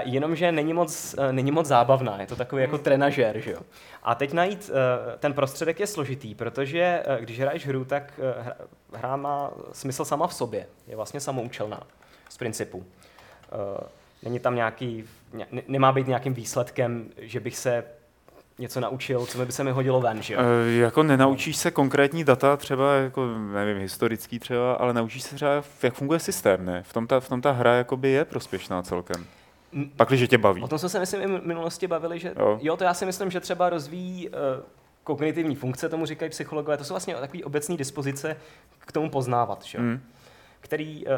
[0.04, 3.60] jenomže není moc, není moc zábavná, je to takový jako trenažér, že jo.
[4.02, 4.70] A teď najít
[5.18, 8.20] ten prostředek je složitý, protože když hraješ hru, tak
[8.92, 11.82] hra má smysl sama v sobě, je vlastně samoučelná
[12.28, 12.86] z principu.
[14.22, 17.84] Není tam nějaký, ně- ne- nemá být nějakým výsledkem, že bych se
[18.58, 20.40] něco naučil, co by se mi hodilo ven, že jo.
[20.66, 25.50] E, jako nenaučíš se konkrétní data, třeba jako, nevím, historický třeba, ale naučíš se třeba,
[25.82, 26.82] jak funguje systém, ne?
[26.82, 29.26] V tom ta, v tom ta hra jakoby je prospěšná celkem.
[29.96, 30.62] Pak, když tě baví.
[30.62, 32.34] O tom jsme se, myslím, i v minulosti bavili, že Jo.
[32.48, 34.34] jo, jo to já si myslím, že třeba rozvíjí uh,
[35.04, 38.36] kognitivní funkce, tomu říkají psychologové, to jsou vlastně takové obecné dispozice
[38.78, 39.78] k tomu poznávat, že?
[39.78, 40.00] jo, Mm.
[40.60, 41.12] který uh,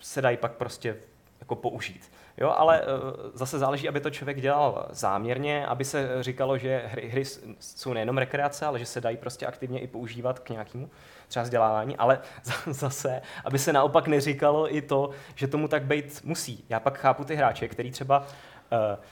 [0.00, 0.96] se dají pak prostě
[1.40, 2.12] jako použít.
[2.38, 2.86] Jo, ale uh,
[3.34, 7.24] zase záleží, aby to člověk dělal záměrně, aby se říkalo, že hry, hry
[7.60, 10.90] jsou nejenom rekreace, ale že se dají prostě aktivně i používat k nějakému
[11.28, 16.20] třeba vzdělávání, ale za- zase, aby se naopak neříkalo i to, že tomu tak být
[16.24, 16.64] musí.
[16.68, 19.04] Já pak chápu ty hráče, který třeba uh,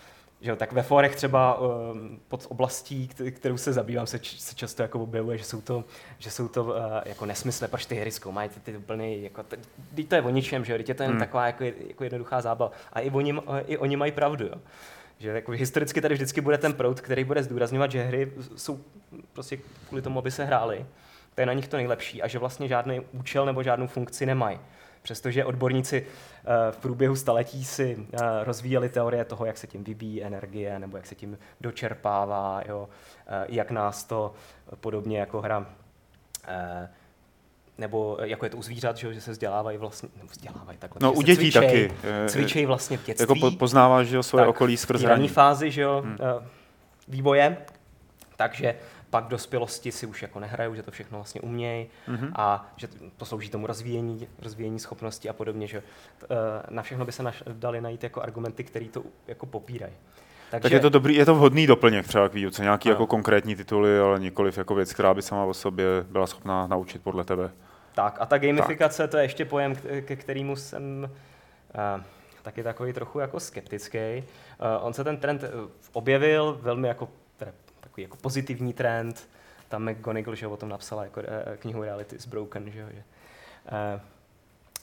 [0.43, 4.39] že jo, tak ve forech třeba um, pod oblastí, kt- kterou se zabývám, se, č-
[4.39, 5.85] se často jako objevuje, že jsou to,
[6.19, 6.75] že jsou to uh,
[7.05, 10.65] jako nesmysly, proč ty hry zkoumají ty, ty úplně, jako, teď to je o ničem,
[10.65, 11.19] že jo, teď je to jen Hmm.
[11.21, 11.27] hmm.
[11.27, 12.73] taková jako, jako jednoduchá zábava.
[12.93, 13.35] A i oni,
[13.67, 14.55] i oni mají pravdu, jo.
[15.19, 18.81] Že jako historicky tady vždycky bude ten proud, který bude zdůrazňovat, že hry jsou
[19.33, 20.87] prostě kvůli tomu, aby se hrály.
[21.35, 24.59] To je na nich to nejlepší a že vlastně žádný účel nebo žádnou funkci nemají.
[25.03, 30.23] Přestože odborníci eh, v průběhu staletí si eh, rozvíjeli teorie toho, jak se tím vybíjí
[30.25, 32.89] energie, nebo jak se tím dočerpává, jo,
[33.27, 34.35] eh, jak nás to
[34.81, 35.67] podobně jako hra
[37.79, 40.99] nebo jako je to u zvířat, že, že se vzdělávají vlastně, nebo vzdělávají takhle.
[41.03, 41.93] No že u se dětí cvičej, taky.
[42.29, 43.23] Cvičejí vlastně v dětství.
[43.23, 45.29] Jako po- poznáváš že jo, svoje Tak, okolí skrz hraní.
[45.29, 46.19] fázi, že jo, Hmm.
[47.09, 47.57] vývoje,
[48.37, 48.75] takže
[49.13, 52.33] pak dospělosti si už jako nehrajou, že to všechno vlastně umějí Mhm.
[52.37, 55.83] a že to slouží tomu rozvíjení, rozvíjení schopností a podobně, že
[56.23, 56.27] eh,
[56.71, 59.93] na všechno by se naš, dali najít jako argumenty, které to jako popírají.
[60.51, 62.95] Takže, Tak je to dobrý, je to vhodný doplněk třeba k výuce, nějaký Ano.
[62.95, 67.03] jako konkrétní tituly, ale nikoliv jako věc, která by sama o sobě byla schopná naučit
[67.03, 67.51] podle tebe.
[67.95, 71.11] Tak a ta gamifikace, to je ještě pojem, ke kterému jsem
[71.97, 72.03] uh,
[72.43, 73.99] taky takový trochu jako skeptický.
[73.99, 75.45] Uh, on se ten trend
[75.93, 77.09] objevil velmi jako,
[77.93, 79.29] takový jako pozitivní trend.
[79.69, 81.27] Tam McGonagall, že o tom napsala jako, uh,
[81.59, 83.03] knihu Reality is Broken, že že,
[83.95, 84.01] uh,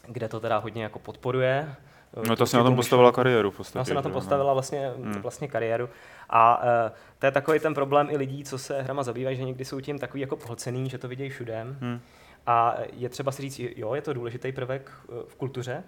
[0.07, 1.76] kde to teda hodně jako podporuje.
[2.24, 3.80] eh, No to si na tom postavila kariéru v podstatě.
[3.80, 4.18] No, se na tom no.
[4.18, 5.22] postavila vlastně, Hmm.
[5.22, 5.89] vlastně kariéru.
[6.30, 6.66] A uh,
[7.20, 9.99] to je takový ten problém i lidí, co se hrama zabývají, že někdy jsou tím
[9.99, 11.64] takový jako pohlcený, že to vidějí všude.
[11.82, 11.99] Hmm.
[12.47, 15.84] A je třeba si říct, jo, je to důležitý prvek eh, v kultuře,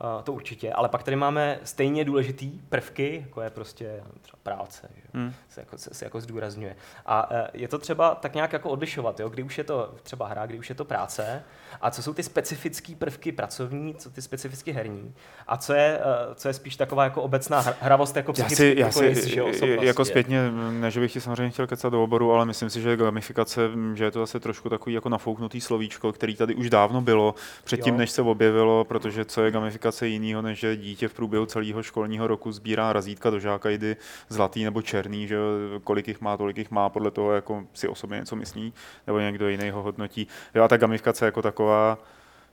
[0.00, 4.88] eh, to určitě, ale pak tady máme stejně důležitý prvky, jako je prostě třeba práce,
[4.96, 5.02] že?
[5.14, 5.32] Hmm.
[5.48, 6.76] se, jako, se, se jako zdůrazňuje.
[7.06, 9.28] A eh, je to třeba tak nějak jako odlišovat, jo?
[9.28, 11.42] kdy už je to třeba hra, kdy už je to práce,
[11.80, 15.14] a co jsou ty specifické prvky pracovní, co ty specificky herní,
[15.46, 18.56] a co je, eh, co je spíš taková jako obecná hr- hravost jako Já psychický
[18.56, 22.02] si, já jako si že jako zpětně, ne, že bych ti samozřejmě chtěl kecat do
[22.04, 23.60] oboru, ale myslím si, že gamifikace,
[23.94, 27.34] že je to zase trošku takový jako nafouknutý slovíčko, který tady už dávno bylo,
[27.64, 27.98] předtím, Jo.
[27.98, 32.26] než se objevilo, protože co je gamifikace jiného, než že dítě v průběhu celého školního
[32.26, 33.96] roku sbírá razítka do žákajdy,
[34.28, 35.36] zlatý nebo černý, že
[35.84, 38.72] kolik jich má, tolik jich má, podle toho, jako si o sobě něco myslí,
[39.06, 40.26] nebo někdo jiný ho hodnotí.
[40.54, 41.98] Jo, a ta gamifikace jako taková,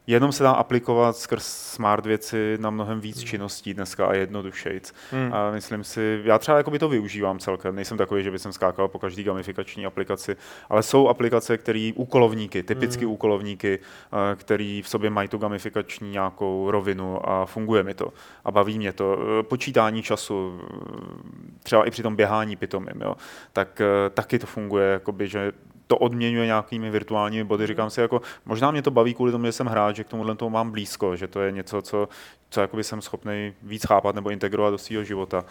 [0.07, 4.93] Jenom se dá aplikovat skrz smart věci na mnohem víc činností dneska a jednodušejc.
[5.11, 5.33] Hmm.
[5.33, 8.99] A myslím si, já třeba jakoby to využívám celkem, nejsem takový, že bych skákal po
[8.99, 10.35] každý gamifikační aplikaci,
[10.69, 13.11] ale jsou aplikace, které úkolovníky, typicky Mm.
[13.11, 18.13] úkolovníky, eh, který v sobě mají tu gamifikační nějakou rovinu a funguje mi to
[18.45, 19.17] a baví mě to.
[19.39, 23.15] Eh, Počítání času, eh, třeba i při tom běhání pitomým, jo,
[23.53, 23.81] tak
[24.13, 25.51] taky to funguje, jakoby, že
[25.87, 27.67] to odměňuje nějakými virtuálními body.
[27.67, 30.35] Říkám si, jako, možná mě to baví kvůli tomu, že jsem hráč, že k tomuhle
[30.35, 32.09] tomu mám blízko, že to je něco, co,
[32.49, 35.39] co jakoby jsem schopný víc chápat nebo integrovat do svého života.
[35.39, 35.49] Uh,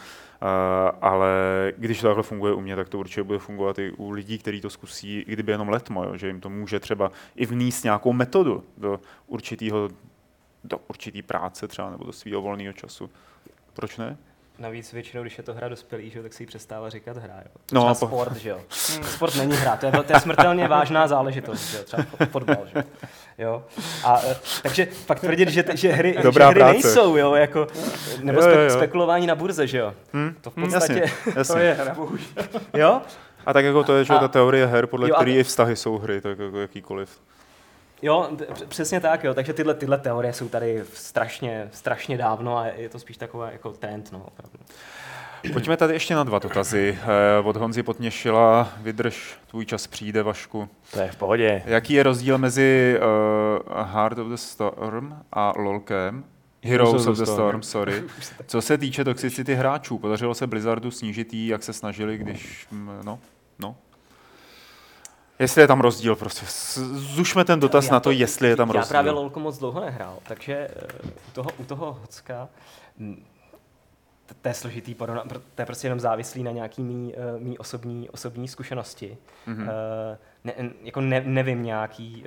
[1.00, 1.32] ale
[1.76, 4.60] když to takhle funguje u mě, tak to určitě bude fungovat i u lidí, kteří
[4.60, 8.12] to zkusí, i kdyby jenom letmo, jo, že jim to může třeba i vníst nějakou
[8.12, 9.88] metodu do určitého
[10.64, 13.10] do určitý práce třeba nebo do svého volného času.
[13.72, 14.16] Proč ne?
[14.58, 17.34] Navíc většinou, když je to hra dospělý, že tak si ji přestává říkat hra.
[17.36, 17.50] Jo.
[17.72, 18.60] No, Třeba po- sport, že jo.
[19.02, 22.56] Sport není hra, to je, to je smrtelně vážná záležitost, že jo, třeba fo- fotbal,
[22.66, 22.82] že jo.
[23.38, 23.64] jo.
[24.04, 26.72] A, eh, takže pak tvrdit, že, že hry, Dobrá že hry práce.
[26.72, 27.66] nejsou, jo, jako,
[28.22, 28.70] nebo Jo, jo, jo.
[28.70, 29.94] spekulování na burze, že jo.
[30.12, 30.34] Hm?
[30.40, 31.54] To v Hm, podstatě, Jasně, jasně.
[31.54, 32.26] To je hra, bohužel.
[32.74, 33.02] jo.
[33.46, 35.42] A tak jako to je, že A- ta teorie her, podle Jo, a- které i
[35.44, 37.20] vztahy jsou hry, tak jako jakýkoliv.
[38.04, 38.28] Jo,
[38.68, 39.34] přesně tak, jo.
[39.34, 43.70] Takže tyhle, tyhle teorie jsou tady strašně, strašně dávno a je to spíš taková jako
[43.72, 44.58] trend, no, opravdu.
[45.52, 46.98] Pojďme tady ještě na dva dotazy.
[47.02, 50.68] Eh, Od Honzy Potněšila, vydrž, tvůj čas přijde, Vašku.
[50.92, 51.62] To je v pohodě.
[51.66, 56.24] Jaký je rozdíl mezi uh, Heart of the Storm a LOLkem?
[56.62, 58.02] Heroes of the Storm, sorry.
[58.46, 62.90] Co se týče toxicity hráčů, podařilo se Blizzardu snížit jí, jak se snažili, když, mm,
[63.04, 63.18] no,
[63.58, 63.76] no.
[65.38, 66.46] Jestli je tam rozdíl, prostě.
[66.94, 68.88] Zušme ten dotaz Já na to, jestli je tam Já rozdíl.
[68.88, 72.48] právě LoLko moc dlouho nehrál, takže eh, u toho, u toho Hocka
[72.98, 73.24] mm,
[74.42, 78.48] to je složitý, to je prostě jenom závislý na nějaký mý, eh, mý osobní, osobní
[78.48, 79.16] zkušenosti.
[79.46, 79.68] Mhm.
[79.70, 82.24] Eh, Ne, jako ne, nevím nějaký,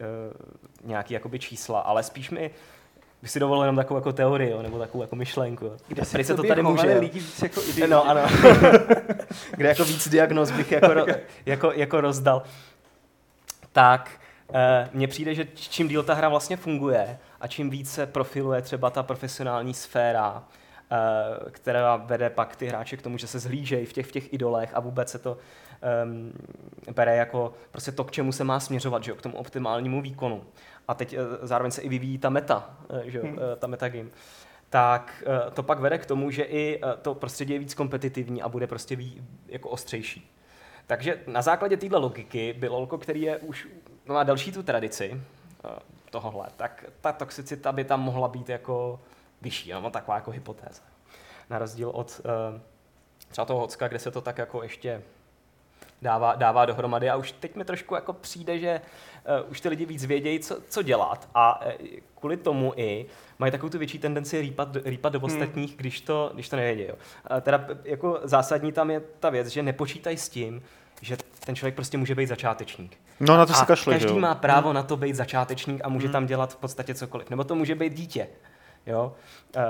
[0.84, 2.52] nějaký jakoby čísla, ale spíš mi
[3.22, 5.66] bych si dovolil jenom takovou jako teorii, jo, nebo takovou jako myšlenku.
[5.66, 5.78] jo.
[5.88, 6.92] Kde se se to tady může.
[6.92, 7.00] jo.
[7.00, 7.92] lidi víc jako idioti.
[7.92, 8.22] No, ano.
[9.58, 11.06] Kde jako víc diagnóz bych jako, ro,
[11.46, 12.44] jako, jako rozdal.
[13.78, 14.12] Tak
[14.54, 18.90] eh, mně přijde, že čím díl ta hra vlastně funguje a čím více profiluje třeba
[18.90, 20.44] ta profesionální sféra,
[20.92, 24.34] eh, která vede pak ty hráče k tomu, že se zhlížejí v těch, v těch
[24.34, 25.38] idolech a vůbec se to
[26.04, 26.34] um,
[26.94, 30.44] bere jako prostě to, k čemu se má směřovat, že jo, k tomu optimálnímu výkonu.
[30.88, 33.40] A teď eh, zároveň se i vyvíjí ta meta, eh, že jo, Hmm.
[33.54, 34.10] eh, ta metagame
[34.70, 38.42] tak eh, to pak vede k tomu, že i eh, to prostředí je víc kompetitivní
[38.42, 40.32] a bude prostě ví, jako ostřejší.
[40.88, 43.68] Takže na základě téhle logiky by LOLko, který je už
[44.06, 45.22] no, má další tu tradici
[45.66, 45.70] eh,
[46.10, 49.00] tohohle, tak ta toxicita by tam mohla být jako
[49.42, 50.82] vyšší, no, taková jako hypotéza.
[51.50, 52.62] Na rozdíl od eh,
[53.30, 55.02] třeba toho Hocka, kde se to tak jako ještě
[56.02, 58.82] dává, dává dohromady a už teď mi trošku jako přijde, že
[59.44, 61.72] uh, už ty lidi víc vědějí, co, co dělat a uh,
[62.20, 63.06] kvůli tomu i
[63.40, 65.78] mají takovou tu větší tendenci rýpat, do- rýpat do ostatních, hmm.
[65.78, 66.84] když, to, když to nevědí.
[66.84, 66.96] Jo.
[67.32, 70.64] Uh, teda jako zásadní tam je ta věc, že nepočítají s tím,
[71.02, 72.98] že ten člověk prostě může být začátečník.
[73.20, 74.20] No na to a se kašle, každý jo?
[74.20, 77.30] má právo na to být začátečník a může tam dělat v podstatě cokoliv.
[77.30, 78.28] Nebo to může být dítě.
[78.86, 79.16] Jo?
[79.56, 79.62] Uh,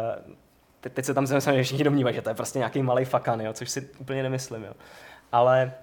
[0.82, 3.53] te- teď se tam se všichni domnívají, že to je prostě nějaký malý fakan, jo?
[3.53, 4.63] což si úplně nemyslím.
[4.63, 4.73] Jo?
[5.32, 5.73] Ale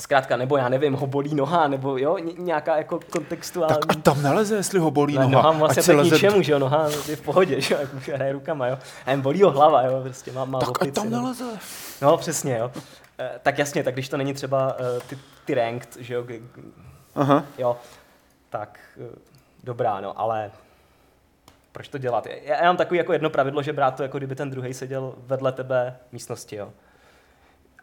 [0.00, 3.74] zkrátka, nebo já nevím, ho bolí noha, nebo jo, ně- nějaká jako kontextuální...
[3.74, 5.30] Tak ať tam neleze, jestli ho bolí Ne, noha.
[5.32, 8.08] noha vlastně tak leze- ničemu, že jo, noha je v pohodě, že jo, jak už
[8.08, 8.78] hraje rukama, jo.
[9.06, 11.20] A jen bolí ho hlava, jo, prostě má, má Tak opici, tam no.
[11.22, 11.44] neleze.
[12.02, 12.70] No, přesně, jo.
[13.18, 16.24] Eh, tak jasně, tak když to není třeba eh, ty, ty ranked, že jo,
[17.14, 17.44] Aha.
[17.58, 17.76] jo,
[18.50, 19.18] tak eh,
[19.64, 20.50] dobrá, no, ale
[21.72, 22.26] proč to dělat?
[22.26, 25.14] Já, já mám takový jako jedno pravidlo, že brát to, jako kdyby ten druhý seděl
[25.18, 26.68] vedle tebe v místnosti, jo.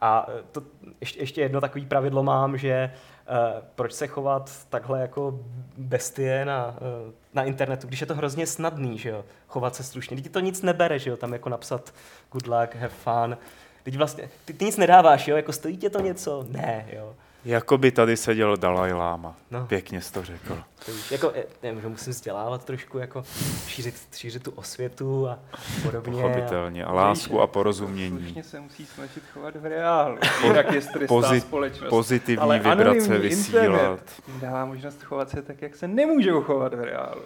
[0.03, 0.63] A eh, to,
[1.01, 2.91] ještě, ještě jedno takový pravidlo mám, že
[3.29, 5.39] uh, proč se chovat takhle jako
[5.77, 10.17] bestie na, uh, na internetu, když je to hrozně snadný, že jo, chovat se slušně.
[10.17, 11.93] Teď to nic nebere, že jo, tam jako napsat
[12.31, 13.37] good luck, have fun.
[13.83, 16.45] Teď vlastně, ty, ty nic nedáváš, jo, jako stojí tě to něco?
[16.49, 17.15] Ne, jo.
[17.45, 19.35] Jako by tady seděl Dalaj Lama.
[19.51, 19.65] No.
[19.67, 20.63] Pěkně jsi to řekl.
[21.11, 23.23] Jako, eh, nevím, že musím vzdělávat trošku, jako
[23.67, 25.39] šířit, šířit tu osvětu a
[25.83, 26.11] podobně.
[26.21, 26.85] Pochopitelně.
[26.85, 28.19] A lásku a porozumění.
[28.19, 30.17] Slušně se musí snažit chovat v reálu.
[30.43, 31.89] Jinak je stresná Pozit- společnost.
[31.89, 33.99] Pozitivní Ale vibrace vysílat.
[34.41, 37.21] dává možnost chovat se tak, jak se nemůžou chovat v reálu.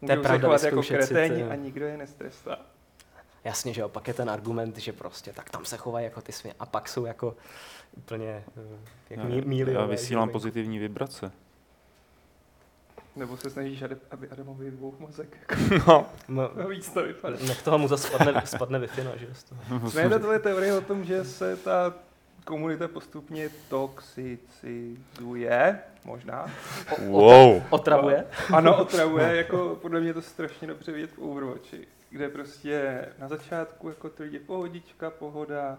[0.00, 2.58] Můžou se pravda, chovat jako kreténi a nikdo je nestrestá.
[3.44, 6.32] Jasně, že jo, pak je ten argument, že prostě tak tam se chovají jako ty
[6.32, 7.34] svět a pak jsou jako
[7.96, 8.60] úplně eh,
[9.10, 9.72] jak mí, míly.
[9.72, 11.32] Já vysílám pozitivní vibrace.
[13.16, 15.56] Nebo se snažíš, aby Adamovi vybuch mozek.
[15.88, 17.36] No, M- Víc to vypadá.
[17.46, 19.90] nech toho mu zase spadne, spadne wi no, že toho.
[20.08, 21.94] Ne, tvoje teorie o tom, že se ta
[22.44, 26.50] komunita postupně toxicizuje, možná.
[27.08, 27.62] wow.
[27.70, 28.26] Otravuje?
[28.52, 33.88] Ano, otravuje, jako podle mě to strašně dobře vidět v Overwatchi, kde prostě na začátku
[33.88, 35.78] jako ty lidi pohodička, pohoda,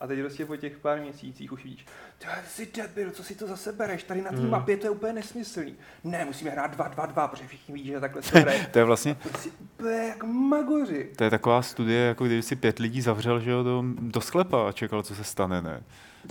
[0.00, 1.86] a teď prostě po těch pár měsících už víš,
[2.18, 4.50] ty jsi debil, co si to zase bereš, tady na té Hmm.
[4.50, 5.74] mapě to je úplně nesmyslný.
[6.04, 8.66] Ne, musíme hrát 2-2-2, protože všichni ví, že takhle se hraje.
[8.72, 11.10] To je vlastně, Prostě úplně jak magoři.
[11.16, 14.68] to je taková studie, jako kdyby si pět lidí zavřel že jo, do, do sklepa
[14.68, 15.82] a čekal, co se stane, ne?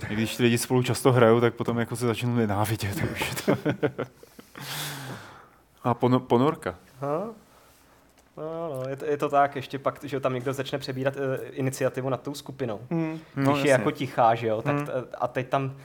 [0.08, 3.32] I když ty lidi spolu často hrajou, tak potom jako se začnou nenávidět už.
[5.84, 6.74] a pon, ponorka.
[7.00, 7.26] Aha.
[8.36, 11.22] No, no, je to, je to tak, ještě pak, že tam někdo začne přebírat uh,
[11.50, 12.80] iniciativu nad tou skupinou.
[12.90, 13.20] Hmm.
[13.36, 14.86] No, Když je jako tichá, že jo, tak Hmm.
[14.86, 15.76] t, a teď tam,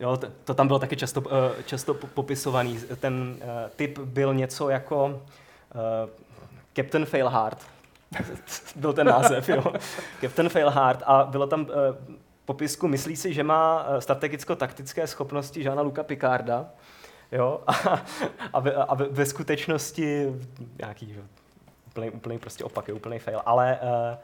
[0.00, 1.28] jo, to, to tam bylo taky často, uh,
[1.66, 2.78] často po- popisovaný.
[3.00, 6.10] Ten uh, typ byl něco jako uh,
[6.76, 7.58] Captain Failhard.
[8.76, 9.64] byl ten název, jo.
[10.20, 11.68] Captain Failhard a bylo tam uh,
[12.44, 16.66] popisku, myslí si, že má strategicko-taktické schopnosti Žána Luka Picarda,
[17.32, 17.72] jo, a,
[18.52, 20.32] a, ve, a ve, skutečnosti
[20.78, 21.24] nějaký, že, jo,
[21.96, 24.18] úplný, úplný prostě opak, je úplný fail, ale uh,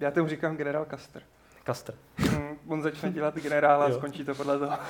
[0.00, 1.22] Já tomu říkám generál Custer.
[1.66, 1.94] Custer.
[2.16, 4.78] Hmm, on začne dělat generála a skončí to podle toho.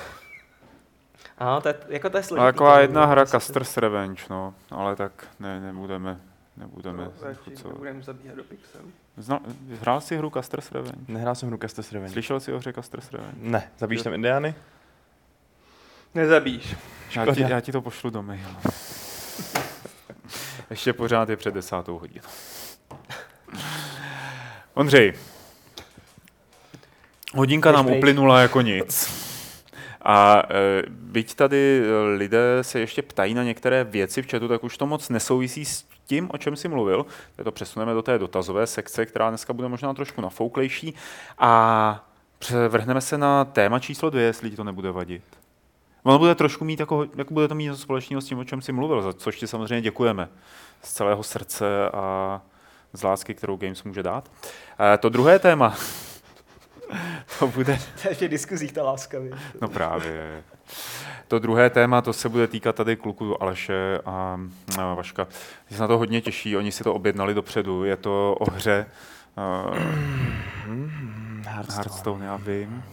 [1.37, 2.45] Ano, to je, jako to je A složitý.
[2.45, 6.19] taková jedna hra Custer's Revenge, no, ale tak ne, nebudeme,
[6.57, 7.03] nebudeme.
[7.03, 7.11] No,
[7.65, 8.91] nebudeme zabíhat do pixelů.
[9.17, 9.39] Zna,
[9.81, 10.97] hrál jsi hru Custer's Revenge?
[11.07, 12.13] Nehrál jsem hru Castes Revenge.
[12.13, 13.37] Slyšel jsi o hře Custer's Revenge?
[13.39, 14.55] Ne, zabíjíš tam indiány?
[16.15, 16.75] Nezabíš.
[17.15, 18.55] Já ti, já ti to pošlu do mailu.
[20.69, 22.25] Ještě pořád je před desátou hodinou.
[24.73, 25.13] Ondřej,
[27.33, 29.27] hodinka nám uplynula jako nic.
[30.01, 31.81] A e, byť tady
[32.15, 35.85] lidé se ještě ptají na některé věci v chatu, tak už to moc nesouvisí s
[36.05, 37.05] tím, o čem jsi mluvil.
[37.35, 40.93] Tak to přesuneme do té dotazové sekce, která dneska bude možná trošku nafouklejší.
[41.37, 42.09] A
[42.39, 45.23] převrhneme se na téma číslo dvě, jestli ti to nebude vadit.
[46.03, 48.61] Ono bude trošku mít, jako, jako bude to mít něco společného s tím, o čem
[48.61, 50.29] jsi mluvil, za což ti samozřejmě děkujeme
[50.81, 52.41] z celého srdce a
[52.93, 54.31] z lásky, kterou Games může dát.
[54.93, 55.75] E, to druhé téma,
[57.39, 59.33] to bude To je ještě diskuzích ta láska, víš.
[59.61, 60.43] No právě.
[61.27, 64.39] To druhé téma, to se bude týkat tady kluku Aleše a,
[64.79, 65.27] a Vaška.
[65.67, 67.83] Ty se na to hodně těší, oni si to objednali dopředu.
[67.83, 68.85] Je to o hře
[69.37, 69.77] uh,
[71.47, 72.83] Hearthstone, já vím.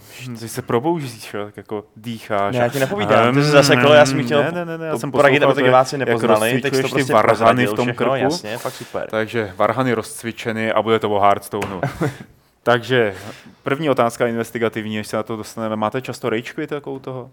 [0.41, 2.55] Ty se proboužíš, tak jako dýcháš.
[2.55, 4.99] Ne, já ti nepovídám, ty jsi zasekl, já jsem chtěl ne, ne, ne, ne, já
[4.99, 7.73] jsem poradit, aby to jak- diváci jak nepoznali, teď jsi to ty prostě varhany v
[7.73, 8.15] tom všechno, krku.
[8.25, 9.07] jasně, fakt super.
[9.11, 11.81] Takže varhany rozcvičeny a bude to o Hearthstoneu.
[12.63, 13.15] Takže
[13.63, 15.77] první otázka investigativní, než se na to dostaneme.
[15.77, 17.31] Máte často rage quit jako u toho?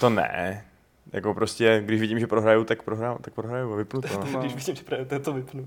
[0.00, 0.64] To ne.
[1.12, 4.08] Jako prostě, když vidím, že prohraju, tak prohraju, tak prohraju a vypnu to.
[4.32, 4.40] No.
[4.40, 5.66] Když vidím, že právě to, to vypnu.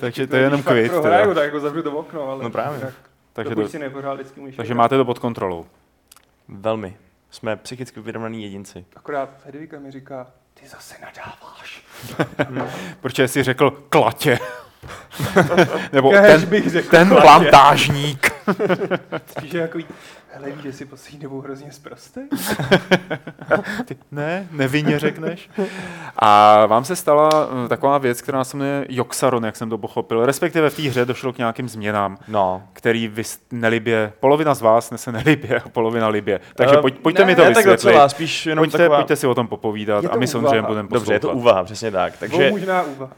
[0.00, 1.00] Takže to je jenom quit, teda.
[1.00, 2.78] Prohraju, tak jako zavřu to okno, ale No právě.
[2.78, 2.94] jinak,
[3.32, 5.66] Takže, do, si neprohrál, vždycky můžeš takže máte to pod kontrolou.
[6.48, 6.96] Velmi.
[7.30, 8.84] Jsme psychicky vyrovnaný jedinci.
[8.96, 11.84] Akorát Hedvika mi říká, ty zase nadáváš.
[13.00, 14.38] Protože jsi řekl klatě.
[15.92, 17.22] Nebo Kéž ten, bych řekl ten klatě.
[17.22, 18.33] plantážník.
[19.26, 19.78] Spíš je jako
[20.36, 22.20] Hele, víš, že si poslední dobou hrozně zprostý?
[23.84, 25.50] Ty ne, nevinně řekneš.
[26.16, 27.28] A vám se stala
[27.64, 30.26] eh, taková věc, která se jmenuje Joxaron, jak jsem to pochopil.
[30.26, 34.90] Respektive v té hře došlo k nějakým změnám, No, který vy nelibě, polovina z vás
[34.90, 36.40] nese nelibě a polovina libě.
[36.54, 37.86] Takže Eh, pojď, pojďte ne, mi to ne, tak vysvětlit.
[37.92, 38.96] docela, spíš jenom Pojďte, taková...
[38.96, 41.42] pojďte si o tom popovídat a my samozřejmě budeme Dobře, je to poslouchat.
[41.42, 42.16] úvaha, přesně tak.
[42.18, 43.12] Takže, možná úvaha.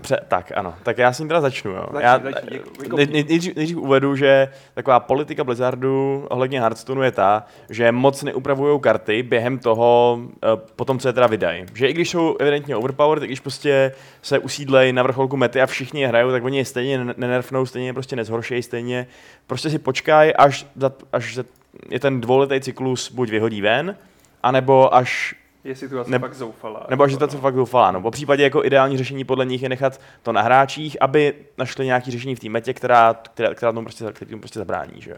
[0.00, 1.70] pře, tak ano, tak já s tím teda začnu.
[1.70, 1.86] Jo.
[1.92, 2.60] Začni, já, začni,
[2.96, 8.80] nej, nejdřív, nejdřív uvedu, že taková politika Blizzardu ohledně Hearthstoneu je ta, že moc neupravují
[8.80, 10.46] karty během toho, eh,
[10.76, 11.66] potom co je teda vydají.
[11.74, 13.92] Že i když jsou evidentně overpowered, i když prostě
[14.22, 17.66] se usídlejí na vrcholku mety a všichni je hrajou, tak oni je stejně ne- nenerfnou,
[17.66, 19.06] stejně je prostě nezhoršejí, stejně
[19.46, 21.44] prostě si počkají, až, za, až za,
[21.90, 23.96] je ten dvouletý cyklus buď vyhodí ven,
[24.42, 25.34] anebo až
[25.64, 26.86] Je situace Ne- fakt zoufalá.
[26.90, 27.90] nebo jako, to fakt zoufalá.
[27.90, 28.02] No.
[28.02, 32.10] Po případě jako ideální řešení podle nich je nechat to na hráčích, aby našli nějaké
[32.10, 35.00] řešení v té metě, která, která, která tomu prostě, tomu prostě zabrání.
[35.00, 35.14] Že?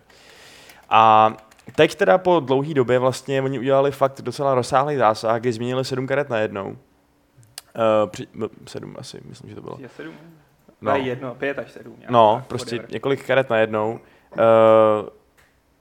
[0.90, 1.32] A
[1.74, 6.06] teď teda po dlouhé době vlastně oni udělali fakt docela rozsáhlý zásah, kdy změnili sedm
[6.06, 6.66] karet najednou.
[6.70, 6.76] Uh,
[8.10, 9.76] při, no, sedm asi, myslím, že to bylo.
[9.80, 10.14] Je sedm?
[10.80, 10.90] No.
[10.92, 10.96] No.
[10.96, 11.94] jedno, pět až sedm.
[11.98, 12.92] nějak No, tak, prostě whatever.
[12.92, 13.98] několik karet najednou, uh,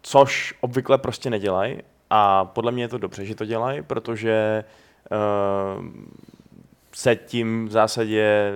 [0.01, 1.77] což obvykle prostě nedělají.
[2.17, 4.63] A podle mě je to dobře, že to dělají, protože
[5.11, 5.85] uh,
[6.93, 8.53] se tím v zásadě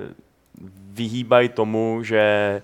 [0.91, 2.62] vyhýbají tomu, že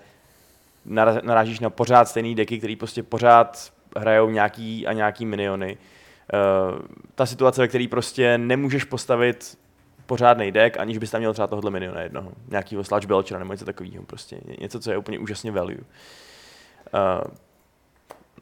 [1.24, 5.78] narážíš na pořád stejný deky, který prostě pořád hrajou nějaký a nějaký miniony.
[5.78, 6.80] Uh,
[7.16, 9.58] ta situace, ve které prostě nemůžeš postavit
[10.06, 12.32] pořádný deck, aniž bys tam měl třeba tohle miniona jednoho.
[12.48, 14.04] Nějakýho Sludge Belchera nebo něco takového.
[14.04, 15.78] Prostě Ně- něco, co je úplně úžasně value.
[15.78, 15.82] Uh,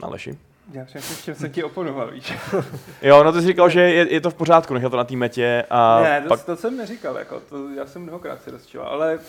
[0.02, 0.38] Aleši?
[0.72, 2.34] Já přemýšlím, v čem jsem ti oponoval, víš.
[3.02, 5.16] Jo, no ty jsi říkal, že je, je to v pořádku, nechat to na té
[5.16, 6.44] metě a ne, to, pak...
[6.44, 9.20] to, jsem neříkal, jako, to, já jsem mnohokrát si rozčival, ale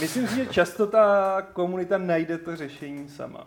[0.00, 3.46] myslím si, že často ta komunita najde to řešení sama.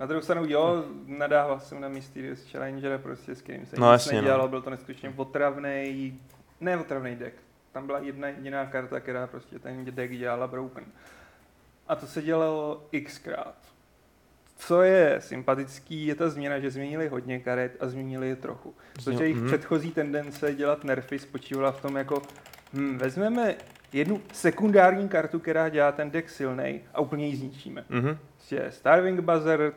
[0.00, 3.92] Na druhou stranu, jo, nadával jsem na Mysterious Challenger, prostě s kterým jsem No nic
[3.92, 4.20] jasně, no.
[4.22, 6.20] nedělal, byl to neskutečně otravný,
[6.60, 7.36] ne otravný deck.
[7.72, 10.84] Tam byla jedna jediná karta, která prostě ten deck dělala broken.
[11.88, 13.71] A to se dělalo xkrát.
[14.66, 18.74] Co je sympatický, je ta změna, že změnili hodně karet a změnili je trochu.
[18.92, 19.46] Protože jejich Mhm.
[19.46, 22.22] předchozí tendence dělat nerfy spočívala v tom jako,
[22.72, 23.54] hm, vezmeme
[23.92, 27.84] jednu sekundární kartu, která dělá ten deck silnej a úplně ji zničíme.
[27.88, 28.18] Mhm.
[28.36, 29.74] Prostě Starving Buzzard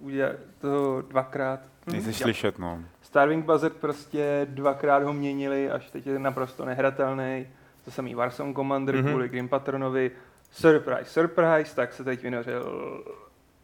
[0.00, 0.30] udělá
[0.60, 1.60] to dvakrát.
[1.86, 2.14] Nejsi Mhm.
[2.14, 2.84] slyšet, no.
[3.02, 7.46] Starving Buzzard prostě dvakrát ho měnili, až teď je naprosto nehratelný.
[7.84, 9.04] To samý Warsong Commander Mhm.
[9.04, 9.10] mm-hmm.
[9.10, 10.10] kvůli Grim Patronovi.
[10.50, 12.64] Surprise, surprise, tak se teď vynořil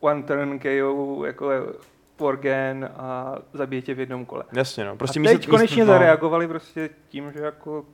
[0.03, 1.51] one turn KO jako
[2.17, 4.45] Porgen a zabije tě v jednom kole.
[4.53, 4.97] Jasně, no.
[4.97, 5.93] Prostě a teď konečně no.
[5.93, 7.85] zareagovali prostě tím, že jako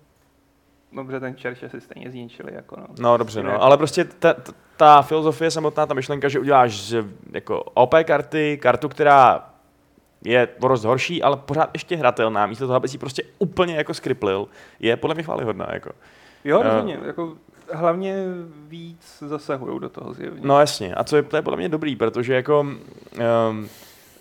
[0.93, 2.55] dobře, ten čerče si stejně zničili.
[2.55, 2.87] Jako no.
[3.01, 7.05] No dobře, no, ale prostě ta, ta, ta filozofie samotná, ta myšlenka, že uděláš z
[7.33, 9.51] jako OP karty, kartu, která
[10.25, 13.95] je o dost horší, ale pořád ještě hratelná, místo toho, aby si prostě úplně jako
[13.95, 14.49] skriplil,
[14.81, 15.69] je podle mě chválihodná.
[15.73, 15.91] Jako.
[16.45, 16.65] Jo, Eh.
[16.65, 16.99] rozhodně.
[17.07, 17.33] Jako,
[17.73, 18.15] hlavně
[18.69, 20.41] víc zasahují do toho zjevně.
[20.45, 23.69] No jasně, a co je, to je podle mě dobrý, protože jako um,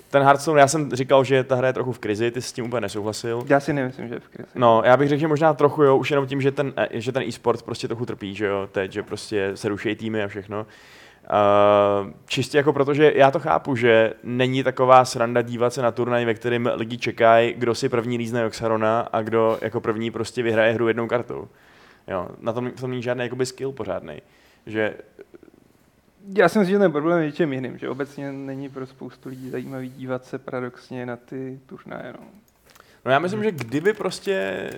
[0.09, 2.53] ten Hearthstone, já jsem říkal, že ta hra je trochu v krizi, ty jsi s
[2.53, 3.43] tím úplně nesouhlasil.
[3.47, 4.49] Já si nemyslím, že je v krizi.
[4.55, 7.11] No, já bych řekl, že možná trochu, jo, už jenom tím, že ten, eh, že
[7.11, 10.65] ten e-sport prostě trochu trpí, že jo, teď, že prostě se ruší týmy a všechno.
[12.03, 16.26] Uh, čistě jako protože já to chápu, že není taková sranda dívat se na turnaj,
[16.26, 20.74] ve kterém lidi čekají, kdo si první lízne Oxarona a kdo jako první prostě vyhraje
[20.74, 21.47] hru jednou kartou.
[22.07, 24.21] Jo, na tom, v tom není žádný jakoby skill pořádný.
[24.65, 24.95] Že
[26.35, 29.49] Já si myslím, že ten problém je něčem jiným, že obecně není pro spoustu lidí
[29.49, 32.13] zajímavý dívat se paradoxně na ty turnaje.
[32.13, 32.25] No.
[33.05, 34.69] No já myslím, že kdyby prostě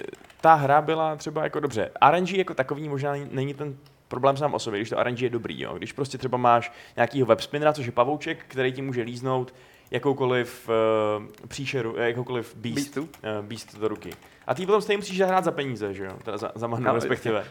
[0.42, 3.78] ta hra byla třeba jako dobře, RNG jako takový možná není- ten
[4.08, 5.78] problém sám o sobě, když to RNG je dobrý, jo.
[5.78, 9.54] Když prostě třeba máš nějakýho webspinnera, což je pavouček, který ti může líznout
[9.92, 13.02] jakoukoliv uh, příšeru, eh, jakoukoliv beast, Beastu?
[13.02, 14.14] uh, beast do ruky.
[14.48, 16.12] A ty potom stejně musíš zahrát za peníze, že jo?
[16.24, 17.40] Teda za, za mana No, respektive.
[17.40, 17.46] Uh,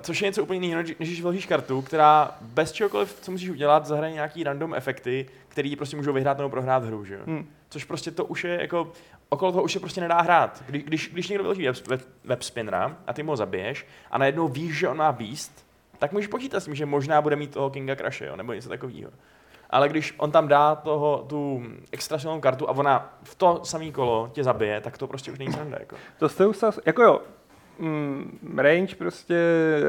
[0.00, 3.86] což je něco úplně jiného, než když vložíš kartu, která bez čehokoliv, co musíš udělat,
[3.86, 7.20] zahraje nějaký random efekty, který ti prostě můžou vyhrát nebo prohrát hru, že jo?
[7.26, 7.48] Hm.
[7.68, 8.92] Což prostě to už je jako,
[9.28, 10.64] okolo toho už se prostě nedá hrát.
[10.66, 14.18] Když, když, když někdo vyloží web, web, web spinnera a ty mu ho zabiješ a
[14.18, 15.66] najednou víš, že on má beast,
[15.98, 18.68] tak můžeš počítat s tím, že možná bude mít toho Kinga Crushe, jo, nebo něco
[18.68, 19.10] takového.
[19.70, 21.62] Ale když on tam dá toho, tu
[21.92, 25.38] extra silnou kartu a ona v to samý kolo tě zabije, tak to prostě už
[25.38, 25.76] není sranda.
[25.80, 25.96] Jako.
[26.18, 26.56] To jste už
[26.86, 27.20] jako jo,
[27.78, 29.36] mm, range prostě,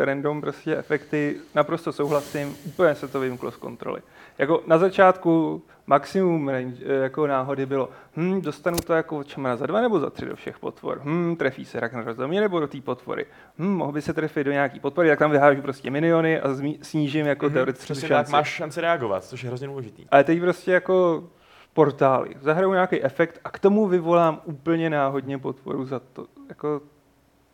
[0.04, 4.02] random prostě efekty, naprosto souhlasím, úplně se to vymklo z kontroly.
[4.38, 9.66] Jako na začátku maximum range, eh, jako náhody bylo, hm, dostanu to jako od za
[9.66, 12.68] dva nebo za tři do všech potvor, hm, trefí se Ragnar do mě nebo do
[12.68, 13.26] té potvory,
[13.60, 16.80] hm, mohl by se trefit do nějaký potvory, tak tam vyhážu prostě miniony a zmí,
[16.82, 18.32] snížím jako mm-hmm, teoreticky Přesně tak, šanci.
[18.32, 20.06] máš šanci reagovat, což je hrozně důležitý.
[20.12, 21.24] Ale teď prostě jako
[21.74, 22.30] portály.
[22.40, 26.26] Zahraju nějaký efekt a k tomu vyvolám úplně náhodně potvoru za to.
[26.50, 26.82] Jako,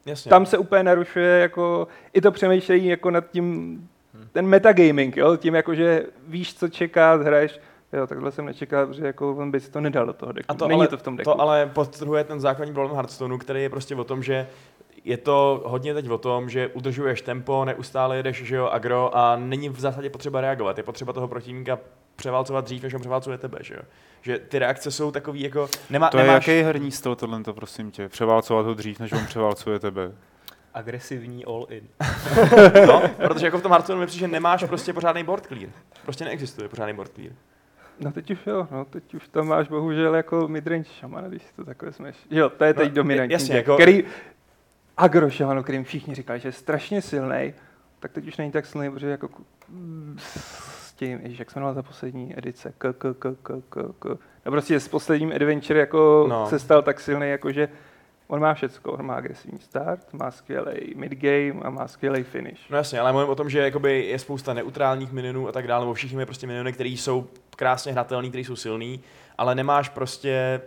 [0.05, 0.29] Jasně.
[0.29, 3.89] tam se úplně narušuje jako i to přemýšlení jako nad tím,
[4.31, 5.37] ten metagaming, jo?
[5.37, 7.59] tím jako, že víš, co čeká, hraješ,
[7.93, 10.45] jo, takhle jsem nečekal, protože jako on by si to nedal do toho deku.
[10.51, 11.31] A to Není ale, to v tom deku.
[11.31, 14.47] To ale podtrhuje ten základní problém Hearthstoneu, který je prostě o tom, že
[15.03, 19.35] je to hodně teď o tom, že udržuješ tempo, neustále jedeš, že jo, agro a
[19.35, 20.77] není v zásadě potřeba reagovat.
[20.77, 21.79] Je potřeba toho protivníka
[22.15, 23.81] převálcovat dřív, než on převálcuje tebe, že jo.
[24.21, 27.53] Že ty reakce jsou takový jako, nemá, To je nemáš, jaký herní styl tohle, to
[27.53, 28.09] prosím tě?
[28.09, 30.11] Převálcovat ho dřív, než on převálcuje tebe.
[30.73, 31.83] Agresivní all-in.
[32.87, 35.69] no, protože jako v tom Hearthstoneu mi přijde, že nemáš prostě pořádný board clear.
[36.03, 37.31] Prostě neexistuje pořádný board clear.
[37.99, 41.53] No teď už jo, no teď už tam máš bohužel jako midrange šamana, když si
[41.55, 42.15] to takhle smeš.
[42.31, 43.33] Jo, to je teď No, dominantní.
[43.33, 44.03] jasně, jako- Který,
[44.97, 47.53] agro šamano, kterým všichni říkali, že je strašně silný,
[47.99, 49.29] tak teď už není tak silný, protože jako
[50.17, 54.05] s tím, ježiš, jak se jmenovala ta poslední edice, k, k, k, k, k, k.
[54.45, 56.39] No prostě s posledním adventure jako No.
[56.39, 56.47] no.
[56.49, 57.69] se stal tak silný, jako že
[58.27, 62.69] on má všecko, on má agresivní start, má skvělý midgame a má skvělý finish.
[62.69, 65.85] No jasně, ale mluvím o tom, že jakoby je spousta neutrálních minionů a tak dále,
[65.85, 69.01] nebo všichni mají prostě miniony, které jsou krásně hratelný, které jsou silný,
[69.37, 70.61] ale nemáš prostě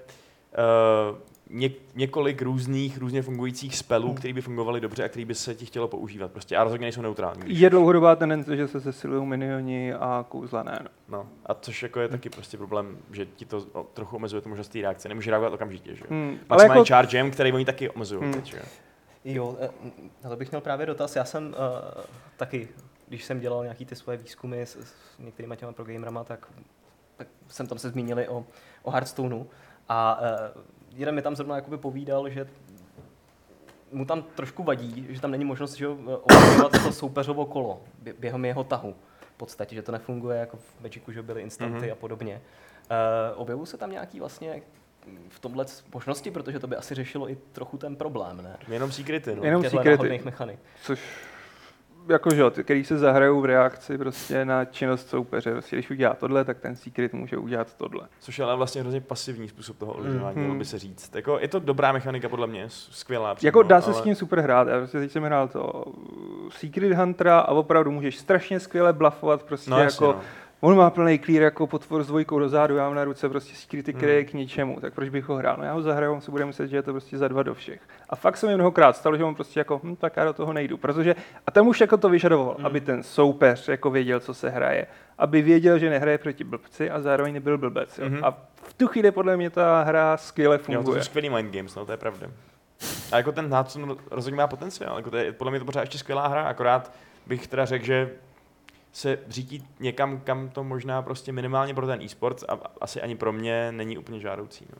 [1.11, 1.19] uh,
[1.51, 5.67] ně, několik různých, různě fungujících spelů, které by fungovaly dobře a které by se ti
[5.67, 6.33] chtělo používat.
[6.33, 7.43] Prostě a rozhodně nejsou neutrální.
[7.47, 10.79] Je dlouhodobá tendence, že se zesilují minioni a kouzla ne.
[10.83, 10.89] No.
[11.09, 14.49] No, a což jako je taky prostě problém, že ti to o, trochu omezuje tu
[14.49, 15.09] možnost té reakce.
[15.09, 16.07] Nemůže reagovat okamžitě, že jo.
[16.11, 18.33] Hmm, Maximálně jako, chargem, který oni taky omezují Hmm.
[18.33, 18.63] teď, že jo.
[19.25, 19.69] Jo, eh,
[20.25, 21.17] na to bych měl právě dotaz.
[21.17, 21.55] Já jsem uh,
[22.37, 22.69] taky,
[23.09, 26.49] když jsem dělal nějaký ty svoje výzkumy s, s některýma těma progamerama, tak,
[27.17, 28.45] tak jsem tam se zmínili o,
[28.83, 29.47] o Hearthstoneu
[29.89, 30.63] a uh,
[30.97, 32.47] jeden mi tam zrovna jakoby povídal, že
[33.93, 38.15] mu tam trošku vadí, že tam není možnost že jo, ovlivňovat to soupeřovo kolo bě-
[38.19, 38.95] během jeho tahu.
[39.21, 41.93] V podstatě, že to nefunguje jako v Magicu, že byly instanty Mhm.
[41.93, 42.41] a podobně.
[43.35, 44.63] Uh, objevují se tam nějaký vlastně
[45.29, 48.57] v tomhle možnosti, protože to by asi řešilo i trochu ten problém, ne?
[48.69, 49.45] Jenom secrety, no.
[49.45, 50.21] Jenom Těchto secrety.
[50.25, 50.59] mechanik.
[50.83, 51.01] což
[52.09, 55.53] jako že který se zahrajou v reakci prostě na činnost soupeře.
[55.53, 58.01] Prostě, když udělá tohle, tak ten secret může udělat tohle.
[58.21, 60.45] Což je ale vlastně hrozně pasivní způsob toho ovlivňování, Mhm.
[60.45, 61.15] mělo by se říct.
[61.15, 63.35] Jako, je to dobrá mechanika podle mě, skvělá.
[63.35, 64.01] přímo, Jako dá se ale...
[64.01, 64.69] s tím super hrát.
[64.69, 65.85] Já prostě teď jsem hrál to
[66.51, 70.25] Secret Huntera a opravdu můžeš strašně skvěle blafovat prostě No, jasně, jako no.
[70.61, 73.93] On má plný clear jako potvor s dvojkou dozadu, já mám na ruce prostě security,
[73.93, 74.19] který Hmm.
[74.19, 75.57] je k ničemu, tak proč bych ho hrál?
[75.59, 77.55] No já ho zahraju, on si bude myslet, že je to prostě za dva do
[77.55, 77.81] všech.
[78.11, 80.53] A fakt se mi mnohokrát stalo, že on prostě jako, hm, tak já do toho
[80.53, 81.15] nejdu, protože,
[81.47, 82.67] a tam už jako to vyžadoval, Hmm.
[82.67, 84.87] aby ten soupeř jako věděl, co se hraje,
[85.19, 87.99] aby věděl, že nehraje proti blbci a zároveň nebyl blbec.
[87.99, 88.05] Jo?
[88.09, 88.25] Mhm.
[88.25, 91.01] A v tu chvíli podle mě ta hra skvěle Jo, to funguje.
[91.03, 92.27] jsou skvělý mind games, no, to je pravda.
[93.13, 95.99] A jako ten Hudson rozhodně má potenciál, jako to je, podle mě to pořád ještě
[95.99, 96.93] skvělá hra, akorát
[97.27, 98.11] bych teda řekl, že
[98.97, 103.33] se řídí někam, kam to možná prostě minimálně pro ten e-sport a asi ani pro
[103.33, 104.67] mě není úplně žádoucí.
[104.73, 104.79] No.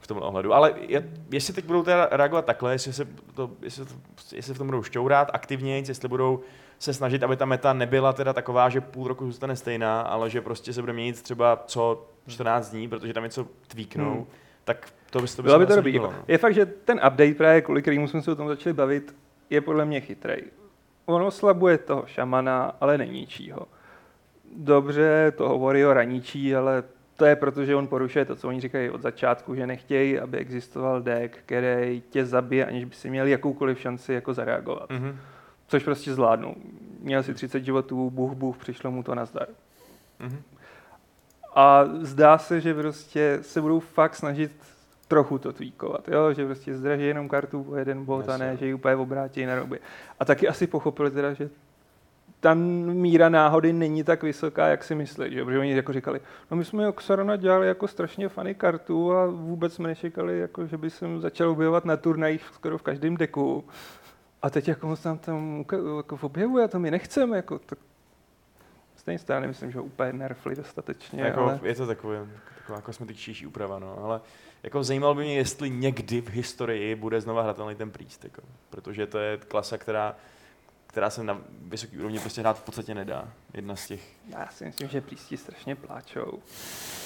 [0.00, 0.54] V tomhle ohledu.
[0.54, 3.92] Ale je, jestli teď budou teda reagovat takhle, jestli se, to, jestli, to,
[4.32, 6.40] jestli v tom budou šťourat aktivně, jestli budou
[6.78, 10.40] se snažit, aby ta meta nebyla teda taková, že půl roku zůstane stejná, ale že
[10.40, 14.26] prostě se bude měnit třeba co 14 dní, protože tam něco tweaknou, Hmm.
[14.64, 15.98] tak to by, to by Bylo se by to dobrý.
[15.98, 16.14] no.
[16.28, 19.14] je fakt, že ten update, právě kvůli kterému jsme se o tom začali bavit,
[19.50, 20.36] je podle mě chytrý.
[21.10, 23.66] On oslabuje toho šamana, ale neníčí ho.
[24.56, 26.82] Dobře, toho Warriora ničí, ale
[27.16, 30.38] to je proto, že on porušuje to, co oni říkají od začátku, že nechtějí, aby
[30.38, 34.90] existoval deck, který tě zabije, aniž by si měl jakoukoliv šanci jako zareagovat.
[34.90, 35.18] Mhm.
[35.66, 36.54] Což prostě zvládnou.
[37.00, 39.48] Měl si 30 životů, buch, buch, přišlo mu to na zdar.
[40.18, 40.42] Mhm.
[41.54, 44.52] A zdá se, že prostě se budou fakt snažit
[45.10, 46.32] trochu to tweakovat, jo?
[46.32, 49.58] že prostě zdraží jenom kartu o jeden bod a ne, že ji úplně obrátí na
[49.58, 49.80] ruby.
[50.20, 51.50] A taky asi pochopili teda, že
[52.40, 55.44] ta míra náhody není tak vysoká, jak si myslí, že?
[55.44, 59.74] protože oni jako říkali, no my jsme Xarona dělali jako strašně funny kartu a vůbec
[59.74, 63.64] jsme nečekali, jako, že by jsem začal objevovat na turnajích skoro v každém deku.
[64.42, 65.64] A teď jako moc tam tam
[65.96, 67.78] jako objevuje, a to my nechceme, jako, tak
[68.96, 71.60] stejně strany myslím, že ho úplně nerfli dostatečně, jako, ale...
[71.62, 72.26] Je to takové,
[72.58, 74.20] taková kosmetičtější úprava, no, ale
[74.62, 79.06] jako zajímalo by mě, jestli někdy v historii bude znova hratelný ten Priest, jako, protože
[79.06, 80.16] to je klasa, která,
[80.90, 83.28] která se na vysoký úrovni prostě hrát v podstatě nedá.
[83.54, 84.00] Jedna z těch.
[84.28, 86.38] Já si myslím, že přístí strašně pláčou.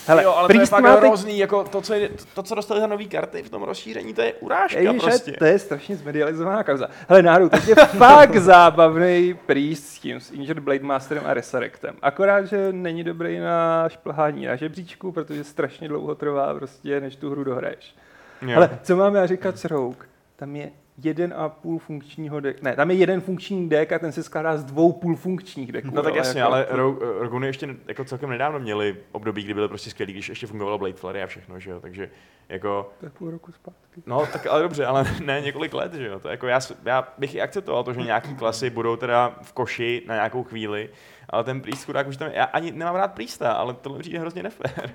[0.07, 2.55] Hele, jo, ale to je fakt má teď- hrozný, jako to, co je, to, co
[2.55, 5.33] dostali za nový karty v tom rozšíření, to je urážka Ježiš, prostě.
[5.33, 6.89] to je strašně zmedializovaná kauza.
[7.09, 11.97] Hele, náhodou, teď je fakt zábavný Priest s tím, s Injured Blade Masterem a Resurrectem.
[12.03, 17.31] Akorát, že není dobrý na šplhání na žebříčku, protože strašně dlouho trvá prostě, než tu
[17.31, 17.97] hru dohraješ.
[18.43, 18.57] Jo.
[18.57, 20.07] Ale co mám já říkat s Rogue?
[20.37, 20.71] tam je
[21.03, 22.63] jeden a půl funkčního deck.
[22.63, 25.95] Ne, tam je jeden funkční deck a ten se skládá z dvou půl funkčních decků.
[25.95, 29.69] No tak jasně, jako- ale Ro- Rogony ještě jako celkem nedávno měli období, kdy byly
[29.69, 32.11] prostě skvělý, když ještě fungovalo Blade Flurry a všechno, že jo, takže
[32.49, 34.03] jako, To je půl roku zpátky.
[34.07, 37.35] no tak ale dobře, ale ne několik let, že jo, to jako já, já bych
[37.35, 40.91] i akceptoval to, že nějaký klasy budou teda v koši na nějakou chvíli,
[41.31, 44.43] ale ten Priest chudák už tam, já ani nemám rád Priesta, ale tohle přijde hrozně
[44.43, 44.91] nefér.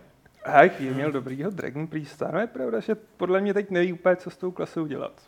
[0.46, 2.30] Hajk měl dobrýho Dragon Priesta.
[2.34, 5.22] No je pravda, že podle mě teď neví úplně, co s tou klasou dělat.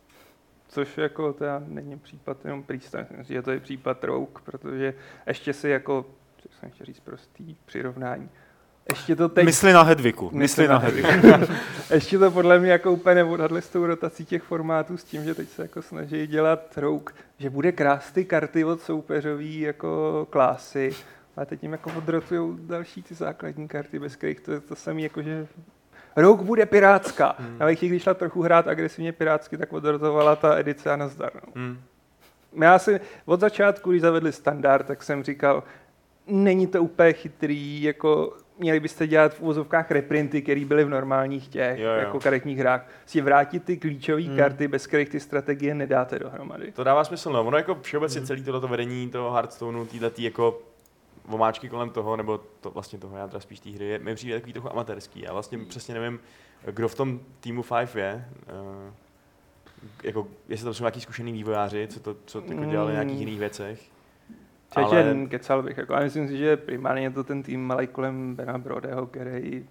[0.72, 2.64] Což jako teda není případ jenom
[3.24, 4.94] si, že to je případ Rogue, protože
[5.28, 6.06] ještě si jako,
[6.38, 8.30] co jsem chtěl říct prostý přirovnání,
[8.90, 9.46] ještě to teď...
[9.46, 11.10] Mysli na Hedviku, mysli na Hedviku.
[11.94, 15.36] Ještě to podle mě jako úplně neodhadli s tou rotací těch formátů s tím, že
[15.36, 20.96] teď se jako snaží dělat rouk, že bude krás ty karty od soupeřový jako klásy,
[21.36, 25.02] ale teď jim jako odrotují další ty základní karty, bez kterých to je to samé
[25.02, 25.48] jako, že
[26.16, 27.36] Rouk bude pirátská.
[27.40, 27.60] Hmm.
[27.66, 31.32] Bych když šla trochu hrát agresivně pirátsky, tak odrotovala ta edice a nazdar.
[31.36, 31.52] No.
[31.56, 31.80] Hmm.
[32.62, 35.64] Já si od začátku, když zavedli standard, tak jsem říkal,
[36.28, 41.48] není to úplně chytrý, jako měli byste dělat v úvozovkách reprinty, které byly v normálních
[41.48, 41.94] těch Jo, jo.
[41.94, 42.88] jako karetních hrách.
[43.06, 44.38] Si vrátit ty klíčové Hmm.
[44.38, 46.72] karty, bez kterých ty strategie nedáte dohromady.
[46.72, 47.44] To dává smysl, no.
[47.44, 50.60] Ono jako všeobecně celý tohleto vedení toho Hearthstoneu, týhletý jako
[51.34, 54.54] omáčky kolem toho, nebo to vlastně toho jádra spíš té hry, je, mi přijde takový
[54.54, 55.22] trochu amatérský.
[55.22, 56.20] Já vlastně přesně nevím,
[56.72, 58.26] kdo v tom týmu 5 je.
[58.88, 58.94] Uh,
[60.04, 63.20] jako, jestli to jsou nějaký zkušený vývojáři, co to co jako dělali v nějakých Mm.
[63.20, 63.82] jiných věcech.
[64.76, 65.04] Ale...
[65.04, 68.36] Ale kecal bych, jako, ale myslím si, že primárně je to ten tým malý kolem
[68.36, 69.66] Bena Brodeho, který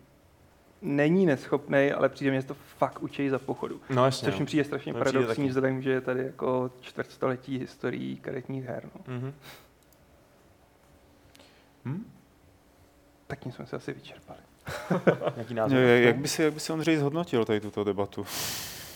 [0.82, 3.80] není neschopný, ale přijde mě, že to fakt učí za pochodu.
[3.90, 4.26] no jasně.
[4.26, 4.46] Což mi no.
[4.46, 5.48] přijde strašně mi přijde paradoxní, taky.
[5.48, 8.88] vzhledem, že je tady jako čtvrtstoletí historií karetních her.
[8.94, 9.14] No.
[9.14, 9.34] Mhm.
[11.84, 12.12] Hm?
[13.26, 14.38] Tak tím jsme se asi vyčerpali.
[15.36, 15.78] Nějaký názor?
[15.78, 18.26] Jak, jak, by si, jak by si Ondřej zhodnotil tady tuto debatu?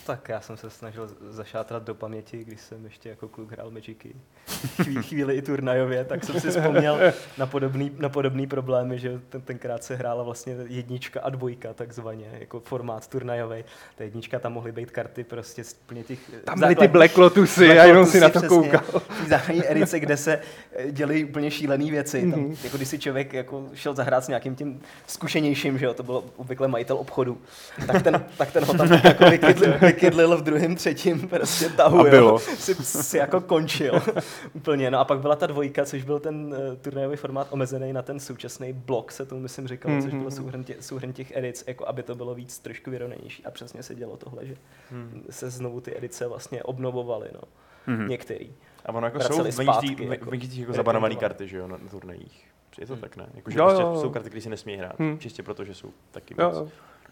[0.07, 4.15] Tak já jsem se snažil zašátrat do paměti, když jsem ještě jako kluk hrál Magicy.
[4.83, 6.99] Chví, chvíli i turnajově, tak jsem si vzpomněl
[7.39, 12.27] na podobný, na podobný problémy, že ten, tenkrát se hrála vlastně jednička a dvojka takzvaně,
[12.41, 13.65] jako formát turnajový.
[13.97, 17.65] Ta jednička tam mohly být karty prostě z úplně těch Tam byly ty Black Lotusy
[17.67, 18.49] Black a jenom si na to přesně.
[18.49, 18.81] koukal.
[19.25, 20.41] V základní edice, kde se
[20.73, 22.21] eh, dělají úplně šílené věci.
[22.31, 22.57] Tam, Mhm.
[22.65, 26.25] jako když si člověk jako šel zahrát s nějakým tím zkušenějším, že jo, to bylo
[26.37, 27.39] obvykle majitel obchodu,
[27.87, 32.05] tak ten, tak ten ho tam jako vykydlil, vykydlil v druhém, třetím prostě tahu, A
[32.11, 32.31] bylo.
[32.31, 34.03] Jo, si, si, jako končil
[34.53, 34.91] úplně.
[34.91, 38.21] No a pak byla ta dvojka, což byl ten uh, turnajový formát omezený na ten
[38.21, 40.19] současný blok, se tomu myslím říkalo, což Mhm.
[40.19, 43.45] bylo souhrn, tě, souhrn těch edic, jako aby to bylo víc trošku vyrovnanější.
[43.47, 44.57] A přesně se dělo tohle, že
[44.91, 45.23] Hmm.
[45.31, 47.41] se znovu ty edice vlastně obnovovaly, no.
[47.87, 48.09] Mhm.
[48.09, 48.53] Některý.
[48.87, 50.31] A ono jako vraceli jsou zpátky, venčitý, jako
[50.61, 52.49] jako zabanované karty, že jo, na, na turnajích.
[52.81, 53.01] Je to Hmm.
[53.03, 53.27] tak, ne?
[53.35, 54.99] Jako, že Jo, prostě jo, jsou karty, které se nesmí hrát.
[54.99, 55.19] Hmm.
[55.19, 56.57] Čistě proto, že jsou taky Jo, moc.
[56.57, 56.69] jo.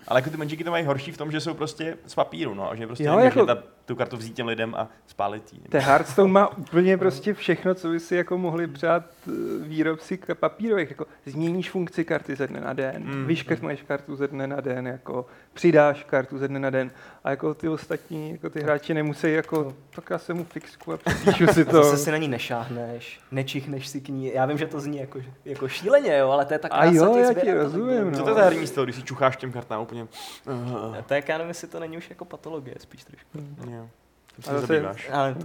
[0.09, 2.71] Ale jako ty Magicy to mají horší v tom, že jsou prostě z papíru, no,
[2.71, 5.61] a že prostě Jo, jako- ta, tu kartu vzít těm lidem a spálit jí.
[5.69, 9.31] Ten Hearthstone má úplně prostě všechno, co by si jako mohli přát eh,
[9.63, 10.91] výrobci k- papírových.
[10.91, 13.27] Jako změníš funkci karty ze dne na den, Mm, mm.
[13.27, 16.91] vyškrtneš kartu ze dne na den, jako přidáš kartu ze dne na den.
[17.25, 20.97] A jako ty ostatní, jako ty hráči nemusí jako, tak já se mu fixku a
[20.97, 21.73] přepíšu si A to.
[21.85, 24.33] zase si na ní nešáhneš, nečichneš si k ní.
[24.35, 27.17] Já vím, že to zní jako, jako šíleně, jo, ale to je tak A jo,
[27.17, 28.25] já ti rozumím, Co no.
[28.25, 30.03] to je za herní styl, když si čucháš těm kartám úplně?
[30.03, 33.29] Uh, Tak já nevím, jestli to není už jako patologie, spíš trošku.
[33.71, 33.89] jo.
[34.37, 35.09] Tím A se zase- zabýváš.
[35.13, 35.37] Ale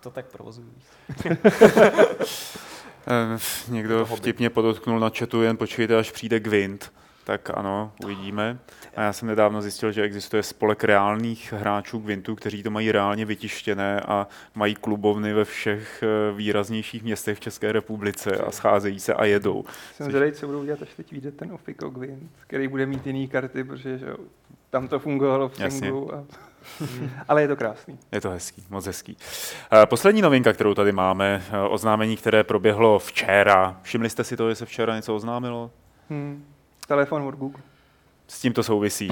[0.00, 0.68] to tak provozují.
[3.08, 3.38] Eh,
[3.68, 6.92] Někdo vtipně podotknul na chatu, jen počkejte, až přijde Gwent.
[7.26, 8.58] Tak ano, uvidíme.
[8.96, 13.24] A já jsem nedávno zjistil, že existuje spolek reálných hráčů Gwintu, kteří to mají reálně
[13.24, 19.14] vytištěné a mají klubovny ve všech eh, výraznějších městech v České republice a scházejí se
[19.14, 19.64] a jedou.
[19.94, 23.28] Jsem zvědavý, co budou dělat, až teď vyjde ten Offico Gwent, který bude mít jiný
[23.28, 24.06] karty, protože že
[24.70, 26.14] tam to fungovalo v singlu.
[26.14, 26.24] A...
[27.28, 27.98] Ale je to krásný.
[28.12, 29.16] Je to hezký, moc hezký.
[29.72, 33.80] Eh, Poslední novinka, kterou tady máme, eh, oznámení, které proběhlo včera.
[33.82, 35.70] Všimli jste si to, že se včera něco oznámilo?
[36.10, 36.55] Hmm.
[36.86, 37.62] Telefon od Google.
[38.28, 39.10] S tím to souvisí.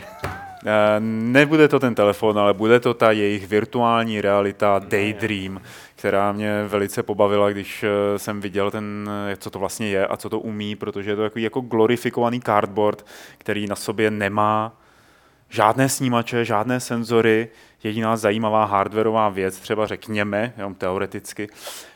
[0.66, 5.60] Eh, Nebude to ten telefon, ale bude to ta jejich virtuální realita Daydream,
[5.96, 10.16] která mě velice pobavila, když eh, jsem viděl, ten, eh, co to vlastně je a
[10.16, 13.06] co to umí, protože je to takový jako glorifikovaný cardboard,
[13.38, 14.72] který na sobě nemá
[15.48, 17.48] žádné snímače, žádné senzory.
[17.84, 21.48] Jediná zajímavá hardwareová věc, třeba řekněme, jenom teoreticky,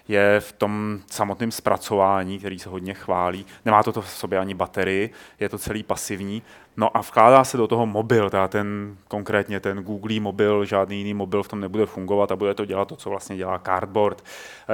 [0.09, 3.47] je v tom samotném zpracování, který se hodně chválí.
[3.65, 5.11] Nemá to, to v sobě ani baterii,
[5.41, 6.43] je to celý pasivní.
[6.77, 11.15] No a vkládá se do toho mobil, teda ten, konkrétně ten Google mobil, žádný jiný
[11.15, 14.25] mobil v tom nebude fungovat a bude to dělat to, co vlastně dělá Cardboard.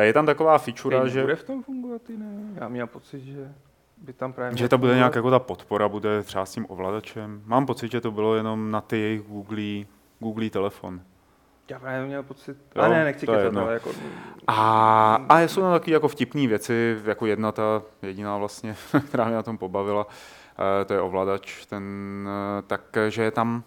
[0.01, 2.27] Je tam taková feature, že, Bude v tom fungovat i ne?
[2.55, 3.53] Já měl pocit, že
[3.99, 4.59] by tam právě...
[4.59, 7.43] že to bude nějak jako ta podpora, bude třeba s tím ovladačem.
[7.47, 9.85] Mám pocit, že to bylo jenom na ty jejich Google,
[10.25, 11.01] Google telefon.
[11.69, 13.91] Já právě měl pocit, Jo, a ne, nechci kecat, ale jako,
[14.47, 18.77] A, a jsou tam taky jako vtipné věci, jako jedna ta jediná vlastně,
[19.09, 20.07] která mě na tom pobavila,
[20.81, 21.85] eh, to je ovladač, ten,
[22.59, 23.65] eh, tak, eh, že je tam,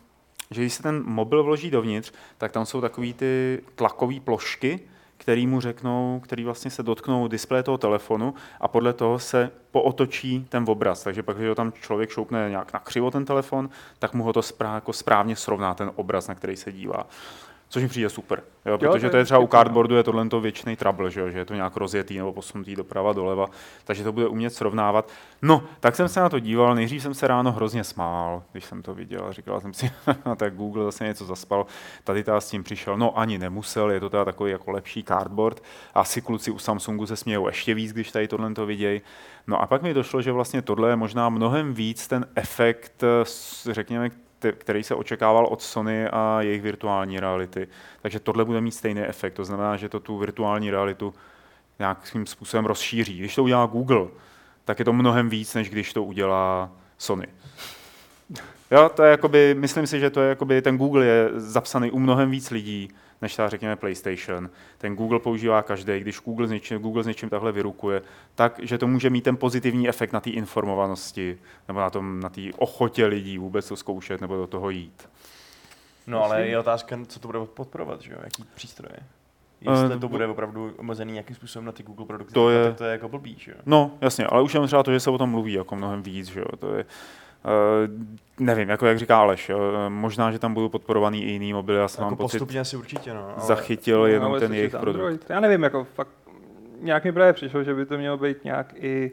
[0.51, 4.79] že když se ten mobil vloží dovnitř, tak tam jsou takový ty tlakové plošky,
[5.17, 10.45] který mu řeknou, který vlastně se dotknou displeje toho telefonu a podle toho se pootočí
[10.49, 11.03] ten obraz.
[11.03, 13.69] Takže pak, když ho tam člověk šoupne nějak na křivo ten telefon,
[13.99, 17.07] tak mu ho to správně, jako správně srovná ten obraz, na který se dívá.
[17.69, 20.41] Což mi přijde super, jo, protože to to je třeba u cardboardu je tohle to
[20.41, 23.47] věčný trouble, že, jo, že je to nějak rozjetý nebo posunutý doprava, doleva,
[23.83, 25.11] takže to bude umět srovnávat.
[25.41, 28.81] No, tak jsem se na to díval, nejdřív jsem se ráno hrozně smál, když jsem
[28.81, 29.91] to viděl a říkal jsem si,
[30.25, 31.65] no, tak Google zase něco zaspal,
[32.03, 35.63] tady ta s tím přišel, no ani nemusel, je to teda takový jako lepší cardboard,
[35.93, 39.01] asi kluci u Samsungu se smějou ještě víc, když tady tohle to vidějí.
[39.47, 43.73] No a pak mi došlo, že vlastně tohle je možná mnohem víc ten efekt, eh,
[43.73, 44.09] řekněme,
[44.51, 47.67] který se očekával od Sony a jejich virtuální reality.
[48.01, 49.33] Takže tohle bude mít stejný efekt.
[49.33, 51.13] To znamená, že to tu virtuální realitu
[51.79, 53.19] nějakým způsobem rozšíří.
[53.19, 54.07] Když to udělá Google,
[54.65, 57.27] tak je to mnohem víc, než když to udělá Sony.
[58.71, 61.99] Jo, to je jakoby, myslím si, že to je jakoby, ten Google je zapsaný u
[61.99, 62.89] mnohem víc lidí,
[63.21, 64.49] než ta, řekněme, PlayStation.
[64.77, 68.01] Ten Google používá každý, když Google s něčím, Google s něčím takhle vyrukuje,
[68.35, 71.37] tak, že to může mít ten pozitivní efekt na té informovanosti,
[71.67, 75.09] nebo na tom, na té ochotě lidí vůbec to zkoušet, nebo do toho jít.
[76.07, 78.17] No ale je otázka, co to bude podporovat, že jo?
[78.23, 78.95] Jaký přístroje?
[79.61, 82.83] Jestli Eh, to bude opravdu omezený nějakým způsobem na ty Google produkty, To je- to
[82.83, 83.57] je jako blbý, že jo?
[83.65, 86.27] No, jasně, ale už jenom třeba to, že se o tom mluví jako mnohem víc,
[86.27, 86.89] že jo, to je, uh,
[88.39, 91.77] nevím, jako jak říká Aleš, jo, eh, možná, že tam budou podporovaný i jiný mobily,
[91.77, 93.23] já jsem Jako mám pocit, postupně asi určitě, no.
[93.23, 93.47] Ale...
[93.47, 94.95] zachytil No, jenom ale ten jejich produkt.
[94.95, 95.25] Android.
[95.29, 96.09] Já nevím, jako fakt,
[96.81, 99.11] nějak mi právě přišlo, že by to mělo být nějak i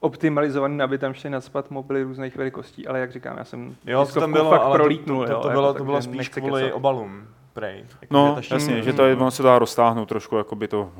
[0.00, 4.20] optimalizovaný, aby tam šly nadspat mobily různých velikostí, ale jak říkám, já jsem Jo, to
[4.20, 6.72] tam bylo, fakt ale prolítnul, to, to, jo, to, jako, bylo, to bylo spíš kvůli
[6.72, 7.84] obalům, prej.
[8.00, 10.54] Jako, No, že ta jasně, šířka- že to je, ono se dá roztáhnout trošku, jako
[10.56, 10.92] by to,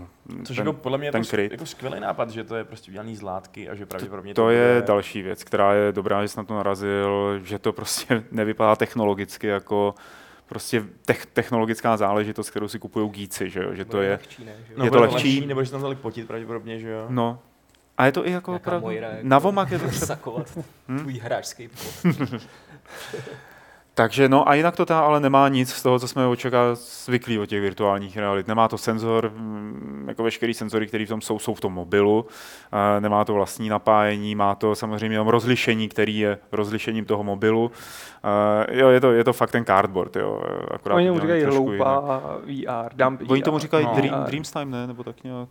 [0.45, 1.53] Což ten, jako podle mě je ten to kryt.
[1.53, 4.55] jako skvělý nápad, že to je prostě udělaný z látky a že pravděpodobně to bude...
[4.55, 8.77] je další věc, která je dobrá, že jsi na to narazil, že to prostě nevypadá
[8.77, 9.95] technologicky jako
[10.47, 13.75] prostě tech, technologická záležitost, kterou si kupují gíci, že, jo?
[13.75, 14.79] že to je, lehčí, ne, že jo?
[14.79, 15.47] No, je to lehčí.
[15.47, 17.07] nebo že se tam dali potit pravděpodobně, že jo?
[17.09, 17.39] no,
[17.99, 20.59] a je to i jako opravdu, jako na vomak je to Sakovat
[20.89, 20.99] Hm?
[20.99, 22.13] tvůj hráčský půl.
[24.01, 27.39] Takže no a jinak to ta ale nemá nic z toho, co jsme očekávali zvyklí
[27.39, 28.49] od těch virtuálních realit.
[28.49, 32.27] Nemá to senzor, mm, jako veškerý senzory, které v tom jsou, jsou v tom mobilu.
[33.01, 37.71] Nemá to vlastní napájení, má to samozřejmě jenom rozlišení, který je rozlišením toho mobilu.
[38.73, 40.43] Jo, je to, je to fakt ten cardboard, jo.
[40.71, 43.93] Akorát Oni mu říkají hloupá VR, dump Oni tomu říkají No.
[43.95, 44.27] Dream, VR.
[44.27, 44.87] Dreams Time, ne?
[44.87, 45.49] Nebo tak nějak.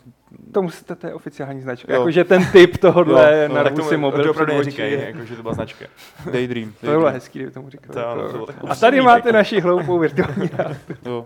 [0.53, 1.93] To musíte, to je oficiální značka.
[1.93, 1.99] Jo.
[1.99, 5.05] Jakože ten typ tohohle Jo, no, na tak si tomu, mobil to opravdu neříkají, oči.
[5.05, 5.85] jako, že to byla značka.
[6.31, 6.71] Daydream.
[6.81, 7.93] To by bylo hezký, kdyby tomu říkali.
[7.93, 10.93] To jako- to A tady máte naši hloupou virtuální realitu.
[11.05, 11.25] Jo.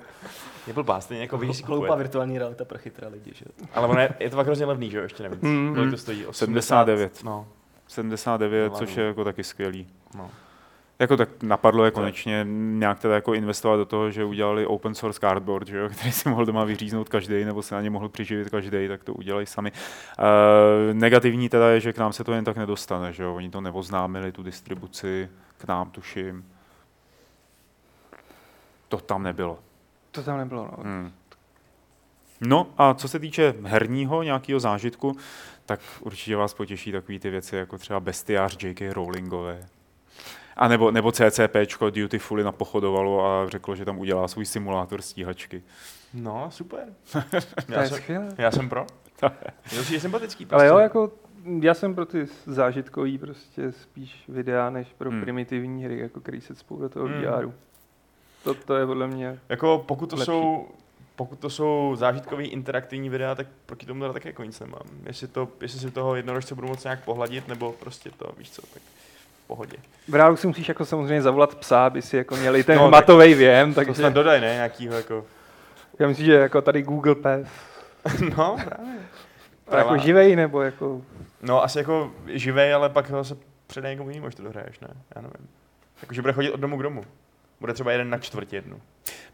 [0.68, 3.68] Je blbá, stejně jako když si Hloupá virtuální realita pro chytré lidi, že jo?
[3.74, 5.42] Ale ono je, je to fakt hrozně levný, že jo, ještě navíc.
[5.42, 5.92] Mm, Kolik mm.
[5.92, 6.26] to stojí?
[6.32, 7.24] 79.
[7.24, 7.48] No,
[7.88, 9.02] 79, No, což no.
[9.02, 9.88] je jako taky skvělý.
[10.18, 10.30] no.
[11.00, 15.20] Jako tak napadlo je konečně nějak teda jako investovat do toho, že udělali open source
[15.20, 18.50] cardboard, že jo, který si mohl doma vyříznout každý, nebo se na ně mohl přiživit
[18.50, 19.72] každý, tak to udělají sami.
[19.72, 23.50] Uh, negativní teda je, že k nám se to jen tak nedostane, že jo, oni
[23.50, 26.46] to neoznámili, tu distribuci k nám, tuším.
[28.94, 29.60] To tam nebylo.
[30.12, 30.84] To tam nebylo, no.
[30.84, 31.12] Hmm.
[32.42, 35.18] No a co se týče herního nějakého zážitku,
[35.66, 38.94] tak určitě vás potěší takové ty věci, jako třeba bestiář J.K.
[38.94, 39.66] Rowlingové.
[40.56, 45.64] A nebo, nebo CCPčko Dutifully napochodovalo a řeklo, že tam udělá svůj simulátor stíhačky.
[46.14, 46.94] No, super.
[47.68, 48.86] To Já je jsem, já jsem pro.
[49.72, 50.46] Je to sympatický.
[50.46, 50.56] Prostě.
[50.56, 51.12] Ale jo, jako
[51.62, 55.22] já jsem pro ty zážitkový prostě spíš videa, než pro Hmm.
[55.22, 57.22] primitivní hry, jako který se cpou do toho Hmm.
[57.22, 57.54] VRu.
[58.44, 59.40] To, to je podle mě...
[59.50, 60.26] Jako pokud to Lepší.
[60.26, 60.68] jsou
[61.16, 64.82] pokud to jsou zážitkový interaktivní videa, tak proti tomu teda taky jako nic nemám.
[65.06, 68.62] Jestli, to, jestli si toho jednorožce budu moct nějak pohladit, nebo prostě to, víš co,
[68.62, 68.82] tak
[69.44, 69.78] v pohodě.
[70.08, 72.88] V reálu si musíš jako samozřejmě zavolat psa, aby si jako měli ten No, tak-
[72.88, 73.92] hmatový věm, Takže...
[73.92, 75.26] To snad dodaj, ne, nějakýho jako,
[76.00, 77.48] já myslím, že jako tady Google Pes,
[78.38, 79.00] no právě.
[79.70, 81.02] to jako živej nebo jako...
[81.42, 83.38] No asi jako živej, ale pak ho se
[83.68, 84.88] předej někomu jinému, až to dohraješ, ne?
[85.16, 85.48] Já nevím.
[86.02, 87.04] Jakože bude chodit od domu k domu.
[87.64, 88.78] Bude třeba jeden na čtvrtě jednu.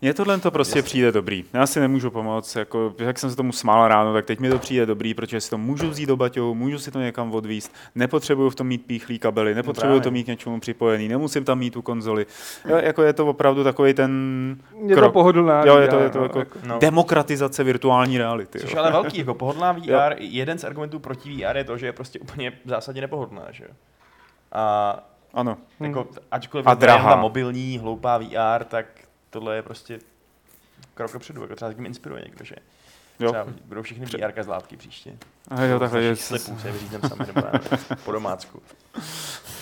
[0.02, 0.86] Mně tohle to prostě Jasně.
[0.86, 1.46] přijde dobrý.
[1.54, 4.60] Já si nemůžu pomoct, jako, jak jsem se tomu smál ráno, tak teď mi to
[4.60, 8.50] přijde dobrý, protože si to můžu vzít do baťou, můžu si to někam odvíst, nepotřebuju
[8.50, 10.04] v tom mít píchlý kabely, nepotřebuju právě.
[10.04, 12.26] to mít k něčemu připojený, nemusím tam mít tu konzoli.
[12.70, 14.12] Jo, jako je to opravdu takový ten
[14.88, 15.14] Je to krok.
[15.14, 16.80] pohodlná Jo, je to, je to no, jako No.
[16.80, 18.60] demokratizace virtuální reality.
[18.60, 18.80] Což Jo.
[18.80, 22.20] ale velký, jako pohodlná VR, jeden z argumentů proti VR je to, že je prostě
[22.20, 23.70] úplně v zásadě nepohodlná, že jo.
[24.52, 25.58] A Ano.
[25.80, 27.16] jako, ačkoliv A je drahá.
[27.16, 28.86] mobilní, hloupá VR, tak
[29.30, 30.00] tohle je prostě
[30.94, 32.56] krok dopředu, jako třeba s tím inspiruje někdo, že
[33.20, 33.30] Jo.
[33.32, 35.18] třeba budou všechny VR zlátky příště.
[35.48, 37.42] A jo, takhle, že, Slipů se vyříznem sami, nebo
[38.06, 38.62] po domácku.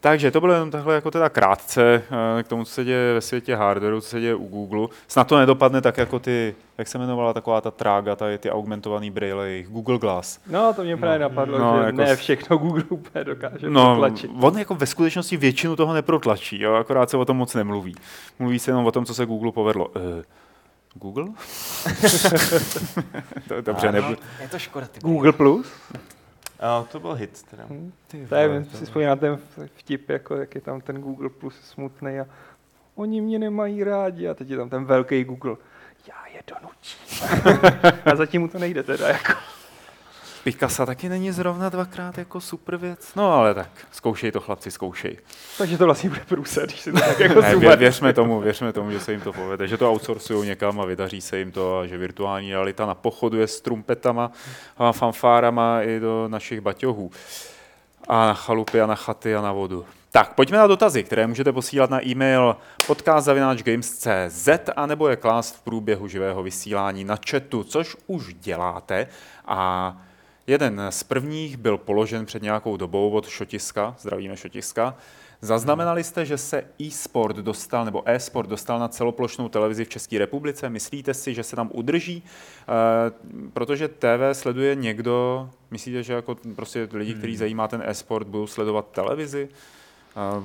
[0.00, 2.02] takže to bylo jenom takhle jako teda krátce
[2.38, 4.88] eh, k tomu, co se děje ve světě hardwareu, co se děje u Google.
[5.08, 9.10] Snad to nedopadne tak jako ty, jak se jmenovala taková ta trága, tady ty augmentovaný
[9.10, 10.38] braille, jejich Google Glass.
[10.46, 11.28] No, to mě právě No.
[11.28, 14.30] napadlo, No, že jako ne všechno Google úplně dokáže No, protlačit.
[14.40, 17.94] on jako ve skutečnosti většinu toho neprotlačí, jo, akorát se o tom moc nemluví.
[18.38, 19.86] Mluví se jenom o tom, co se Google povedlo.
[19.88, 20.22] Uh,
[20.94, 21.24] Google?
[23.48, 24.16] To- Dobře, nebudu.
[24.42, 24.86] Je to škoda.
[24.86, 25.66] Ty Google Plus?
[26.62, 27.64] A to byl hit teda.
[27.70, 27.92] Hm.
[28.08, 29.38] Ty To je, si vzpomínám na ten
[29.76, 32.26] vtip, jako jak je tam ten Google Plus smutný a
[32.94, 35.56] oni mě nemají rádi a teď je tam ten velký Google.
[36.08, 38.00] Já je donutím.
[38.12, 39.08] a zatím mu to nejde teda.
[39.08, 39.32] Jako.
[40.44, 43.12] Picasso taky není zrovna dvakrát jako super věc.
[43.16, 45.18] No ale tak, zkoušej to chlapci, zkoušej.
[45.58, 47.78] Takže to vlastně bude průser, když si to tak jako Ne, vě, super.
[47.78, 51.20] věřme tomu, věřme tomu, že se jim to povede, že to outsourcují někam a vydaří
[51.20, 54.32] se jim to a že virtuální realita na pochodu je s trumpetama
[54.78, 57.10] a fanfárama i do našich baťohů.
[58.08, 59.84] A na chalupy a na chaty a na vodu.
[60.10, 62.56] Tak, pojďme na dotazy, které můžete posílat na e-mail
[62.86, 69.06] podcast.games.cz a nebo je klást v průběhu živého vysílání na chatu, což už děláte.
[69.46, 69.96] A
[70.52, 74.96] jeden z prvních byl položen před nějakou dobou od Šotiska, zdravíme Šotiska.
[75.40, 80.70] Zaznamenali jste, že se e-sport dostal, nebo e-sport dostal na celoplošnou televizi v České republice?
[80.70, 82.22] Myslíte si, že se tam udrží?
[82.22, 83.10] E,
[83.52, 88.90] protože TV sleduje někdo, myslíte, že jako prostě lidi, kteří zajímá ten e-sport, budou sledovat
[88.92, 89.48] televizi?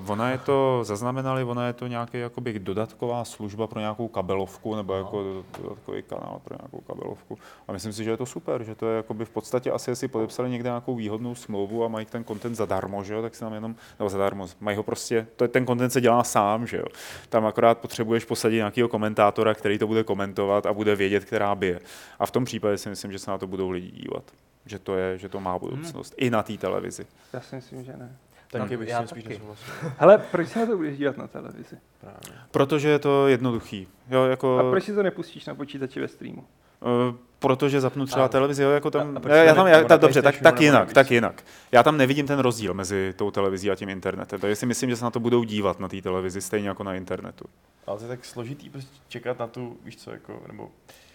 [0.07, 4.93] Ona je to, zaznamenali, ona je to nějaký jakoby dodatková služba pro nějakou kabelovku, nebo
[4.93, 7.37] jako dodatkový kanál pro nějakou kabelovku.
[7.67, 10.07] A myslím si, že je to super, že to je jakoby v podstatě asi, jestli
[10.07, 13.53] podepsali někde nějakou výhodnou smlouvu a mají ten content zadarmo, že jo, tak si tam
[13.53, 16.85] jenom, nebo zadarmo, mají ho prostě, to je, ten content se dělá sám, že jo.
[17.29, 21.79] Tam akorát potřebuješ posadit nějakého komentátora, který to bude komentovat a bude vědět, která bije.
[22.19, 24.23] A v tom případě si myslím, že se na to budou lidi dívat.
[24.65, 26.13] Že to, je, že to má budoucnost.
[26.17, 27.05] I na té televizi.
[27.33, 28.15] Já si myslím, že ne.
[28.51, 29.37] Taky bych já s tím spíš.
[29.97, 31.77] Hele, proč se na to budeš dívat na televizi?
[32.01, 32.41] Právě.
[32.51, 33.87] Protože je to jednoduchý.
[34.09, 36.45] Jo, jako, A proč si to nepustíš na počítači ve streamu?
[36.81, 39.83] Uh, protože zapnu třeba A- televizi, jo, jako tam, a- a proč já, tam, já,
[39.83, 41.43] ta, dobře, tak, tak jinak, na tak jinak.
[41.71, 44.95] Já tam nevidím ten rozdíl mezi tou televizí a tím internetem, takže si myslím, že
[44.95, 47.45] se na to budou dívat na té televizi stejně jako na internetu.
[47.87, 51.06] Ale to je tak složitý prostě čekat na tu, víš co, jako, nebo eh,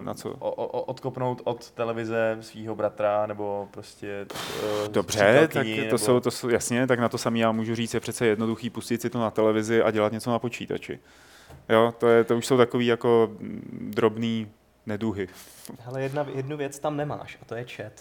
[0.00, 0.30] Na co?
[0.30, 4.26] O, o, odkopnout od televize svého bratra, nebo prostě
[4.84, 5.98] eh, Dobře, tak to nebo...
[5.98, 9.02] jsou, to jsou, jasně, tak na to samý já můžu říct, je přece jednoduchý pustit
[9.02, 10.98] si to na televizi a dělat něco na počítači.
[11.68, 14.48] Jo, to, je, to už jsou takový jako mm, drobný
[14.86, 15.28] neduhy.
[15.80, 17.92] Hele, jedna, jednu věc tam nemáš a to je chat.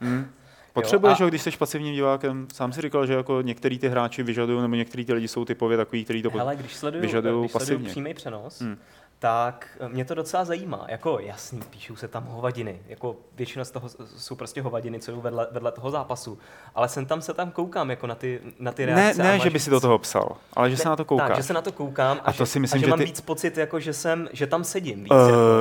[0.00, 0.30] Hmm.
[0.72, 2.46] Potřebuješ a- ho, když jsi pasivním divákem.
[2.52, 5.76] Sám si říkal, že jako některý ty hráči vyžadují, nebo některý ty lidi jsou typově
[5.76, 7.90] takový, kteří to Hele, když sleduju, vyžadujou když sleduju pasivně.
[7.90, 8.78] přímý přenos, Hmm.
[9.18, 10.84] Tak eh, mě to docela zajímá.
[10.88, 12.82] Jako jasný, píšou se tam hovadiny.
[12.88, 16.38] Jako většina z toho jsou prostě hovadiny, co jdou vedle, vedle toho zápasu.
[16.74, 19.22] Ale sem tam se tam koukám jako na ty, na ty Ne, reakce.
[19.22, 21.28] ne máš že by si do toho psal, ale že se Ne, na to koukáš.
[21.28, 22.90] Tak, že se na to koukám a, A to že, si myslím, a že, že
[22.90, 25.12] mám ty- víc pocit, jako, že, jsem, že tam sedím víc.
[25.12, 25.18] Uh,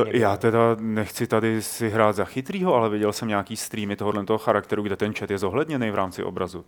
[0.08, 4.26] jako já teda nechci tady si hrát za chytrýho, ale viděl jsem nějaký streamy tohohle
[4.26, 6.66] toho charakteru, kde ten chat je zohledněný v rámci obrazu.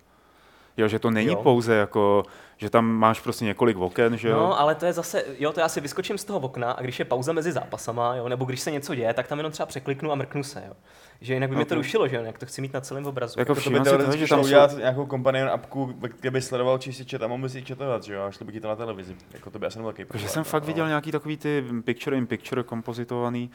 [0.77, 1.35] Jo, že to není jo.
[1.43, 2.23] pouze jako,
[2.61, 4.35] že tam máš prostě několik oken, že jo?
[4.37, 6.99] No, ale to je zase, jo, to já si vyskočím z toho okna a když
[6.99, 10.11] je pauza mezi zápasama, jo, nebo když se něco děje, tak tam jenom třeba překliknu
[10.11, 10.73] a mrknu se, jo.
[11.21, 13.39] Že jinak by mě to rušilo, že jo, jak to chci mít na celém obrazu.
[13.39, 14.47] Jako To by teoreticky že šlo tam jsou...
[14.47, 18.13] udělat nějakou companion appku, kde by sledoval čistě chat a mohl by si četovat, že
[18.13, 19.15] jo, a šli by ti to na televizi.
[19.33, 20.67] Jako to by asi nebyl takový Takže problém, jsem fakt no.
[20.67, 23.51] viděl nějaký takový ty picture in picture kompozitovaný,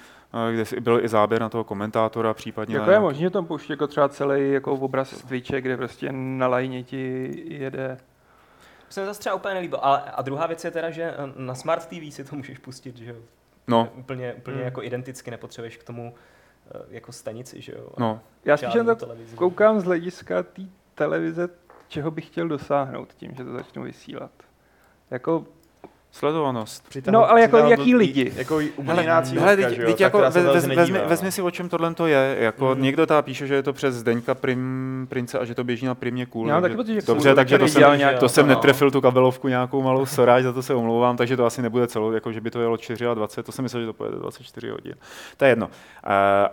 [0.51, 3.73] eh, kde si- byl i záběr na toho komentátora, případně Jako je možné tam pouštět
[3.73, 7.99] jako třeba celý jako obraz z Twitche, kde prostě na lajně ti jede.
[8.95, 9.85] Se mi zase třeba úplně nelíbilo.
[9.85, 12.97] Ale, a druhá věc je teda, že eh, na Smart TV si to můžeš pustit,
[12.97, 13.17] že jo.
[13.69, 14.65] No, Úplně, úplně Hmm.
[14.65, 16.15] jako identicky nepotřebuješ k tomu
[16.75, 17.89] eh, jako stanici, že jo.
[17.99, 18.21] no.
[18.45, 19.37] Já spíš televizi.
[19.37, 20.63] koukám z hlediska té
[20.95, 21.49] televize,
[21.89, 24.31] čeho bych chtěl dosáhnout tím, že to začnu vysílat.
[25.11, 25.47] Jako,
[26.15, 26.89] Sledovanost.
[27.11, 28.33] No, ale jako jaký lidi?
[28.37, 31.01] Jako hele, cílovka, teď, jako vez, vezmi, no.
[31.07, 32.37] vezmi si, o čem tohle to je.
[32.41, 32.83] Jako Mhm.
[32.83, 35.95] Někdo teda píše, že je to přes Zdeňka Prim, Prince a že to běží na
[35.95, 36.49] Primě cool.
[36.49, 38.55] Já takže- taky že Dobře, takže to jsem, nějak- to jsem no.
[38.55, 42.13] netrefil tu kabelovku nějakou malou soráž, za to se omlouvám, takže to asi nebude celou,
[42.13, 42.77] jako že by to jelo
[43.15, 44.95] 24, to jsem myslel, že to pojede 24 hodin.
[45.37, 45.67] To je jedno.
[45.67, 45.73] Uh,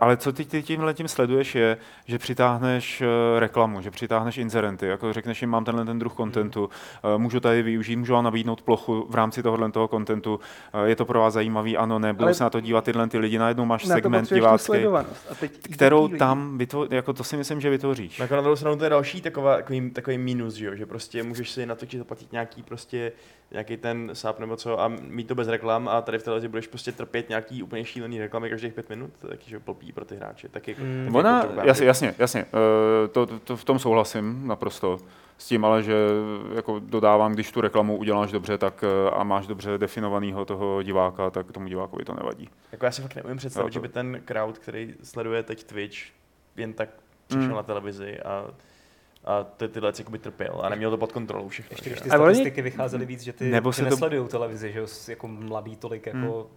[0.01, 4.87] ale co ty, ty tímhle tím sleduješ je, že přitáhneš uh, reklamu, že přitáhneš inzerenty,
[4.87, 8.61] jako řekneš jim, mám tenhle ten druh kontentu, uh, můžu tady využít, můžu vám nabídnout
[8.61, 10.39] plochu v rámci tohohle toho kontentu,
[10.73, 13.07] uh, je to pro vás zajímavý, ano, ne, budou Ale- se na to dívat tyhle
[13.07, 14.73] ty lidi, najednou máš na segment divácký,
[15.39, 18.19] teď kterou tam, vytvo- jako to si myslím, že vytvoříš.
[18.19, 21.23] Jako na druhou stranu to je další taková, takový, takový mínus, že jo, že prostě
[21.23, 23.11] můžeš si natočit, zaplatit nějaký prostě
[23.51, 26.67] nějaký ten sáp nebo co a mít to bez reklam a tady v televizi budeš
[26.67, 30.15] prostě trpět nějaký úplně šílený reklamy každých pět minut, to taky že blbý pro ty
[30.15, 30.49] hráče.
[30.49, 31.15] Tak jako, Mm.
[31.15, 32.45] Ona, jako to jasně, jasně, jasně.
[33.03, 34.97] eh, To, to, to, v tom souhlasím naprosto.
[35.37, 35.93] S tím ale, že
[36.55, 41.29] jako dodávám, když tu reklamu uděláš dobře tak, eh, a máš dobře definovaného toho diváka,
[41.29, 42.49] tak tomu divákovi to nevadí.
[42.71, 45.63] Jako já si fakt neumím představit, Jo, to- že by ten crowd, který sleduje teď
[45.63, 45.97] Twitch,
[46.55, 46.89] jen tak
[47.27, 47.55] přišel Mm.
[47.55, 48.45] na televizi a,
[49.25, 51.73] a ty, tyhle věci jakoby trpěl a neměl to pod kontrolou všechno.
[51.73, 54.81] Ještě že když ty statistiky vycházely víc, že ty, Nebo ty to- nesledují televizi, že
[55.07, 56.47] jako mladý tolik, jako,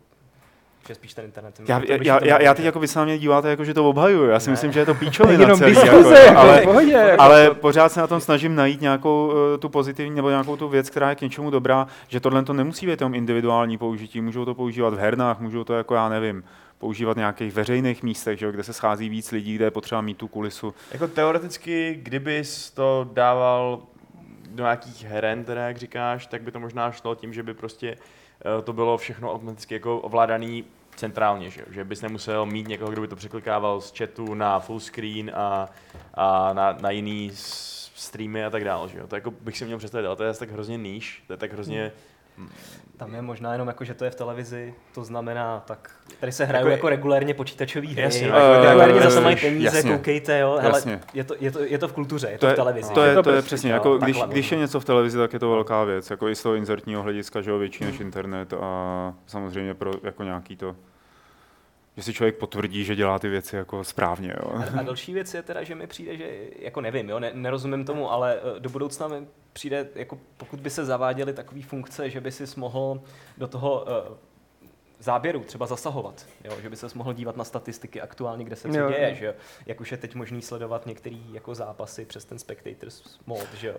[0.89, 1.61] že spíš ten internet.
[1.69, 4.28] Já, já, já, já teď jako vy se na mě díváte, jako, že to obhajuju.
[4.31, 4.53] Já si Ne.
[4.53, 5.70] myslím, že je to píčovina Jenom celý.
[5.74, 6.93] diskuze, jako, jako, ale, v pohodě.
[6.93, 7.23] Jako.
[7.23, 10.91] ale pořád se na tom snažím najít nějakou uh, tu pozitivní nebo nějakou tu věc,
[10.91, 14.55] která je k něčemu dobrá, že tohle to nemusí být jenom individuální použití, můžou to
[14.55, 16.45] používat v hernách, můžou to jako já nevím,
[16.78, 20.01] používat v nějakých veřejných místech, že, jo, kde se schází víc lidí, kde je potřeba
[20.01, 20.74] mít tu kulisu.
[20.92, 23.82] Jako teoreticky, kdybys to dával
[24.51, 27.96] do nějakých heren, teda jak říkáš, tak by to možná šlo tím, že by prostě
[27.96, 30.64] eh, to bylo všechno automaticky jako ovládaný
[30.96, 34.80] centrálně, že, že bys nemusel mít někoho, kdo by to překlikával z chatu na full
[34.80, 35.68] screen a,
[36.14, 37.30] a na, na jiný
[37.94, 39.06] streamy a tak dále, že jo.
[39.06, 41.52] To jako bych si měl představit, ale to je tak hrozně níž, to je tak
[41.52, 41.92] hrozně,
[42.97, 45.90] Tam je možná jenom jako, že to je v televizi, to znamená, tak
[46.20, 49.05] tady se hrajou Jako- jako, regulérně počítačové hry, Jasně, no, jako jako- regulérně za to
[49.05, 49.93] jasně, mají peníze, jasně.
[49.93, 51.01] koukejte, jo, hele, Jasně.
[51.15, 52.94] je to, je, to, je to v kultuře, je to, To je, v televizi.
[52.94, 54.65] to je, Je to to je prostě, přesně, jo, jako když, když je možná.
[54.65, 57.51] něco v televizi, tak je to velká věc, jako i z toho inzertního hlediska, že
[57.51, 60.77] jo, větší než internet a samozřejmě pro jako nějaký to,
[61.96, 64.62] že si člověk potvrdí, že dělá ty věci jako správně, jo.
[64.78, 68.10] A další věc je teda, že mi přijde, že jako nevím, jo, ne, nerozumím tomu,
[68.12, 72.32] ale eh, do budoucna mi přijde, jako pokud by se zaváděly takové funkce, že by
[72.32, 73.02] si mohl
[73.38, 74.16] do toho uh,
[74.98, 78.78] záběru třeba zasahovat, jo, že by se mohl dívat na statistiky aktuálně, kde se co
[78.78, 79.14] Jo, děje, jo.
[79.14, 79.32] že jo,
[79.66, 83.76] jak už je teď možný sledovat některé jako zápasy přes ten spectators mode, že jo.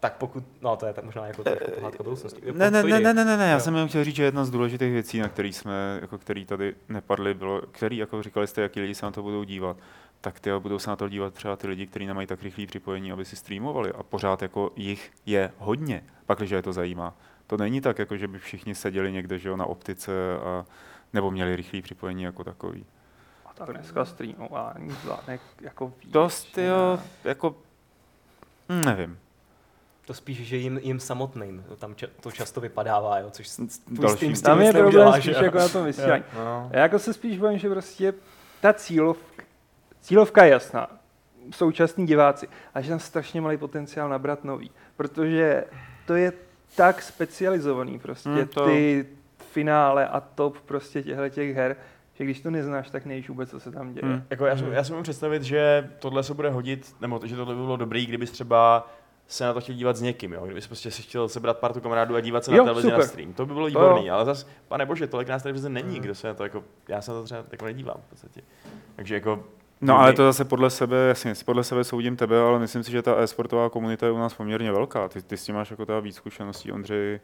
[0.00, 1.42] Tak pokud, no to je tak možná jako
[1.74, 2.40] pohádka budoucnosti.
[2.52, 3.60] Ne, ne, ne, ne, ne, ne, ne, já Jo.
[3.60, 6.74] jsem jenom chtěl říct, že jedna z důležitých věcí, na který jsme, jako který tady
[6.88, 9.76] nepadly, bylo, který, jako říkali jste, jaký lidi se na to budou dívat,
[10.20, 13.12] tak ty budou se na to dívat třeba ty lidi, kteří nemají tak rychlé připojení,
[13.12, 17.14] aby si streamovali a pořád jako jich je hodně, pak, když je to zajímá.
[17.46, 20.12] To není tak, jako že by všichni seděli někde že jo, na optice
[20.44, 20.64] a,
[21.12, 22.84] nebo měli rychlé připojení jako takový.
[23.46, 26.12] A tak dneska streamování zvládne jako víc.
[26.12, 27.54] Dost, jo, jako,
[28.68, 29.18] nevím.
[30.10, 34.16] To spíš, že jim, jim samotným tam ča, to často vypadává, jo, což s- Další-
[34.16, 35.44] s tím Tam je problém spíš že jo.
[35.44, 36.24] jako na tom vysílání.
[36.34, 38.14] no, Já jako se spíš bojím, že prostě
[38.60, 39.42] ta cílovka,
[40.00, 40.86] cílovka je jasná,
[41.50, 45.64] současní diváci, a že tam strašně malý potenciál nabrat nový, protože
[46.06, 46.32] to je
[46.76, 49.06] tak specializovaný prostě Hmm, to- ty
[49.52, 51.76] finále a top prostě těchto těch her,
[52.14, 54.04] že když to neznáš, tak nevíš vůbec, co se tam děje.
[54.12, 54.22] Hmm.
[54.30, 57.54] Jako já, si, já si můžu představit, že tohle se bude hodit, nebo že tohle
[57.54, 58.90] by bylo dobrý, kdybys třeba
[59.30, 60.44] se na to chtěl dívat s někým, jo?
[60.46, 63.08] kdybys prostě si chtěl sebrat partu kamarádů a dívat se Jo, na televizi na super.
[63.08, 63.32] stream.
[63.32, 64.14] To by bylo výborný, jo.
[64.14, 66.02] ale zas, pane bože, tolik nás televize není, Mm.
[66.02, 68.40] kdo se na to jako, já se na to třeba jako nedívám v podstatě.
[68.96, 69.44] Takže jako,
[69.80, 73.02] No ale to zase podle sebe, jasně, podle sebe soudím tebe, ale myslím si, že
[73.02, 75.08] ta e-sportová komunita je u nás poměrně velká.
[75.08, 77.20] Ty, ty s tím máš jako teda víc zkušeností, Ondřej.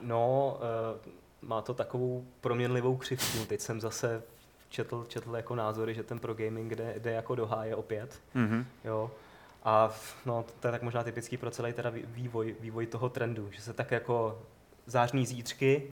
[0.00, 0.56] No,
[1.02, 3.38] uh, má to takovou proměnlivou křivku.
[3.46, 4.22] Teď jsem zase
[4.68, 8.20] četl, četl jako názory, že ten pro gaming jde, jde jako do háje opět.
[8.34, 8.66] Mhm.
[8.84, 9.10] Jo.
[9.68, 9.90] A
[10.26, 13.62] no, to je tak možná typický pro celý teda vý- vývoj, vývoj toho trendu, že
[13.62, 14.38] se tak jako
[14.86, 15.82] zářní zítřky,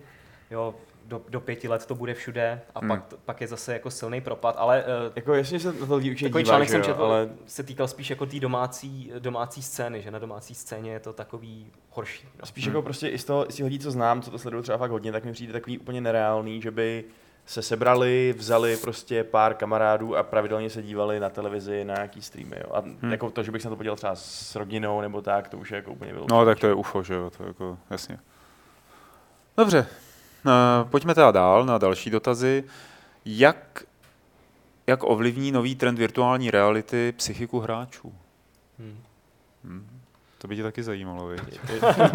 [0.50, 0.74] jo,
[1.06, 2.88] do, do pěti let to bude všude a Hmm.
[2.88, 6.28] pak, pak je zase jako silný propad, ale uh, jako jasně se to lidi určitě
[6.28, 7.30] dívají, článek že jsem jo, četl, ale ale...
[7.46, 11.70] se týkal spíš jako té domácí, domácí scény, že na domácí scéně je to takový
[11.90, 12.28] horší.
[12.40, 12.46] No.
[12.46, 12.74] spíš Hmm.
[12.74, 14.90] jako prostě i z toho, z těch lidí, co znám, co to sledují třeba fakt
[14.90, 17.04] hodně, tak mi přijde takový úplně nereálný, že by
[17.46, 22.56] se sebrali, vzali prostě pár kamarádů a pravidelně se dívali na televizi na nějaký streamy.
[22.60, 22.70] Jo.
[22.74, 23.10] A Hmm.
[23.12, 25.70] jako to, že bych se na to podíval třeba s rodinou nebo tak, to už
[25.70, 26.38] je jako úplně vyloučené.
[26.38, 28.18] No tak to je UFO, že jo, to je jako, jasně.
[29.56, 29.86] Dobře,
[30.46, 32.64] uh, pojďme teda dál na další dotazy.
[33.24, 33.84] Jak,
[34.86, 38.14] jak ovlivní nový trend virtuální reality psychiku hráčů?
[38.78, 38.98] Hmm.
[39.64, 40.00] Hmm.
[40.38, 41.40] To by tě taky zajímalo, viď?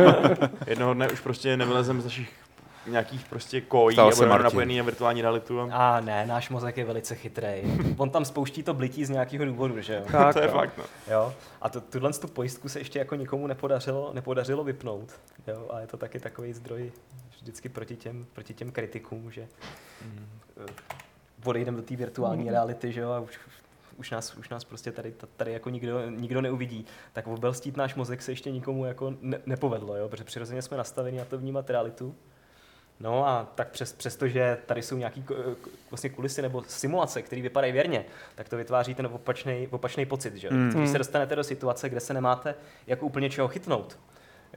[0.68, 2.34] Jednoho dne už prostě nevylezem z našich
[2.90, 4.44] nějakých prostě kojí budeme Martin.
[4.44, 5.60] napojený na virtuální realitu.
[5.62, 5.66] A...
[5.72, 7.62] A ne, náš mozek je velice chytrý.
[7.98, 10.02] On tam spouští to blití z nějakého důvodu, že jo?
[10.12, 10.54] Tak, to je no.
[10.54, 10.84] fakt, no.
[11.14, 11.34] jo?
[11.62, 15.20] A to, tuhle tu pojistku se ještě jako nikomu nepodařilo, nepodařilo vypnout.
[15.48, 15.68] Jo?
[15.70, 16.92] A je to taky takový zdroj
[17.42, 19.48] vždycky proti těm, proti těm kritikům, že
[20.58, 20.74] eh,
[21.46, 23.40] odejdeme do té virtuální reality, že jo, a už,
[23.98, 26.86] už nás, už nás prostě tady, tady jako nikdo, nikdo neuvidí.
[27.14, 31.18] Tak obelstít náš mozek se ještě nikomu jako ne, nepovedlo, jo, protože přirozeně jsme nastaveni
[31.18, 32.16] na to vnímat realitu.
[33.00, 37.42] No a tak přes, přestože tady jsou nějaký ko- ko- vlastně kulisy nebo simulace, které
[37.42, 38.06] vypadají věrně,
[38.36, 40.50] tak to vytváří ten opačný, opačný pocit, že?
[40.50, 40.70] Mm.
[40.70, 42.56] Když se dostanete do situace, kde se nemáte
[42.88, 44.00] jako úplně čeho chytnout,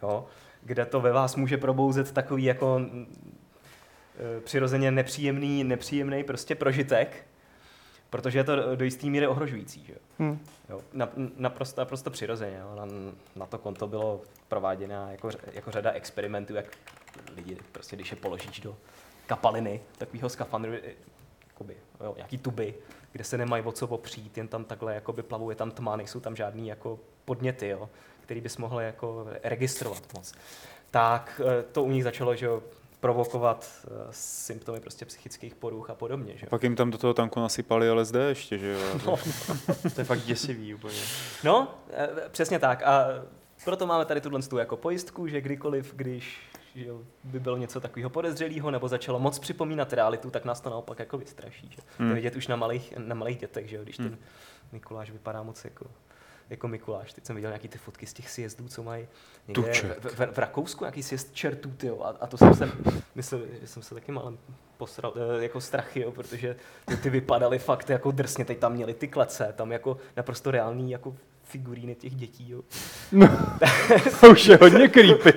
[0.02, 0.27] jo,
[0.62, 7.27] kde to ve vás může probouzet takový jako e, přirozeně nepříjemný, nepříjemný prostě prožitek,
[8.10, 9.85] protože je to do jisté míry ohrožující.
[9.85, 9.94] Že?
[10.19, 10.39] Hmm.
[10.69, 12.56] Jo, na, naprosto, naprosto přirozeně.
[12.60, 12.74] Jo.
[12.74, 12.86] Na,
[13.36, 16.66] na to konto bylo prováděna jako, jako řada experimentů, jak
[17.36, 18.76] lidi, prostě když je položíš do
[19.26, 20.72] kapaliny, takového skafandru,
[21.48, 22.74] jakoby, jo, nějaký tuby,
[23.12, 26.20] kde se nemají o co opřít, jen tam takhle jakoby plavou, je tam tma, nejsou
[26.20, 27.90] tam žádný jako podněty, jo,
[28.20, 30.34] který bys mohl jako registrovat moc.
[30.90, 32.62] Tak eh, to u nich začalo, že jo,
[33.01, 36.36] provokovat uh, symptomy prostě psychických poruch a podobně.
[36.36, 36.47] Že?
[36.47, 38.80] Pak jim tam do toho tanku nasypali LSD ještě, že jo?
[39.06, 39.16] No.
[39.94, 40.98] to je fakt děsivý úplně.
[41.44, 42.82] No, eh, přesně tak.
[42.82, 43.06] A
[43.64, 46.40] proto máme tady tuhle jako pojistku, že kdykoliv, když
[46.74, 46.90] že
[47.24, 51.19] by bylo něco takového podezřelého nebo začalo moc připomínat realitu, tak nás to naopak jako
[51.19, 51.70] vystraší.
[51.70, 51.82] Že?
[51.99, 52.09] Hmm.
[52.09, 53.82] To vidět už na malých, na malých dětech, že jo?
[53.82, 54.19] když ten hmm.
[54.73, 55.86] Mikuláš vypadá moc jako
[56.53, 57.12] jako Mikuláš.
[57.12, 59.09] Teď jsem viděl nějaký ty fotky z těch sjezdů, co mají
[59.49, 62.70] někde v, v, v, Rakousku, nějaký sjezd čertů, tyjo, a, a, to jsem se
[63.15, 64.39] myslel, že jsem se taky malem
[64.77, 68.94] posral, eh, jako strachy, jo, protože ty, ty vypadaly fakt jako drsně, teď tam měli
[68.94, 71.16] ty klece, tam jako naprosto reální jako
[71.53, 72.51] figuríny těch dětí.
[72.51, 72.62] Jo.
[73.12, 73.29] No,
[74.20, 75.33] to už je hodně creepy.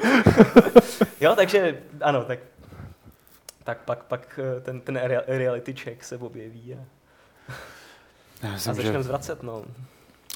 [1.21, 2.39] jo, takže ano, tak,
[3.63, 6.79] tak pak, pak eh, ten, ten reality check se objeví a,
[8.53, 9.03] a začneme že...
[9.03, 9.43] zvracet.
[9.43, 9.65] No.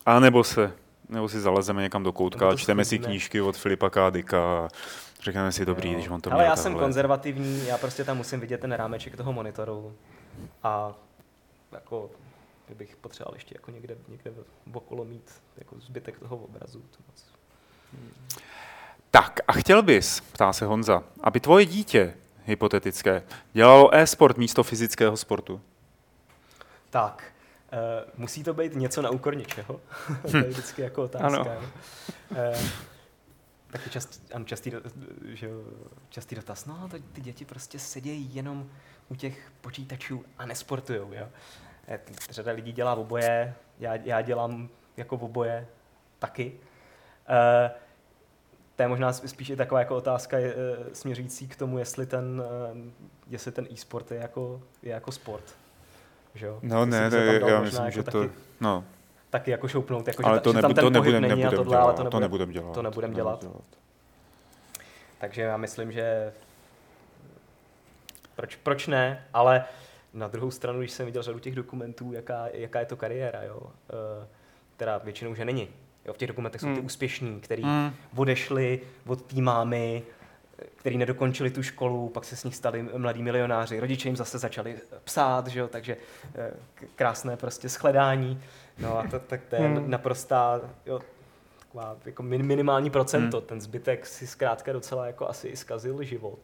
[0.05, 0.71] A nebo se,
[1.09, 4.67] nebo si zalezeme někam do koutka a čteme si knížky od Filipa Kádika a
[5.23, 5.95] řekneme si dobrý, jo.
[5.95, 9.33] když on to Ale já jsem konzervativní, já prostě tam musím vidět ten rámeček toho
[9.33, 9.93] monitoru
[10.63, 10.93] a
[11.71, 12.09] jako
[12.75, 14.31] bych potřeboval ještě jako někde, někde
[14.73, 16.79] okolo mít jako zbytek toho obrazu.
[16.79, 17.25] To moc.
[17.93, 18.11] Hmm.
[19.11, 22.13] Tak a chtěl bys, ptá se Honza, aby tvoje dítě,
[22.45, 23.23] hypotetické,
[23.53, 25.61] dělalo e-sport místo fyzického sportu?
[26.89, 27.23] Tak,
[27.71, 29.81] Uh, musí to být něco na úkor něčeho.
[30.31, 31.27] to je vždycky jako otázka.
[31.27, 31.45] Ano.
[32.31, 32.67] Uh,
[33.71, 34.71] taky čast, ano, častý,
[35.23, 35.49] že,
[36.09, 36.65] častý dotaz.
[36.65, 38.69] No, to, ty děti prostě sedějí jenom
[39.09, 41.13] u těch počítačů a nesportujou.
[41.13, 41.27] Jo?
[41.89, 41.99] Eh,
[42.29, 45.67] řada lidí dělá v oboje, já, já dělám jako v oboje
[46.19, 46.51] taky.
[47.29, 47.71] Uh,
[48.75, 50.55] to je možná spíš taková jako otázka je,
[50.93, 52.43] směřící k tomu, jestli ten,
[53.27, 55.43] jestli ten e-sport je jako, je jako sport.
[56.35, 56.59] Že jo?
[56.61, 58.21] No ne, ne já myslím, jako že to...
[58.21, 58.83] Taky, no.
[59.29, 61.71] Taky jako šoupnout, jako, ale že, to, nebu, tam ten to nebudem, není nebudem tohle,
[61.71, 62.73] dělat, ale to, nebudem, to nebudem dělat.
[62.73, 63.41] To nebudem dělat.
[63.41, 63.63] dělat.
[65.19, 66.33] Takže já myslím, že
[68.35, 69.65] proč, proč ne, ale
[70.13, 73.61] na druhou stranu, když jsem viděl řadu těch dokumentů, jaká, jaká je to kariéra, jo,
[74.75, 75.67] která většinou, že není.
[76.05, 76.85] Jo, v těch dokumentech jsou ty hmm.
[76.85, 77.93] úspěšní, který hmm.
[78.15, 80.03] odešli od té mámy,
[80.75, 83.79] který nedokončili tu školu, pak se s nich stali mladí milionáři.
[83.79, 85.97] Rodiče jim zase začali psát, že jo, takže
[86.35, 86.51] eh,
[86.95, 88.41] krásné prostě shledání.
[88.79, 89.89] No a to, tak to je hmm.
[89.89, 90.99] naprostá, jo,
[91.59, 93.37] taková jako minimální procento.
[93.37, 93.47] Hmm.
[93.47, 96.39] Ten zbytek si zkrátka docela jako asi zkazil život.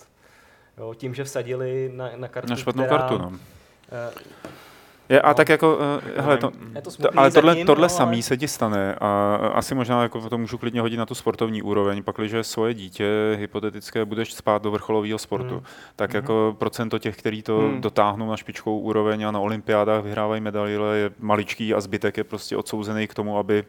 [0.77, 3.27] Jo, tím, že vsadili na, na kartu, Na špatnou která, kartu, no.
[3.27, 3.37] Uh,
[5.09, 5.33] je, a no.
[5.33, 5.81] tak jako, uh,
[6.23, 6.51] hele, to,
[7.01, 7.89] to, ale tohle, zatím, tohle ale...
[7.89, 11.61] samý se ti stane a asi možná jako to můžu klidně hodit na tu sportovní
[11.61, 15.63] úroveň, pakliže svoje dítě hypotetické budeš spát do vrcholového sportu, hmm.
[15.95, 16.15] tak hmm.
[16.15, 17.81] jako procento těch, kteří to hmm.
[17.81, 22.57] dotáhnou na špičkou úroveň a na olympiádách vyhrávají medaile, je maličký a zbytek je prostě
[22.57, 23.63] odsouzený k tomu, aby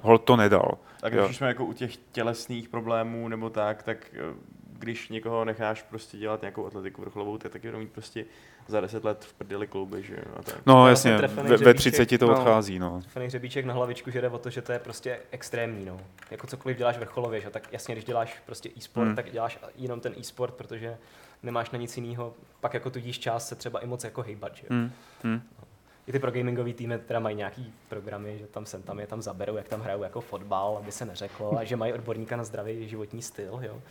[0.00, 0.78] hol to nedal.
[1.00, 1.32] Tak když jo.
[1.32, 4.34] jsme jako u těch tělesných problémů nebo tak, tak eh,
[4.78, 8.24] když někoho necháš prostě dělat nějakou atletiku vrcholovou, tak taky mít prostě
[8.66, 10.34] za deset let v prdeli klouby, že jo.
[10.36, 10.66] A tak.
[10.66, 13.00] No jasně, ve, ve 30 to no, odchází, no.
[13.00, 16.00] Trefený hřebíček na hlavičku, že jde o to, že to je prostě extrémní, no.
[16.30, 19.16] Jako cokoliv děláš vrcholově, že tak jasně, když děláš prostě e-sport, hmm.
[19.16, 20.96] tak děláš jenom ten e-sport, protože
[21.42, 24.66] nemáš na nic jiného, pak jako tudíž čas se třeba i moc jako hejbat, že
[24.70, 24.90] hmm.
[25.22, 25.42] Hmm.
[25.58, 25.64] No.
[26.06, 29.22] I ty pro gamingové týmy teda mají nějaký programy, že tam sem tam je tam
[29.22, 32.88] zaberou, jak tam hrajou jako fotbal, aby se neřeklo, a že mají odborníka na zdravý
[32.88, 33.82] životní styl, jo.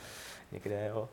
[0.54, 1.10] Někde, jo,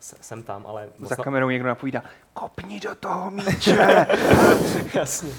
[0.00, 0.88] jsem tam, ale...
[0.98, 3.76] Za kamerou někdo napovídá, kopni do toho míče!
[4.94, 5.32] Jasně.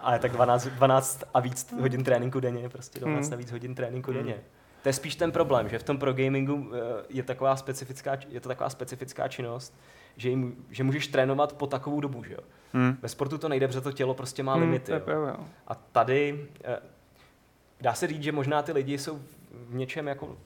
[0.00, 3.34] Ale tak 12, 12 a víc hodin tréninku denně, prostě 12 hmm.
[3.34, 4.20] a víc hodin tréninku hmm.
[4.20, 4.40] denně.
[4.82, 8.40] To je spíš ten problém, že v tom pro gamingu eh, je, taková specifická, je
[8.40, 9.74] to taková specifická činnost,
[10.16, 12.40] že, jim, že můžeš trénovat po takovou dobu, že jo.
[12.72, 12.96] Hmm.
[13.02, 14.92] Ve sportu to nejde, protože to tělo prostě má hmm, limity.
[14.92, 15.00] Jo.
[15.06, 15.36] Jo.
[15.66, 16.78] A tady eh,
[17.80, 19.20] dá se říct, že možná ty lidi jsou
[19.68, 20.36] v něčem jako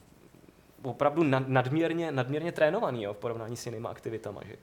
[0.82, 4.40] opravdu nadměrně, nadměrně trénovaný jo, v porovnání s jinými aktivitami.
[4.46, 4.56] Že?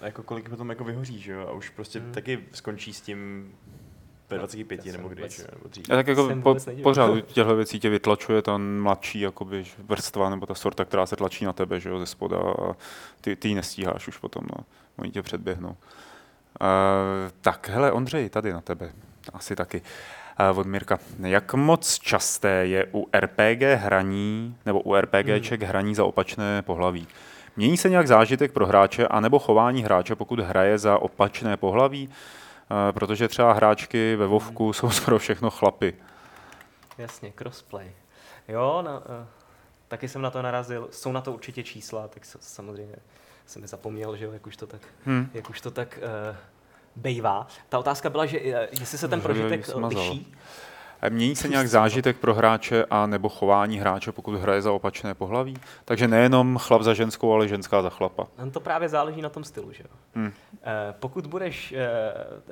[0.00, 1.46] A jako kolik potom jako vyhoří, že jo?
[1.48, 2.12] A už prostě hmm.
[2.12, 3.52] taky skončí s tím
[4.30, 5.90] ve 25 nebo kdy, že nebo dřív.
[5.90, 10.46] A tak jako po, pořád u těchto věcí tě vytlačuje ta mladší jakoby, vrstva nebo
[10.46, 12.76] ta sorta, která se tlačí na tebe, že jo, ze spoda a
[13.20, 14.64] ty, ty ji nestíháš už potom, no.
[14.96, 15.68] Oni tě předběhnou.
[15.68, 15.76] Uh,
[17.40, 18.92] tak, hele, Ondřej, tady na tebe.
[19.32, 19.80] Asi taky.
[19.80, 20.23] Uh,
[20.54, 20.98] od Mirka.
[21.22, 25.68] Jak moc časté je u RPG hraní, nebo u RPGček hmm.
[25.68, 27.08] hraní za opačné pohlaví?
[27.56, 32.08] Mění se nějak zážitek pro hráče, anebo chování hráče, pokud hraje za opačné pohlaví?
[32.90, 35.94] Protože třeba hráčky ve Vovku jsou skoro všechno chlapy.
[36.98, 37.90] Jasně, crossplay.
[38.48, 39.04] Jo, na, uh,
[39.88, 40.88] taky jsem na to narazil.
[40.90, 42.96] Jsou na to určitě čísla, tak samozřejmě
[43.46, 45.30] jsem je zapomněl, že jo, jak už to tak, Hmm.
[45.34, 46.36] jak už to tak uh,
[46.96, 47.46] bejvá.
[47.68, 48.46] Ta otázka byla, že uh,
[48.80, 49.88] jestli se ten prožitek smazal.
[50.02, 50.32] liší.
[51.02, 55.14] A Mění se nějak zážitek pro hráče a nebo chování hráče, pokud hraje za opačné
[55.14, 55.56] pohlaví?
[55.84, 58.26] Takže nejenom chlap za ženskou, ale ženská za chlapa.
[58.38, 59.90] No to právě záleží na tom stylu, že jo.
[60.14, 60.32] Hmm.
[60.62, 61.84] Eh, Pokud budeš eh,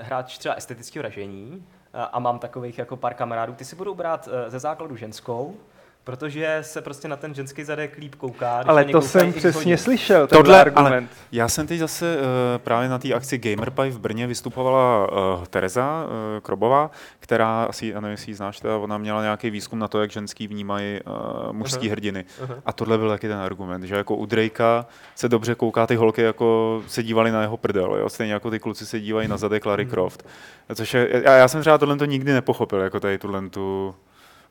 [0.02, 4.50] hráč třeba estetického ražení a- mám takových jako pár kamarádů, ty si budou brát eh,
[4.50, 5.56] ze základu ženskou,
[6.04, 8.62] protože se prostě na ten ženský zadek líp kouká.
[8.66, 9.78] Ale to jsem přesně hodně.
[9.78, 11.10] slyšel, Tohle, tenhle ale- argument.
[11.32, 12.22] Já jsem teď zase uh,
[12.58, 18.00] právě na té akci GamerPie v Brně vystupovala uh, Tereza uh, Krobová, která, asi, já
[18.00, 21.00] nevím, jestli ji znáš, teda, ona měla nějaký výzkum na to, jak ženský vnímají
[21.46, 21.92] uh, mužský Aha.
[21.92, 22.24] hrdiny.
[22.42, 22.54] Aha.
[22.66, 26.22] A tohle byl taky ten argument, že jako u Drakea se dobře kouká, ty holky
[26.22, 28.08] jako se dívali na jeho prdel, jo?
[28.08, 30.26] stejně jako ty kluci se dívají na zadek Larry Croft.
[30.74, 33.94] Což je, já, já jsem třeba tohle to nikdy nepochopil, jako tady tuhle tu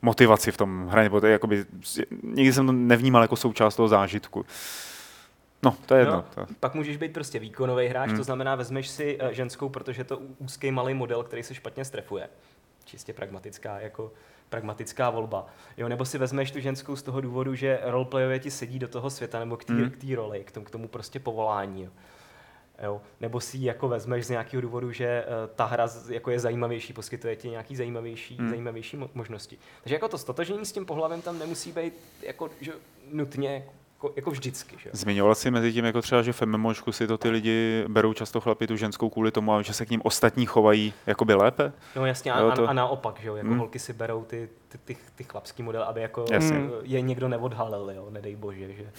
[0.02, 1.66] motivaci v tom hraní, nebo to je jakoby,
[2.24, 4.46] nikdy jsem to nevnímal jako součást toho zážitku.
[5.64, 6.16] No, to je jedno.
[6.38, 6.54] No, To.
[6.60, 8.18] Pak můžeš být prostě výkonový hráč, Hmm.
[8.18, 11.86] to znamená, vezmeš si eh, ženskou, protože je to úzký malý model, který se špatně
[11.86, 12.30] strefuje.
[12.86, 14.12] Čistě pragmatická, jako
[14.50, 15.46] pragmatická volba.
[15.78, 19.10] Jo, nebo si vezmeš tu ženskou z toho důvodu, že roleplayově ti sedí do toho
[19.10, 19.92] světa nebo k té Hmm.
[20.16, 21.84] roli, k tomu, k tomu prostě povolání.
[21.84, 21.90] Jo.
[22.84, 23.02] Jo.
[23.22, 26.94] Nebo si ji jako vezmeš z nějakého důvodu, že uh, ta hra jako je zajímavější,
[26.94, 28.40] poskytuje ti nějaký zajímavější, Hmm.
[28.46, 28.50] hmm.
[28.50, 29.58] zajímavější mo- možnosti.
[29.84, 32.72] Takže jako to stotožnění s tím pohlavem tam nemusí být jako, že,
[33.12, 33.64] nutně
[33.96, 34.78] jako, jako vždycky.
[34.84, 34.90] Že?
[34.94, 38.42] Zmiňoval jsi mezi tím jako třeba, že v MMOčku si to ty lidi berou často
[38.42, 41.72] chlapi tu ženskou kvůli tomu, a že se k ním ostatní chovají jakoby lépe?
[41.96, 43.52] No jasně, a, Jo, to- a, a naopak, že jo, jako Hmm.
[43.54, 43.60] hmm.
[43.60, 46.58] holky si berou ty, ty, ty, ty chlapský model, aby jako Jasně.
[46.58, 48.92] eh, je někdo neodhalil, jo, nedej bože, že.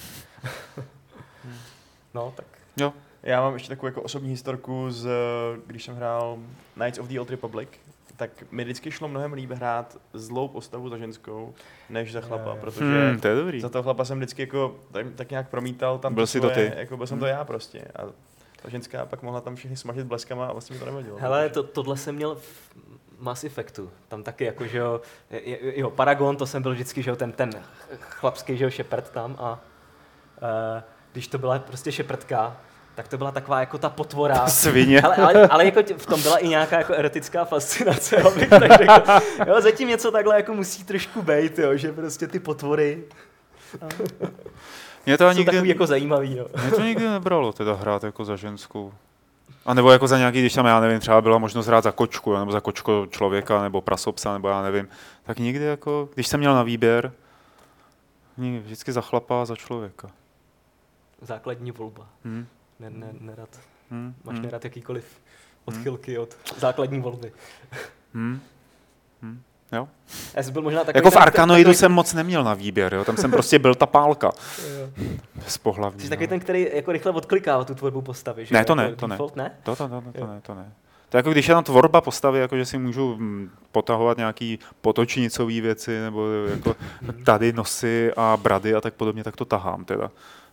[2.14, 2.46] no, tak
[2.76, 2.92] Jo.
[3.22, 5.08] Já mám ještě takovou jako osobní historku, z,
[5.66, 6.38] když jsem hrál
[6.74, 7.68] Knights of the Old Republic,
[8.16, 11.54] tak mi vždycky šlo mnohem líp hrát zlou postavu za ženskou,
[11.90, 12.58] než za chlapa, jo.
[12.60, 13.60] protože Hmm, to je dobrý.
[13.60, 16.50] za toho chlapa jsem vždycky jako tak, tak nějak promítal tam Byl ty jsi to
[16.50, 16.72] ty.
[16.76, 17.34] Jako byl jsem to Hmm.
[17.34, 17.84] já prostě.
[17.96, 18.02] A
[18.62, 21.18] ta ženská pak mohla tam všechny smažit bleskama a vlastně mi to nevadilo.
[21.20, 22.70] Hele, to, tohle jsem měl v
[23.18, 23.90] Mass Effectu.
[24.08, 25.00] Tam taky jako, že jo,
[25.74, 27.50] jo, Paragon, to jsem byl vždycky, že jo, ten, ten
[28.00, 30.82] chlapský, že jo, šepard tam a uh,
[31.12, 32.56] když to byla prostě šeprdka,
[33.02, 34.46] tak to byla taková jako ta potvora.
[34.46, 35.02] Svině.
[35.02, 39.12] Ale, ale, ale jako v tom byla i nějaká jako erotická fascinace, abych tak řekl.
[39.46, 43.04] Jo, zatím něco takhle jako musí trošku být, jo, že prostě ty potvory
[45.06, 46.46] Mě to jsou nikdy, takový jako zajímavý, jo.
[46.62, 48.92] mě to nikdy nebralo teda hrát jako za ženskou.
[49.66, 52.36] A nebo jako za nějaký, když tam, já nevím, třeba byla možnost hrát za kočku,
[52.36, 54.88] nebo za kočko člověka, nebo prasopsa, nebo já nevím,
[55.22, 57.12] tak nikdy jako, když jsem měl na výběr,
[58.36, 60.10] nikdy, vždycky za chlapa a za člověka.
[61.22, 62.06] Základní volba.
[62.24, 62.46] Hm?
[62.82, 63.48] Ne, ne, nerad,
[63.90, 64.14] Hm?
[64.24, 65.04] máš hm, nerad jakýkoliv
[65.64, 67.32] odchylky od základní volby.
[68.14, 68.40] hm.
[69.22, 69.40] Hm?
[69.72, 69.88] Jo?
[70.34, 73.04] Já jsem byl možná takový Jako v Arkanoidu takový- jsem moc neměl na výběr, jo?
[73.04, 74.30] tam jsem prostě byl ta pálka.
[74.78, 74.88] Jo.
[75.34, 76.00] Bez pohlavní.
[76.00, 76.26] Jsi no.
[76.26, 78.54] ten, který jako rychle odklikává tu tvorbu postavy, že?
[78.54, 79.14] Ne, to Jako ne, to ne.
[79.14, 79.52] default, ne.
[79.62, 80.72] To, to, to, to, to ne, to ne.
[81.08, 84.58] To je jako když je tam tvorba postavy, jako že si můžu mm, potahovat nějaký
[84.80, 86.76] potočnicové věci, nebo jako
[87.24, 90.10] tady nosy a brady a tak podobně, tak to tahám teda.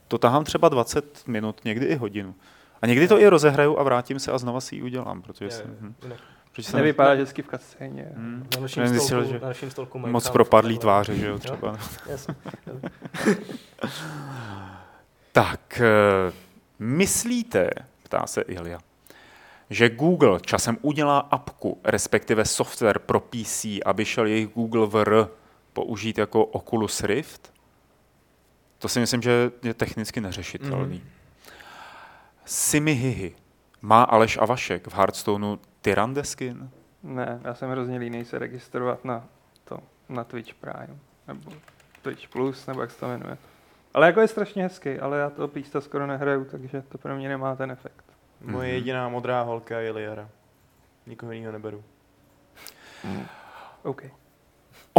[0.10, 2.36] To tahám třeba 20 minut, někdy i hodinu.
[2.82, 5.78] A někdy to i rozehraju a vrátím se a znova si ji udělám, protože jsem,
[5.82, 6.20] hm, jinak.
[6.52, 8.08] protože jsem Nevypadá hezky v kascéně.
[8.16, 11.40] hm, Na zjistil, stolku, že na našem stolku mají moc tam- propadlý tváře, že jo,
[11.40, 11.78] třeba.
[12.10, 12.36] Jasně.
[15.32, 16.34] Tak, eh,
[16.80, 17.70] myslíte,
[18.04, 18.80] ptá se Ilja,
[19.70, 25.28] že Google časem udělá apku, respektive software pro PC, aby šel jejich Google VR
[25.74, 27.54] použít jako Oculus Rift?
[28.80, 30.98] To si myslím, že je technicky neřešitelný.
[30.98, 31.10] Mhm.
[32.46, 33.36] Simi Hihi.
[33.82, 36.70] Má Aleš a Vašek v Hearthstoneu Tyrandeskin?
[37.04, 39.26] Ne, já jsem hrozně línej se registrovat na
[39.64, 39.80] to,
[40.10, 40.96] na Twitch Prime,
[41.28, 41.52] nebo
[42.02, 43.38] Twitch Plus, nebo jak se to jmenuje.
[43.94, 47.30] Ale jako je strašně hezký, ale já toho písta skoro nehraju, takže to pro mě
[47.30, 48.06] nemá ten efekt.
[48.42, 48.76] Moje Mhm.
[48.76, 50.30] jediná modrá holka je Liara.
[51.08, 51.84] Nikoho jiného neberu.
[53.84, 54.04] OK.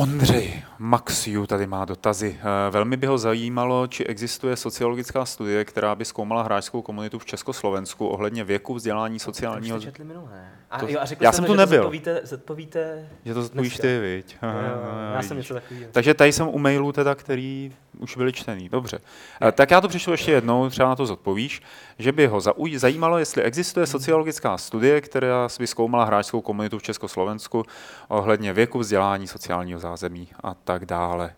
[0.01, 2.37] Ondřej Maxiu tady má dotazy.
[2.41, 7.25] Eh, Velmi by ho zajímalo, či existuje sociologická studie, která by zkoumala hráčskou komunitu v
[7.25, 9.79] Československu ohledně věku, vzdělání, sociálního...
[9.79, 10.49] To četli minulé.
[10.71, 11.79] A, To- jo, a řekl já jsem, že tu to nebyl.
[11.83, 13.83] Zodpovíte, zodpovíte Že to odpovíš dneska.
[13.83, 14.37] ty, viď?
[14.43, 15.87] Jo, jo, já jsem něco takového.
[15.93, 18.69] Takže tady jsem u mailů teda, který už byly čtený.
[18.69, 18.99] Dobře.
[19.49, 21.63] Eh, Tak já to přečtu ještě jednou, třeba na to zodpovíš,
[21.99, 26.83] že by ho zauj- zajímalo, jestli existuje sociologická studie, která by zkoumala hráčskou komunitu v
[26.83, 27.65] Československu
[28.09, 31.35] ohledně věku, vzdělání, sociálního zázemí a tak dále.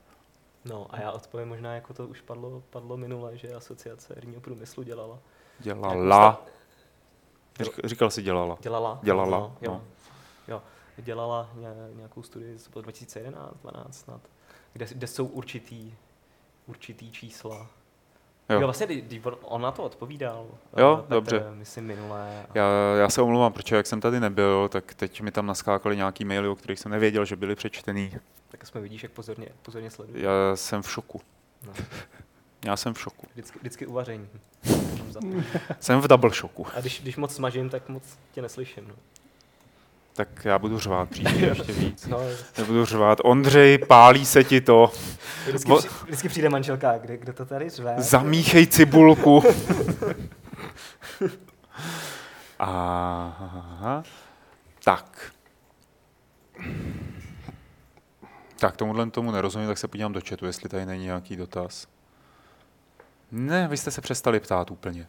[0.65, 4.83] No a já odpovím možná, jako to už padlo, padlo minule, že asociace herního průmyslu
[4.83, 5.19] dělala.
[5.59, 6.43] Dělala.
[7.61, 8.59] Řík- Říkal jsi dělala.
[8.61, 8.99] Dělala.
[9.03, 9.83] Dělala, No, jo, no.
[10.49, 10.63] jo.
[10.97, 14.21] Dělala ně- nějakou studii, to bylo 2011, 12 snad,
[14.73, 15.95] kde, kde jsou určitý,
[16.67, 17.67] určitý čísla.
[18.49, 18.55] Jo.
[18.55, 19.03] Jo, jo vlastně,
[19.43, 20.47] on- na to odpovídal.
[20.77, 21.47] Jo, eh, Petr, dobře.
[21.55, 22.47] Myslím minulé.
[22.55, 26.25] Já, já se omlouvám, protože jak jsem tady nebyl, tak teď mi tam naskákaly nějaký
[26.25, 28.13] maily, o kterých jsem nevěděl, že byly přečtený.
[28.49, 30.25] Tak jsme vidíš, jak pozorně, pozorně sleduje.
[30.25, 31.21] Já jsem v šoku.
[31.67, 31.73] No.
[32.65, 33.27] Já jsem v šoku.
[33.33, 34.29] Vždycky, vždycky uvaření.
[35.81, 36.67] Jsem v double šoku.
[36.77, 38.03] A když, když moc smažím, tak moc
[38.33, 38.89] tě neslyším.
[38.89, 38.95] No.
[40.15, 42.07] Tak já budu řvát příště ještě víc.
[42.07, 42.19] No,
[42.67, 43.19] budu řvát.
[43.25, 44.93] Ondřej, pálí se ti to.
[45.47, 47.95] vždycky, při, vždycky přijde manželka, kde, kdo to tady řve?
[47.99, 49.43] Zamíchej cibulku.
[52.59, 54.03] Aha.
[54.85, 55.33] Tak.
[58.59, 61.87] Tak, tomuhle tomu nerozumím, tak se podívám do chatu, jestli tady není nějaký dotaz.
[63.33, 65.09] Ne, vy jste se přestali ptát úplně.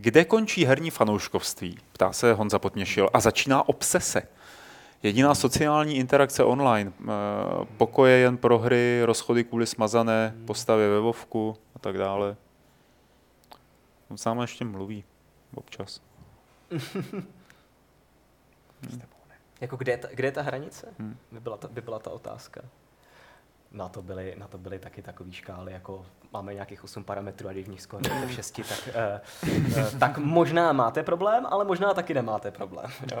[0.00, 1.78] Kde končí herní fanouškovství?
[1.92, 3.10] Ptá se Honza Potměšil.
[3.12, 4.22] A začíná obsese.
[5.02, 6.92] Jediná sociální interakce online.
[7.00, 7.04] eh,
[7.76, 12.36] Pokoje jen pro hry, rozchody kvůli smazané postavě ve Vovku a tak dále.
[14.10, 15.04] On sám ještě mluví
[15.54, 16.00] občas.
[19.60, 20.86] Jako kde je ta, kde je ta hranice?
[20.98, 21.08] Hmm.
[21.08, 21.16] Hmm.
[21.32, 22.60] By, byla ta, by byla ta otázka.
[23.72, 27.52] Na to, byly, na to byly taky takové škály, jako máme nějakých 8 parametrů a
[27.52, 29.20] když v nich skoro v 6, tak, eh,
[29.76, 32.90] eh, tak možná máte problém, ale možná taky nemáte problém.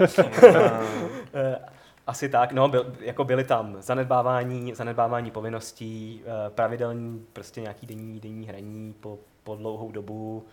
[1.34, 1.58] Eh,
[2.06, 8.20] Asi tak, no, byl, jako byly tam zanedbávání, zanedbávání povinností, eh, pravidelný prostě nějaký denní,
[8.20, 10.46] denní hraní po, po dlouhou dobu,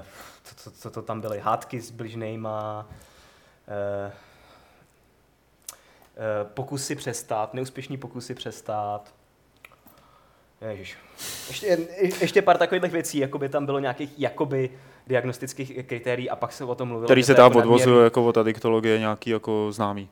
[0.00, 0.04] eh,
[0.44, 2.86] co, co, co to tam byly, hádky s bližnejma,
[3.68, 4.12] eh,
[6.44, 9.14] pokusy přestát, neúspěšný pokusy přestát.
[10.70, 10.96] Ježiš.
[11.48, 11.78] Ještě, je-
[12.20, 14.70] ještě pár takových věcí, jako by tam bylo nějakých jakoby
[15.06, 17.06] diagnostických kritérií a pak se o tom mluvilo.
[17.06, 18.04] Který se dá jako nadměrný.
[18.04, 20.08] jako od adiktologie nějaký jako známý.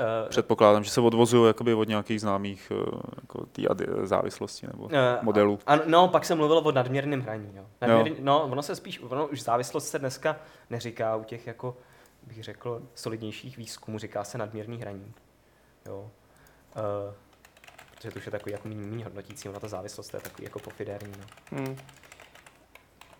[0.00, 4.88] Eh, Předpokládám, že se odvozují jakoby od nějakých známých eh, jako tý adi- závislosti nebo
[4.92, 5.58] Eh, modelů.
[5.66, 7.50] A, no, pak se mluvilo o nadměrném hraní.
[7.56, 7.62] Jo.
[7.80, 10.36] Nadměrný, no, ono se spíš, ono už závislost se dneska
[10.70, 11.76] neříká u těch, jako
[12.26, 15.12] bych řekl, solidnějších výzkumů, říká se nadměrný hraní.
[15.88, 16.10] Jo.
[16.76, 17.14] Uh,
[17.94, 20.58] protože to už je takový jako méně, méně hodnotící, ona ta závislost je takový jako
[20.58, 21.12] pofidérní.
[21.18, 21.24] No.
[21.58, 21.76] Hmm.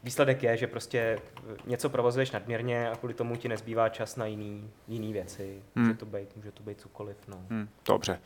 [0.03, 0.99] Výsledek je, že prostě
[1.37, 5.63] eh, něco provozuješ nadměrně a kvůli tomu ti nezbývá čas na jiný, jiný věci.
[5.77, 5.87] Hmm.
[5.87, 7.17] Může to být, může to být cokoliv.
[7.29, 7.37] No.
[7.51, 8.21] Hm, dobře.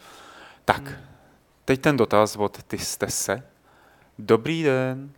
[0.64, 0.82] Tak,
[1.64, 3.42] teď ten dotaz od ty jste se.
[4.18, 5.12] Dobrý den.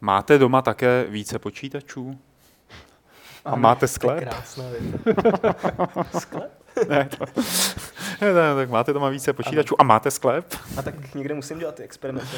[0.00, 2.18] Máte doma také více počítačů?
[3.44, 4.18] A máte To je sklep?
[4.18, 5.54] krásná věta.
[6.18, 6.62] Sklep?
[6.88, 7.26] Ne, to...
[8.20, 10.44] ne, ne, tak máte doma více počítačů a máte sklep?
[10.76, 12.36] A tak někde musím dělat ty experimenty.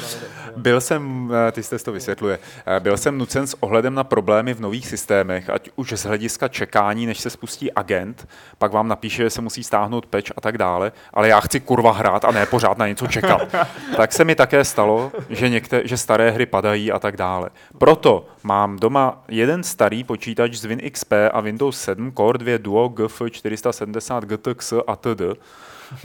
[0.55, 4.53] Byl jsem, eh, ty jste to vysvětluje, eh, byl jsem nucen s ohledem na problémy
[4.53, 8.27] v nových systémech, ať už z hlediska čekání, než se spustí agent,
[8.57, 11.91] pak vám napíše, že se musí stáhnout peč a tak dále, ale já chci kurva
[11.91, 13.55] hrát a ne pořád na něco čekat.
[13.97, 17.49] tak se mi také stalo, že, některé, že staré hry padají a tak dále.
[17.77, 23.21] Proto mám doma jeden starý počítač z WinXP a Windows 7 Core 2 Duo GF
[23.31, 25.21] 470 GTX a td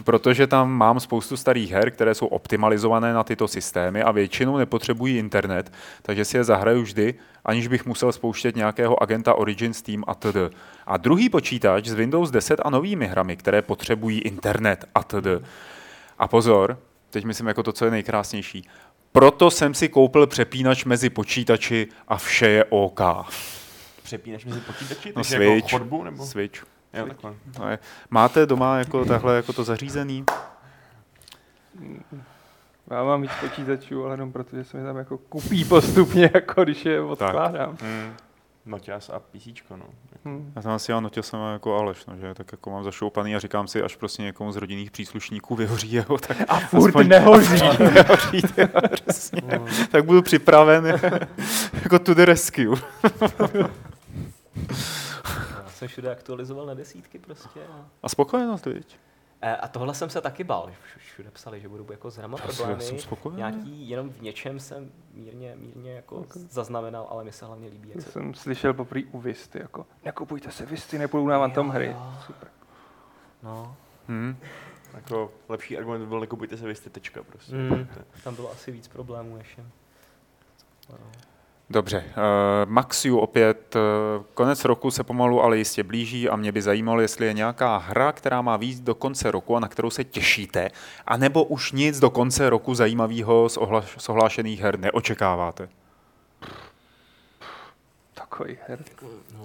[0.05, 5.19] protože tam mám spoustu starých her, které jsou optimalizované na tyto systémy a většinou nepotřebují
[5.19, 5.73] internet,
[6.03, 7.15] takže si je zahraju vždy,
[7.45, 10.37] aniž bych musel spouštět nějakého agenta Origin, Steam a td.
[10.87, 15.27] A druhý počítač s Windows 10 a novými hrami, které potřebují internet a td.
[16.19, 16.79] A pozor,
[17.11, 18.69] teď myslím jako to, co je nejkrásnější.
[19.13, 23.01] Proto jsem si koupil přepínač mezi počítači a vše je OK.
[24.03, 25.09] Přepínač mezi počítači?
[25.09, 25.55] No Takže Switch.
[25.55, 26.27] Jako chodbu, nebo?
[26.27, 26.67] Switch.
[26.97, 27.35] Jo, takhle.
[27.59, 27.78] No je-
[28.10, 30.24] Máte doma jako takhle jako to zařízený?
[32.90, 36.85] Já mám víc počítačů, ale jenom protože se mi tam jako kupí postupně, jako když
[36.85, 37.70] je odkládám.
[37.82, 38.12] Mm.
[38.66, 39.47] Noťas a PC,
[39.77, 39.85] no.
[40.24, 40.52] Hmm.
[40.56, 43.39] Já jsem asi já nutil jsem jako Aleš, no, že tak jako mám zašoupaný a
[43.39, 47.56] říkám si, až prostě někomu z rodinných příslušníků vyhoří jeho, tak A furt aspoň- nehoří.
[47.78, 48.68] vyhoří, jo,
[49.06, 49.43] přesně.
[49.90, 50.86] tak budu připraven
[51.82, 52.77] jako to the rescue.
[55.89, 57.61] Jsem všude aktualizoval na desítky prostě.
[57.73, 57.87] A...
[58.03, 58.99] A spokojenost, viď?
[59.41, 60.67] E, a tohle jsem se taky bál.
[60.67, 62.85] Vš- Všude psali, že budu jako s hrama Já jsem- problémy.
[62.85, 63.37] já jsem spokojený.
[63.39, 67.97] Nějaký, jenom v něčem jsem mírně, mírně jako zaznamenal, ale mi se hlavně líbí, jak
[67.97, 71.73] Já se jsem slyšel poprvé u Visty, jako nekupujte se Visty, nebudou nám tam Jo,
[71.73, 71.87] hry.
[71.87, 72.15] jo.
[72.27, 72.49] Super.
[73.43, 73.77] No,
[74.09, 74.37] Hmm.
[74.95, 77.55] Jako lepší argument by byl nekupujte se vysty, tečka prostě.
[77.55, 77.89] mm,
[78.25, 79.65] tam bylo asi víc problémů ještě.
[80.91, 80.97] No.
[81.71, 86.63] Dobře, uh, Maxiu opět, uh, konec roku se pomalu, ale jistě blíží a mě by
[86.63, 90.05] zajímalo, jestli je nějaká hra, která má víc do konce roku a na kterou se
[90.05, 90.69] těšíte,
[91.07, 95.69] anebo už nic do konce roku zajímavého z, ohla- z ohlášených her neočekáváte.
[98.15, 98.79] Takový her.
[99.39, 99.45] No.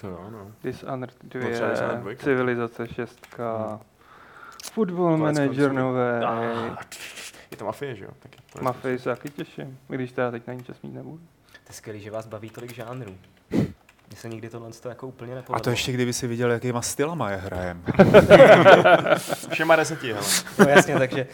[0.00, 0.46] To jo, no.
[0.64, 2.14] Dishonored 2, No, třeba Dishonored 2.
[2.16, 3.18] Civilizace 6,
[4.72, 5.82] Football Konec Manager konců.
[5.82, 6.76] nové, Ah,
[7.54, 8.10] je to mafie, že jo?
[8.18, 8.38] Taky.
[8.60, 11.20] Mafii se taky těším, když teda teď na ní čas mít nebudu.
[11.52, 13.14] To je skvělý, že vás baví tolik žánrů.
[14.08, 15.56] Mně se nikdy tohle to jako úplně nepovedlo.
[15.56, 17.84] A to ještě kdyby si viděl, jakýma stylama je hrajem.
[19.50, 20.26] Všema deseti, hele.
[20.58, 21.26] No jasně, takže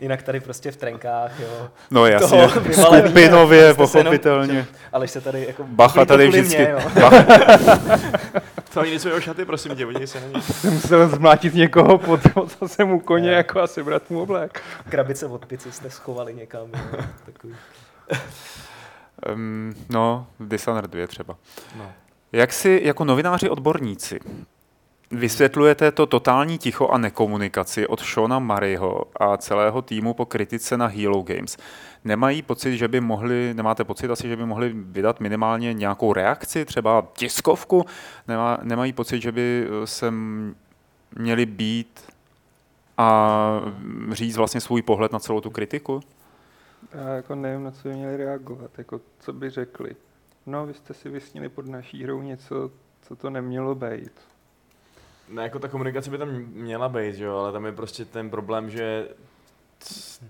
[0.00, 1.68] jinak tady prostě v trenkách, jo.
[1.90, 4.66] No jasně, skupinově, se jenom- pochopitelně.
[4.92, 5.64] Ale se tady jako...
[5.64, 6.58] Bacha tady vždycky.
[6.58, 6.80] Mě, jo.
[6.94, 8.40] To
[8.80, 10.42] ani nejsou jeho šaty, prosím tě, podívej se na ně.
[10.42, 12.20] Jsem musel zmlátit někoho pod
[12.58, 13.34] to jsem mu koně Jo.
[13.34, 14.62] jako a sebrat mu oblek.
[14.88, 16.98] Krabice od pici jste schovali někam, jo.
[17.26, 17.54] Takový.
[19.34, 21.36] Um, no, Dishonored 2 třeba.
[21.78, 21.92] No.
[22.32, 24.20] Jak si jako novináři odborníci
[25.10, 30.86] vysvětlujete to totální ticho a nekomunikaci od Shona Murrayho a celého týmu po kritice na
[30.86, 31.56] Halo Games?
[32.04, 36.64] Nemají pocit, že by mohli, nemáte pocit asi, že by mohli vydat minimálně nějakou reakci,
[36.64, 37.84] třeba tiskovku?
[38.28, 40.12] Nemá, nemají pocit, že by eh, se
[41.18, 42.00] měli být
[42.98, 43.60] a
[44.10, 46.00] říct vlastně svůj pohled na celou tu kritiku?
[46.94, 49.96] Já jako nevím, na co by měli reagovat, jako co by řekli.
[50.46, 52.70] No, vy jste si vysnili pod naší hrou něco,
[53.02, 54.12] co to nemělo být.
[55.28, 58.30] Ne, jako ta komunikace by tam měla být, že jo, ale tam je prostě ten
[58.30, 59.08] problém, že
[59.78, 60.24] c-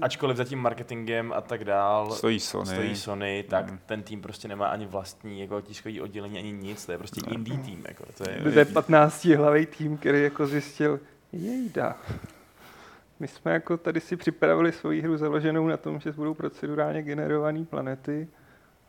[0.00, 2.66] ačkoliv za tím marketingem a tak dál Stojí Sony.
[2.66, 3.78] stojí Sony, tak Mm.
[3.86, 7.58] ten tým prostě nemá ani vlastní jako tiskový oddělení, ani nic, to je prostě indie
[7.58, 11.00] tým, jako, to je, To je 15 hlavý tým, který jako zjistil,
[11.32, 11.96] jejda.
[13.20, 17.64] My jsme jako tady si připravili svoji hru založenou na tom, že budou procedurálně generované
[17.64, 18.28] planety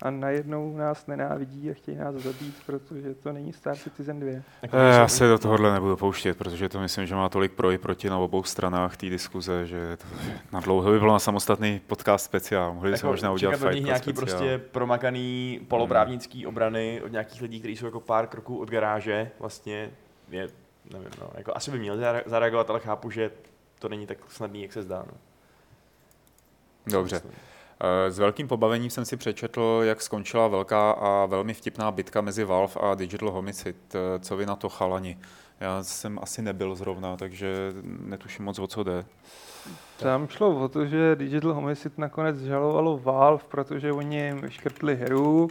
[0.01, 4.31] a najednou nás nenávidí a chtějí nás zabít, protože to není Star Citizen 2.
[4.61, 7.71] jako, Eh, Já se do tohohle nebudu pouštět, protože to myslím, že má tolik pro
[7.71, 10.05] i proti na obou stranách té diskuze, že to
[10.51, 12.73] na dlouho by bylo na samostatný podcast speciál.
[12.73, 14.25] Mohli bychom jako možná udělat Fight nějaký speciál.
[14.39, 19.89] prostě promakaný poloprávnický obrany od nějakých lidí, kteří jsou jako pár kroků od garáže, vlastně
[20.29, 20.47] je,
[20.93, 23.31] nevím, no, jako asi by měl zare- zareagovat, ale chápu, že
[23.79, 25.05] to není tak snadný, jak se zdá.
[25.07, 25.13] No.
[26.87, 27.21] Dobře.
[27.25, 27.48] Eh,
[28.09, 32.73] S velkým pobavením jsem si přečetl, jak skončila velká a velmi vtipná bitka mezi Valve
[32.81, 33.79] a Digital Homicide.
[33.95, 35.17] Eh, Co vy na to chalani?
[35.59, 39.05] Já jsem asi nebyl zrovna, takže netuším moc, o co jde.
[39.99, 45.47] Tam šlo o to, že Digital Homicide nakonec žalovalo Valve, protože oni jim škrtli hru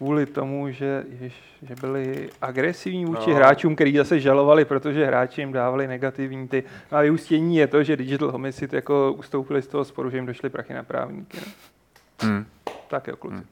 [0.00, 1.04] kvůli tomu, že,
[1.62, 3.36] že byli agresivní vůči No.
[3.36, 6.64] hráčům, který zase žalovali, protože hráči jim dávali negativní ty.
[6.92, 10.26] No a vyústění je to, že Digital Homicide jako ustoupili z toho sporu, že jim
[10.26, 11.38] došly prachy na právníky.
[11.40, 12.28] No.
[12.28, 12.46] Hmm.
[12.88, 13.36] Tak jo, kluci.
[13.36, 13.44] Hmm.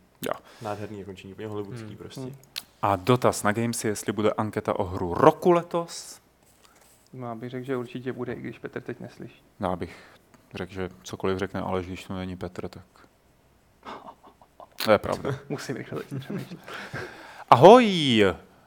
[0.63, 1.97] Nádherný zakončení, úplně hollywoodský Hmm.
[1.97, 2.21] prostě.
[2.21, 2.35] Hmm.
[2.83, 6.21] A dotaz na Gamesy, jestli bude anketa o hru roku letos?
[7.13, 9.43] No, já bych řekl, že určitě bude, i když Petr teď neslyší.
[9.61, 9.97] Já bych
[10.55, 12.83] řekl, že cokoliv řekne Aleš, když to není Petr, tak...
[14.85, 15.35] To je pravda.
[15.49, 16.59] Musím rychle začít přemýšlet.
[17.51, 18.25] Ahoj,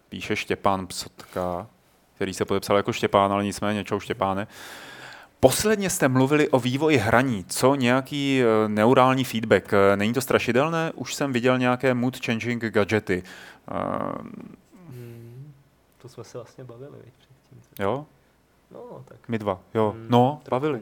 [0.09, 1.67] píše Štěpán Psotka,
[2.15, 4.47] který se podepsal jako Štěpán, ale nicméně čau Štěpáne.
[5.39, 7.45] Posledně jste mluvili o vývoji hraní.
[7.45, 9.73] Co nějaký eh, neurální feedback?
[9.73, 10.91] Eh, Není to strašidelné?
[10.95, 13.23] Už jsem viděl nějaké mood changing gadgety.
[13.71, 13.73] Eh,
[14.89, 15.53] Hmm.
[15.97, 17.61] To jsme se vlastně bavili, viď, předtím.
[17.79, 18.05] jo,
[18.71, 19.17] No, tak.
[19.27, 19.59] my dva.
[19.73, 20.49] Jo, Hmm, no, trochu.
[20.61, 20.81] bavili.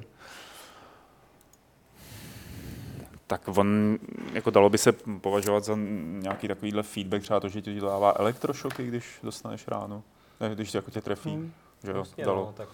[3.29, 3.97] Tak on,
[4.33, 4.91] jako dalo by se
[5.21, 10.03] považovat za nějaký takovýhle feedback, třeba to, že ti dává elektrošoky, když dostaneš ráno,
[10.39, 11.53] ne, když jako tě trefí, Hmm.
[11.83, 12.45] že jo, Vlastně, dalo.
[12.45, 12.67] no, tak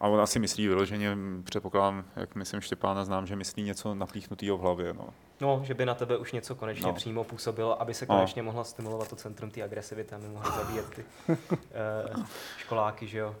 [0.00, 4.60] A on asi myslí vyloženě, předpokládám, jak myslím Štěpána znám, že myslí něco napíchnutého v
[4.60, 4.92] hlavě.
[4.94, 5.08] No.
[5.40, 6.88] No, že by na tebe už něco konečně No.
[6.88, 6.94] no.
[6.94, 8.14] přímo působilo, aby se No.
[8.14, 12.24] konečně mohla stimulovat to centrum té agresivity, aby mohli zabíjet ty uh,
[12.58, 13.34] školáky, že jo.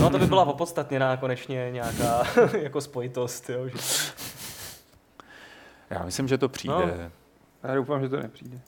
[0.00, 2.22] No to by byla opodstatněná konečně nějaká
[2.58, 3.78] jako spojitost, jo, že
[5.92, 6.74] Já myslím, že to přijde.
[6.74, 7.10] No.
[7.68, 8.60] Já doufám, že to nepřijde.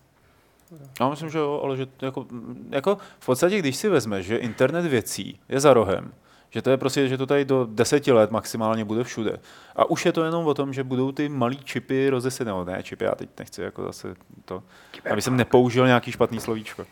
[1.00, 2.26] Já myslím, že jo, ale že jako,
[2.70, 6.12] jako v podstatě, když si vezmeš, že internet věcí je za rohem,
[6.54, 9.36] že to je prostě, že to tady do deseti let maximálně bude všude.
[9.76, 12.82] A už je to jenom o tom, že budou ty malý čipy rozesené, nebo ne
[12.82, 14.14] čipy, já teď nechci jako zase
[14.44, 14.62] to,
[15.10, 16.86] aby jsem nepoužil nějaký špatný slovíčko.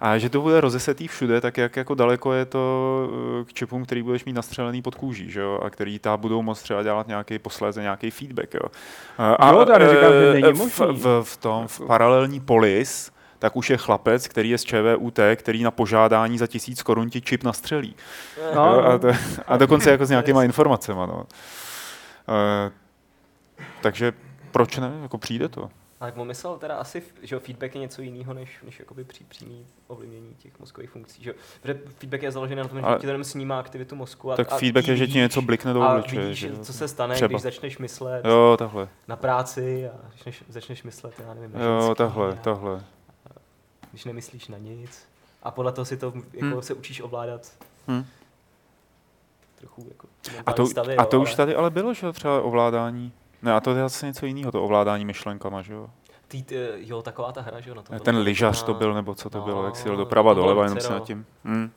[0.00, 3.08] A že to bude rozesetý všude, tak jak jako daleko je to
[3.40, 5.60] eh, k čipům, který budeš mít nastřelený pod kůží, že jo?
[5.62, 8.54] a který ta budou moct třeba dělat nějaký posléze nějaký feedback.
[8.54, 8.68] Jo?
[9.18, 11.00] A, Jo, já neříkám, že není v, možný.
[11.02, 15.62] v, v, tom, v paralelní polis, tak už je chlapec, který je z ČVUT, který
[15.62, 17.94] na požádání za tisíc korun ti čip nastřelí.
[18.54, 19.08] No, a, to,
[19.46, 21.00] a dokonce jako s nějakýma informacemi.
[21.06, 21.26] No.
[22.28, 22.70] E,
[23.82, 24.12] takže
[24.50, 24.92] proč ne?
[25.02, 25.70] Jako přijde to.
[26.00, 29.66] Ale jak myslel teda asi, že feedback je něco jiného, než, než jakoby pří, přímý
[29.86, 31.22] ovlivnění těch mozkových funkcí.
[31.24, 31.34] Že?
[31.62, 34.32] Protože feedback je založený na tom, že ti jenom snímá aktivitu mozku.
[34.32, 36.22] A, Tak a feedback je, že ti něco blikne do a obličeje.
[36.22, 37.28] vidíš, že co se stane, Třeba.
[37.28, 38.88] když začneš myslet Jo, takhle.
[39.08, 42.80] na práci a začneš, začneš myslet, já nevím, na Jo, takhle, a takhle.
[43.94, 45.08] Když nemyslíš na nic.
[45.42, 46.62] A podle toho si to jako Hmm.
[46.62, 47.52] se učíš ovládat
[47.88, 48.04] Hm.
[49.58, 50.08] trochu jako
[50.46, 53.12] A to, stavy, a to jo, už ale tady ale bylo, že jo, třeba ovládání.
[53.42, 55.90] Ne, a to je zase něco jiného, to ovládání myšlenkama, že jo.
[56.28, 57.98] Ty, ty, jo, taková ta hra, že jo, na tom.
[57.98, 60.34] Ten bylo lyžař to byl, nebo co to no, bylo, jak si jel doprava, to
[60.34, 61.04] bylo doleva, jenom si nad no.
[61.04, 61.26] tím.
[61.44, 61.70] Hm.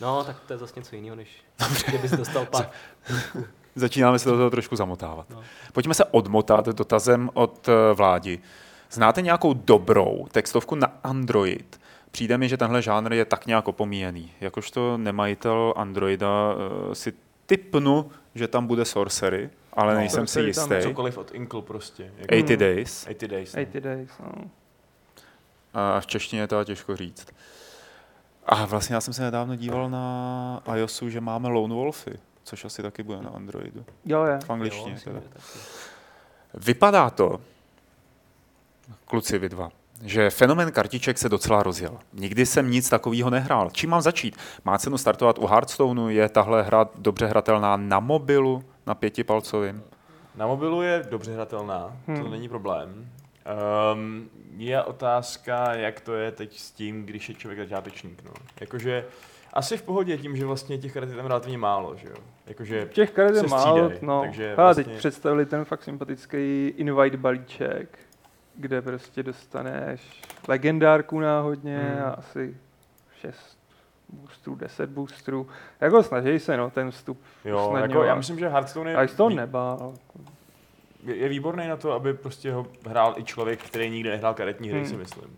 [0.00, 1.44] No, tak to je zase něco jiného, než
[1.88, 2.70] kdybys dostal pak.
[3.74, 5.30] Začínáme se do toho trošku zamotávat.
[5.30, 5.42] No.
[5.72, 8.42] Pojďme se odmotat dotazem od eh, vládi.
[8.92, 11.80] Znáte nějakou dobrou textovku na Android?
[12.10, 14.32] Přijde mi, že tenhle žánr je tak nějak opomíjený.
[14.40, 16.28] Jakožto nemajitel Androida
[16.90, 17.12] eh, si
[17.46, 20.88] typnu, že tam bude Sorcery, ale No, nejsem si Sorcery tam jistý.
[20.90, 22.02] Cokoliv od Inkle prostě.
[22.18, 23.06] Jako 80 Days.
[23.06, 23.54] 80 Days.
[23.54, 23.62] no.
[23.62, 24.50] 80 days, no.
[25.74, 27.26] A v češtině je to těžko říct.
[28.46, 32.12] A vlastně já jsem se nedávno díval na iOSu, že máme Lone Wolfy,
[32.44, 33.84] což asi taky bude na Androidu.
[34.04, 34.38] Jo, je.
[34.44, 35.26] V angličtině myslím, teda.
[36.54, 37.40] Vypadá to,
[39.04, 39.68] kluci vy dva,
[40.04, 41.98] že fenomen kartiček se docela rozjel.
[42.12, 43.70] Nikdy jsem nic takového nehrál.
[43.70, 44.36] Čím mám začít?
[44.64, 46.08] Má cenu startovat u Hearthstoneu?
[46.08, 49.82] Je tahle hra dobře hratelná na mobilu, na pětipalcovým?
[50.34, 52.22] Na mobilu je dobře hratelná, hmm.
[52.22, 53.08] to není problém.
[53.94, 58.22] Um, je otázka, jak to je teď s tím, když je člověk začátečník.
[58.24, 58.32] No.
[58.60, 59.04] Jakože
[59.52, 62.16] asi v pohodě tím, že vlastně těch karet je tam relativně málo, že jo.
[62.46, 64.20] Jakože Těch karet je se málo, no.
[64.20, 67.98] takže vlastně- teď představili ten fakt sympatický invite balíček,
[68.62, 72.04] kde prostě dostaneš legendárku náhodně Hmm.
[72.04, 72.56] a asi
[73.20, 73.58] 6
[74.08, 75.48] boostrů, 10 boostrů.
[75.80, 79.16] Jako snaží se, no, ten vstup jo, jako já myslím, že Hearthstone je, A jsi
[79.16, 79.94] to vý- nebál.
[81.04, 84.68] je, je výborný na to, aby prostě ho hrál i člověk, který nikdy nehrál karetní
[84.68, 84.88] hry, Hmm.
[84.88, 85.36] si myslím.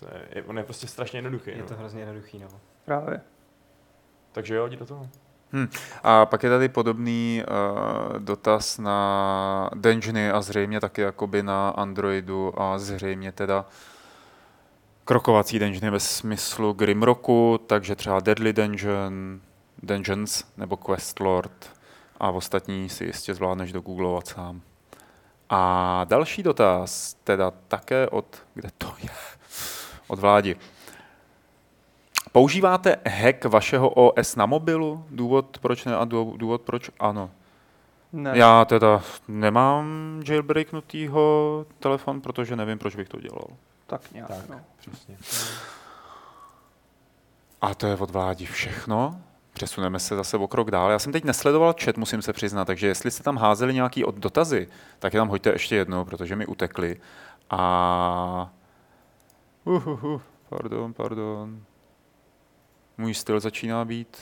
[0.00, 1.50] To je, je, on je prostě strašně jednoduchý.
[1.50, 1.66] Je no.
[1.66, 2.48] to hrozně jednoduchý, no.
[2.84, 3.20] Právě.
[4.32, 5.08] Takže jo, jdi do toho.
[6.02, 12.60] A pak je tady podobný uh, dotaz na Dungeony a zřejmě taky jakoby na Androidu
[12.62, 13.64] a zřejmě teda
[15.04, 19.40] krokovací dungeony ve smyslu Grimrocku, takže třeba Deadly Dungeon,
[19.82, 21.70] Dungeons nebo Questlord
[22.20, 24.60] a ostatní si jistě zvládneš dogooglovat sám.
[25.50, 29.10] A další dotaz, teda také od, kde to je,
[30.06, 30.56] od vládi.
[32.32, 35.04] Používáte hack vašeho OS na mobilu?
[35.10, 37.30] Důvod proč ne a dů- důvod proč ano.
[38.12, 38.30] Ne.
[38.34, 39.86] Já teda nemám
[40.28, 43.44] jailbreaknutýho telefon, protože nevím, proč bych to dělal.
[43.86, 44.48] Tak nějak, Tak.
[44.48, 44.60] no.
[44.78, 45.16] Přesně.
[47.60, 49.16] A to je od vládi všechno.
[49.52, 50.90] Přesuneme se zase o krok dál.
[50.90, 54.14] Já jsem teď nesledoval chat, musím se přiznat, takže jestli jste tam házeli nějaký od
[54.14, 54.68] dotazy,
[54.98, 57.00] tak je tam hoďte ještě jednou, protože mi utekli.
[57.50, 58.50] A...
[59.64, 61.60] Uhuhu, pardon, pardon.
[63.02, 64.16] Můj styl začíná být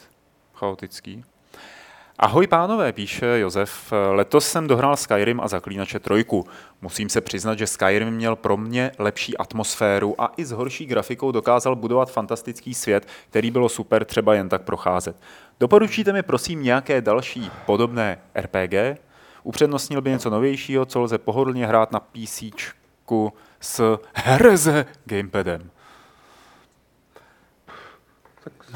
[0.54, 1.24] chaotický.
[2.18, 3.92] Ahoj pánové, píše Josef.
[4.10, 6.46] Letos jsem dohrál Skyrim a Zaklínače trojku.
[6.82, 11.32] Musím se přiznat, že Skyrim měl pro mě lepší atmosféru a i s horší grafikou
[11.32, 15.16] dokázal budovat fantastický svět, který bylo super třeba jen tak procházet.
[15.60, 19.00] Doporučíte mi prosím nějaké další podobné RPG?
[19.42, 22.42] Upřednostnil by něco novějšího, co lze pohodlně hrát na PC
[23.60, 25.70] s hereze gamepadem.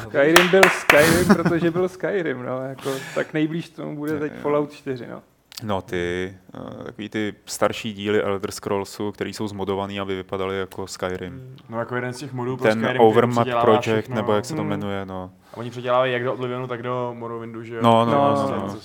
[0.02, 2.60] Skyrim byl Skyrim, protože byl Skyrim, no.
[2.62, 5.22] Jako, tak nejblíž tomu bude teď Fallout 4, no.
[5.62, 6.34] No ty,
[6.80, 11.56] eh, takový ty starší díly Elder Scrollsu, které jsou zmodovaný, aby vypadaly jako Skyrim.
[11.68, 14.16] No jako jeden z těch modů pro Ten Skyrim, Overmap předělává Project, všechno.
[14.16, 14.68] nebo jak se to Hmm.
[14.70, 15.30] jmenuje, no.
[15.52, 17.80] A oni předělávají jak do Oblivionu, tak do Morrowindu, že jo?
[17.82, 18.80] No, no, no, Prostě no.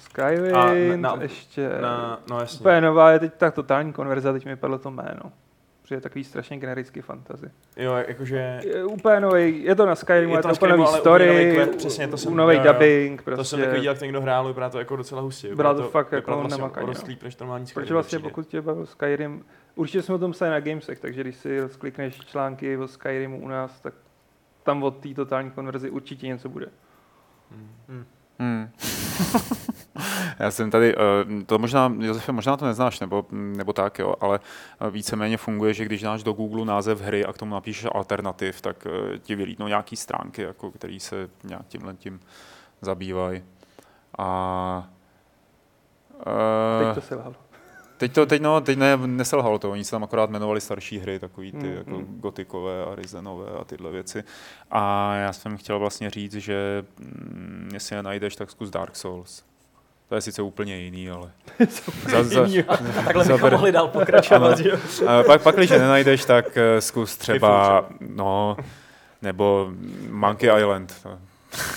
[0.00, 0.66] Skyrim, A
[0.96, 1.68] na- na- ještě...
[1.80, 2.60] Na, no jasně.
[2.60, 5.32] Úplně nová je teď ta totální konverze, teď mi padlo to jméno.
[5.84, 7.50] Protože je takový strašně generický fantasy.
[7.76, 8.60] Jo, jakože...
[8.64, 10.90] Je úplně nový, je to na Skyrimu, Je je to to, na úplně Skyrimu, nový
[10.92, 13.36] nový story, kve- přesně, to jsem- nový jo, dubbing, prostě.
[13.36, 15.48] To jsem jako viděl, jak to někdo hrál, vypadá to jako docela hustě.
[15.48, 16.92] Vypadá to fakt jako vlastně namakaně, no.
[16.92, 17.84] Rostlý, než normální Skyrim.
[17.84, 19.44] Protože vlastně pokud tě bavil Skyrim,
[19.74, 23.48] určitě jsme o tom psali na Gamesech, takže když si rozklikneš články o Skyrimu u
[23.48, 23.94] nás, tak
[24.62, 26.66] tam od té totální konverzi určitě něco bude.
[27.50, 27.70] Hmm.
[27.88, 28.04] Hmm.
[30.38, 34.40] Já jsem tady, eh, to možná, Josefe, možná to neznáš, nebo, nebo tak, jo, ale
[34.80, 38.60] eh, víceméně funguje, že když dáš do Google název hry a k tomu napíšeš alternativ,
[38.60, 42.20] tak eh, ti vylítnou nějaký stránky, jako, které se nějak tímhle tím
[42.80, 43.42] zabývají.
[44.18, 44.88] A
[46.78, 47.34] Teď to se lhalo.
[47.96, 51.18] Teď to, teď, no, teď ne, neselhalo to, oni se tam akorát jmenovali starší hry,
[51.18, 52.20] takový ty Mm, jako mm.
[52.20, 54.24] gotikové a Rizenové a tyhle věci.
[54.70, 59.42] A já jsem chtěl vlastně říct, že mm, jestli je najdeš, tak zkus Dark Souls.
[60.08, 61.30] To je sice úplně jiný, ale...
[62.10, 64.76] za, za, A takhle bychom mohli dál pokračovat, jo?
[65.06, 68.56] a pak, pak, když nenajdeš, tak eh, zkus třeba, no,
[69.22, 69.70] nebo
[70.10, 71.06] Monkey Island.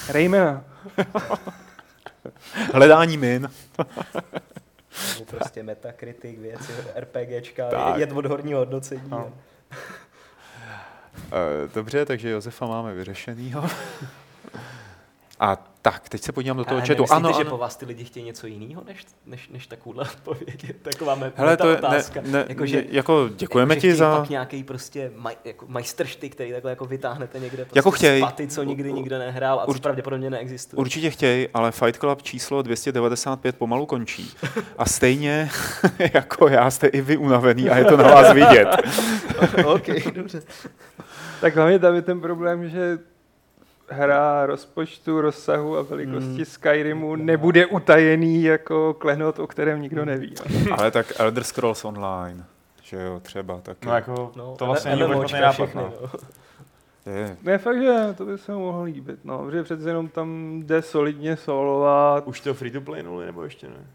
[0.10, 0.64] Raymana.
[2.74, 3.50] Hledání min.
[5.14, 7.98] Nebo prostě metakritik, věci, RPGčka, Tak.
[7.98, 9.02] jet od horního hodnocení.
[9.08, 9.34] No.
[11.32, 13.70] Eh, Dobře, takže Josefa máme vyřešenýho.
[15.40, 16.94] A tak, teď se podívám do toho A chatu.
[16.94, 17.50] nemyslíte, Ano, že ano.
[17.50, 20.66] po vás ty lidi chtějí něco jiného, než, než, než takovouhle odpověď?
[20.82, 22.22] Taková me, Hele, to je, ne, otázka.
[22.26, 24.18] ne, jako, že, jako děkujeme jako, ti za...
[24.20, 28.22] Pak nějaký prostě maj, jako majstršty, který takhle jako vytáhnete někde prostě Jako chtěj.
[28.22, 30.78] paty, co nikdy nikdo nehrál a co Urč- pravděpodobně neexistuje.
[30.78, 34.34] Určitě chtějí, ale Fight Club číslo 295 pomalu končí.
[34.78, 35.50] A stejně
[36.14, 38.68] jako já jste i vy unavený a je to na vás vidět.
[39.66, 40.42] OK, dobře.
[41.42, 42.98] Tak hlavně tam je ten problém, že
[43.90, 46.46] hra rozpočtu, rozsahu a velikosti Mm.
[46.46, 50.34] Skyrimu nebude utajený jako klenot, o kterém nikdo neví.
[50.70, 50.76] No.
[50.80, 52.44] Ale tak Elder Scrolls Online,
[52.84, 53.88] že jo, třeba taky.
[53.88, 55.52] No jako, No, to vlastně není vůbec nápad.
[55.52, 55.94] všechny, No.
[56.02, 56.10] no.
[57.14, 57.38] Je.
[57.44, 60.82] Ne, fakt, že to by se mu mohlo líbit, no, protože přece jenom tam jde
[60.82, 63.88] solidně solovat, Už to free to play nuli, nebo ještě ne?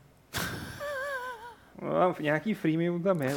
[1.83, 3.35] No, a nějaký freemium tam je.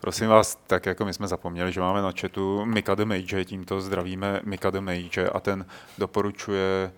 [0.00, 3.80] Prosím vás, tak jako my jsme zapomněli, že máme na chatu Mika the Mage, tímto
[3.80, 5.66] zdravíme Mika the Mage a ten
[5.98, 6.92] doporučuje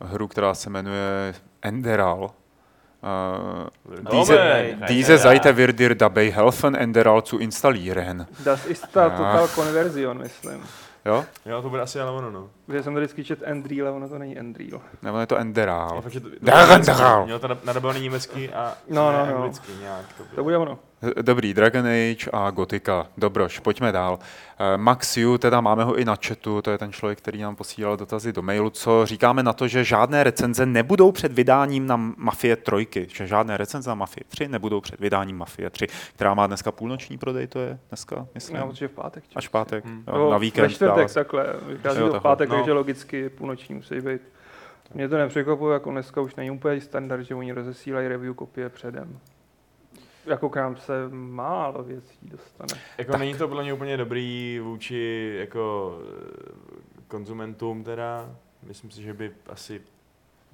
[0.00, 2.30] hru, která se jmenuje Enderal.
[3.04, 8.26] Uh, diese, Dobré, diese Seite wird dir dabei helfen, Enderal zu installieren.
[8.44, 9.10] Das ist ta Já.
[9.10, 10.62] total konverzion, myslím.
[11.06, 11.24] Jo?
[11.46, 12.50] Jo, to bude asi ale ono, no.
[12.66, 14.80] Protože jsem to vždycky čet Endreel, a ono to není Endreel.
[15.02, 15.92] Nebo je to Enderal.
[15.96, 17.24] Je fakt, že to, Dál, dál.
[17.24, 19.36] Měl to na- nadabovaný německy a No, ne no, no.
[19.36, 20.04] anglicky nějak.
[20.16, 20.34] To bylo.
[20.36, 20.78] To bude ono.
[21.22, 23.06] Dobrý, Dragon Age a Gotika.
[23.18, 24.18] Dobroš, pojďme dál.
[24.58, 27.56] Eh, Max Yu, teda máme ho i na chatu, to je ten člověk, který nám
[27.56, 28.70] posílal dotazy do mailu.
[28.70, 33.56] Co říkáme na to, že žádné recenze nebudou před vydáním na Mafie 3, že žádné
[33.56, 37.58] recenze na Mafie 3 nebudou před vydáním Mafie 3, která má dneska půlnoční prodej, to
[37.60, 38.56] je dneska, myslím.
[38.56, 39.24] Já určitě v pátek.
[39.36, 40.04] Až v pátek, Hmm.
[40.14, 40.62] jo, na víkend.
[40.64, 42.56] Ve čtvrtek dává- takhle, vychází Jo, to v pátek, No.
[42.56, 44.20] takže logicky půlnoční musí být.
[44.94, 49.18] Mě to nepřekvapuje, jako dneska už není úplně standard, že oni rozesílají review kopie předem.
[50.26, 52.80] Jako k nám se málo věcí dostane.
[52.98, 53.18] Jako tak.
[53.20, 56.52] není to podle mě úplně dobrý vůči jako eh,
[57.08, 58.36] konzumentům teda.
[58.62, 59.82] Myslím si, že by asi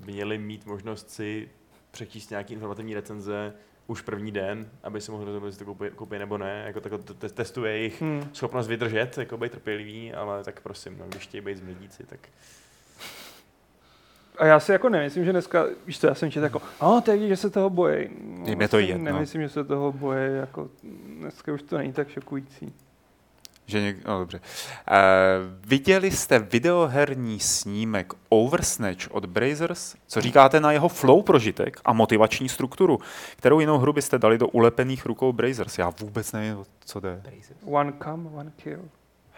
[0.05, 1.49] měli mít možnost si
[1.91, 3.53] přečíst nějaký informativní recenze
[3.87, 6.63] už první den, aby si mohli rozhodnout, jestli to koupí, koupí nebo ne.
[6.67, 8.31] Jako takhle to te- testuje jejich Hmm.
[8.33, 12.21] schopnost vydržet, jako být trpělivý, ale tak prosím, no, když chtějí být zmledíci, tak
[14.39, 17.11] A já si jako nemyslím, že dneska, víš co, já jsem četl jako, a to
[17.11, 18.09] je, vidět, že se toho bojí.
[18.21, 19.05] No, Je to asi jedno.
[19.05, 20.69] Nemyslím, že se toho bojí, jako
[21.19, 22.73] dneska už to není tak šokující.
[23.67, 24.05] Že něk...
[24.05, 24.41] no, dobře.
[24.41, 24.97] Uh,
[25.67, 29.95] viděli jste videoherní snímek Oversnatch od Brazers?
[30.07, 32.99] Co říkáte na jeho flow prožitek a motivační strukturu?
[33.37, 35.79] Kterou jinou hru byste dali do ulepených rukou Brazers?
[35.79, 37.23] Já vůbec nevím, co jde.
[37.67, 38.81] One come, one kill.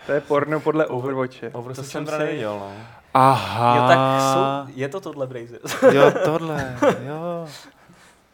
[0.07, 1.51] To je porno podle Overwatche.
[1.53, 2.73] Over To jsem jsem nevěděl, no.
[3.15, 3.77] Aha.
[3.77, 5.83] Jo, tak jsou, je to tohle Brazers.
[5.93, 6.77] Jo, tohle,
[7.07, 7.47] jo.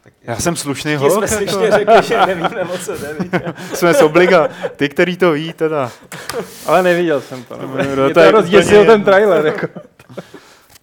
[0.03, 1.27] Tak Já jsem slušný Ti holk.
[1.27, 3.15] jsme ještě řekli, že nevíme, o co jde.
[3.73, 4.47] Jsme z obliga.
[4.75, 5.91] Ty, který to ví, teda.
[6.65, 7.57] Ale neviděl jsem to.
[7.57, 7.67] No.
[7.67, 9.45] No, Mě to to je rozděsil úplně ten trailer.
[9.45, 9.67] Jako.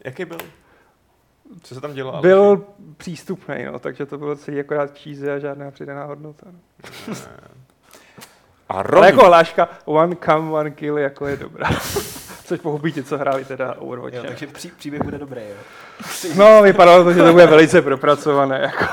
[0.05, 0.39] Jaký byl?
[1.63, 2.21] Co se tam dělo?
[2.21, 2.65] Byl
[2.97, 6.47] přístupný, no, takže to bylo celý akorát cheesy a žádná přidaná hodnota.
[7.09, 7.15] No.
[8.69, 11.69] A Ale Ron, jako hláška one come, one kill jako je dobrá.
[12.45, 14.15] Což pochopí ti, co hráli teda Overwatch.
[14.15, 15.57] Jo, takže pří, příběh bude dobrý, jo.
[16.35, 18.61] No, vypadalo to, že to bude velice propracované.
[18.61, 18.85] Jako.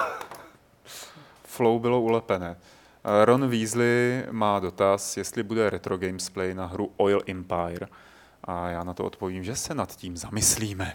[1.44, 2.56] Flow bylo ulepené.
[3.26, 7.88] Ron Weasley má dotaz, jestli bude retro gamesplay na hru Oil Empire.
[8.44, 10.94] A já na to odpovím, že se nad tím zamyslíme.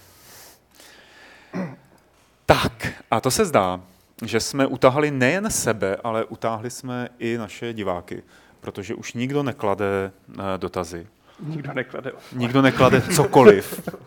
[2.47, 3.81] Tak, a to se zdá,
[4.25, 8.23] že jsme utahali nejen sebe, ale utáhli jsme i naše diváky,
[8.61, 11.07] protože už nikdo neklade eh, dotazy.
[11.41, 12.13] Nikdo neklade.
[12.33, 13.89] Nikdo neklade cokoliv.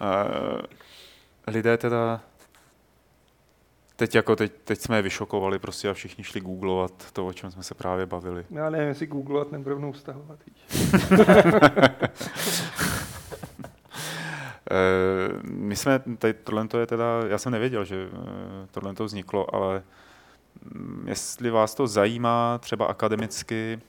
[0.00, 2.20] Eh, Lidé teda
[3.96, 7.50] teď jako teď, teď jsme je vyšokovali prostě a všichni šli googlovat to, o čem
[7.50, 8.46] jsme se právě bavili.
[8.50, 10.38] Já nevím, jestli googlovat nebo rovnou vztahovat.
[14.70, 18.08] Eh, my jsme, tady tohle to je teda, já jsem nevěděl, že
[18.70, 19.82] tohle to vzniklo, ale
[21.06, 23.80] jestli vás to zajímá třeba akademicky,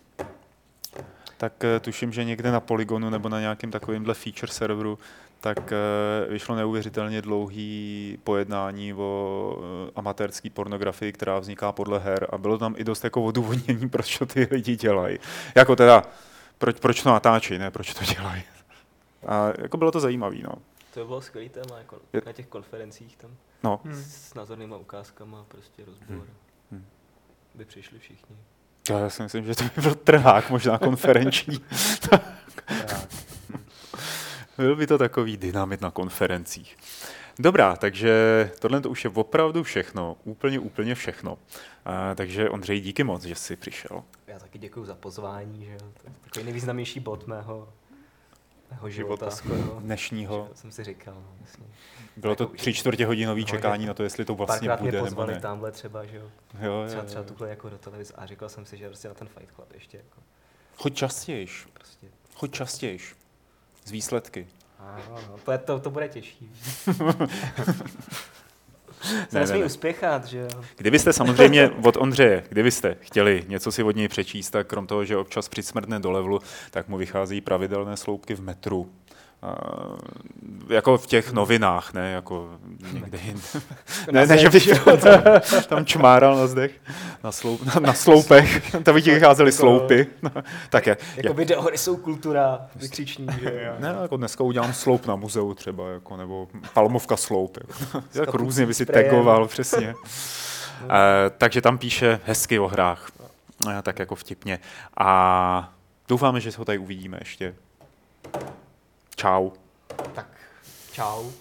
[1.38, 5.00] tak eh, tuším, že někde na Polygonu nebo na nějakém takovémhle feature serveru
[5.40, 9.58] tak eh, vyšlo neuvěřitelně dlouhý pojednání o
[9.88, 14.18] eh, amatérské pornografii, která vzniká podle her a bylo tam i dost jako odůvodnění, proč
[14.18, 15.20] to ty lidi dělají.
[15.56, 16.04] Jako teda,
[16.58, 18.44] proč, proč to natáčí, ne proč to dělají.
[19.28, 20.52] A jako bylo to zajímavé, no.
[20.94, 23.32] To by bylo skvělý téma, jako na těch konferencích tam
[23.66, 23.80] no.
[23.92, 26.08] S názornýma ukázkama, prostě rozbor.
[26.08, 26.45] Hmm.
[26.72, 26.86] Hmm.
[27.56, 28.36] By přišli všichni.
[28.90, 31.60] Já si myslím, že to by byl trhák, možná konferenční.
[34.58, 36.78] Byl by to takový dynamit na konferencích.
[37.40, 41.38] Dobrá, takže tohle to už je opravdu všechno, úplně, úplně všechno.
[41.86, 44.04] A, takže Ondřej, díky moc, že jsi přišel.
[44.28, 45.80] Já taky děkuji za pozvání, že jo.
[45.80, 47.74] To je takový nejvýznamnější bod mého
[48.72, 49.32] života, Života.
[49.32, 49.80] skoro.
[49.80, 50.48] Dnešního.
[50.52, 51.66] Že jsem si říkal, no, jasně.
[52.18, 54.92] Bylo to Jako- tři čtvrtě hodinový No, čekání na to, jestli to vlastně Párkrát mě
[54.92, 55.40] bude nebo pozvali ne.
[55.40, 56.30] tamhle třeba, že jo.
[56.62, 59.14] Jo, jo, Třeba, třeba tuhle jako do televize a říkal jsem si, že prostě na
[59.14, 60.22] ten Fight Club ještě jako
[60.78, 62.08] Choď častějiš, prostě.
[62.36, 63.16] choď častějiš.
[63.86, 64.48] Z výsledky.
[64.80, 66.52] Ano, no, to, je, to, to bude těžší.
[69.30, 70.48] Se nesmí ne, uspěchat, že jo.
[70.78, 75.18] Kdybyste samozřejmě od Ondřeje, kdybyste chtěli něco si od něj přečíst, tak krom toho, že
[75.18, 76.40] občas přismrdne do levelu,
[76.72, 78.90] tak mu vychází pravidelné sloupky v metru.
[80.70, 82.50] Jako v těch novinách, ne jako
[82.94, 83.42] někde jinde.
[84.12, 84.60] ne, ne, že by
[85.68, 86.72] tam čmáral na zdech,
[87.24, 90.08] na, sloup, na, na sloupech, tam by ti vycházely sloupy.
[90.70, 95.54] Tak je, Jako videohry jsou kultura, vykřiční, že ne, jako dneska udělám sloup na muzeu
[95.54, 97.58] třeba, jako, nebo palmovka sloup.
[97.58, 97.74] Jako.
[98.16, 99.96] Jak kapucí různě by si tagoval, přesně.
[100.90, 103.10] Eh, takže tam píše hezky o hrách,
[103.70, 104.60] Eh, tak jako vtipně.
[104.98, 105.74] A
[106.08, 107.56] doufáme, že se ho tady uvidíme ještě.
[109.16, 109.52] Čau.
[110.14, 110.28] Tak,
[110.92, 111.32] čau.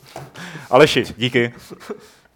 [0.71, 1.55] Aleši, díky.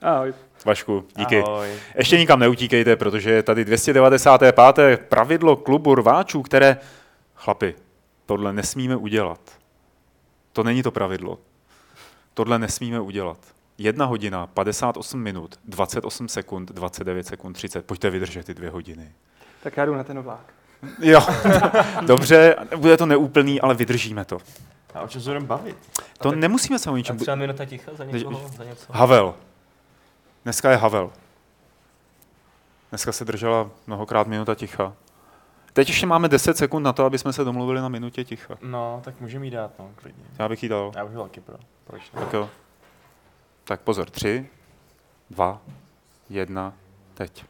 [0.02, 0.34] Ahoj.
[0.64, 1.42] Vašku, díky.
[1.42, 1.68] Ahoj.
[1.94, 4.56] Ještě nikam neutíkejte, protože je tady 295.
[5.08, 6.76] pravidlo klubu rváčů, které,
[7.34, 7.74] chlapi,
[8.26, 9.40] tohle nesmíme udělat.
[10.52, 11.38] To není to pravidlo.
[12.34, 13.38] Tohle nesmíme udělat.
[13.78, 17.86] Jedna hodina, 58 minut, 28 sekund, 29 sekund, 30.
[17.86, 19.12] Pojďte vydržet ty dvě hodiny.
[19.62, 20.52] Tak já jdu na ten vlák.
[21.00, 21.20] Jo,
[22.06, 24.38] dobře, bude to neúplný, ale vydržíme to.
[24.94, 25.76] A o čem se budeme bavit?
[26.18, 27.16] To tak- nemusíme se o A ničem...
[27.18, 28.92] třeba minuta ticha za někoho, za něco.
[28.92, 29.34] Havel.
[30.44, 31.10] Dneska je Havel.
[32.90, 34.92] Dneska se držela mnohokrát minuta ticha.
[35.72, 38.54] Teď ještě máme 10 sekund na to, aby jsme se domluvili na minutě ticha.
[38.62, 40.24] No, tak můžeme jí dát, no, klidně.
[40.38, 40.92] Já bych jí dal.
[40.96, 41.56] Já bych taky pro.
[41.86, 42.20] Proč ne?
[42.20, 42.50] Tak jo.
[43.64, 44.48] Tak pozor, tři,
[45.30, 45.60] dva,
[46.30, 46.72] jedna,
[47.14, 47.44] teď.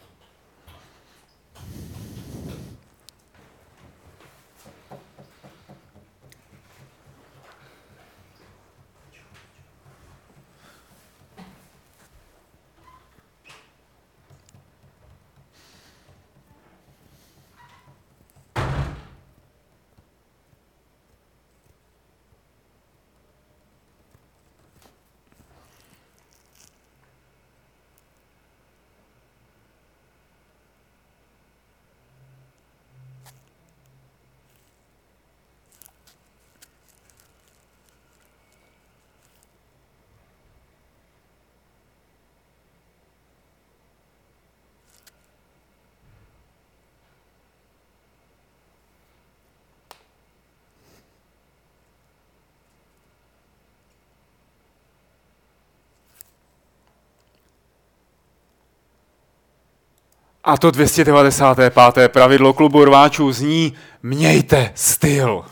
[60.49, 61.75] A to 295.
[62.09, 63.73] pravidlo klubu rváčů zní
[64.03, 65.45] Mějte styl.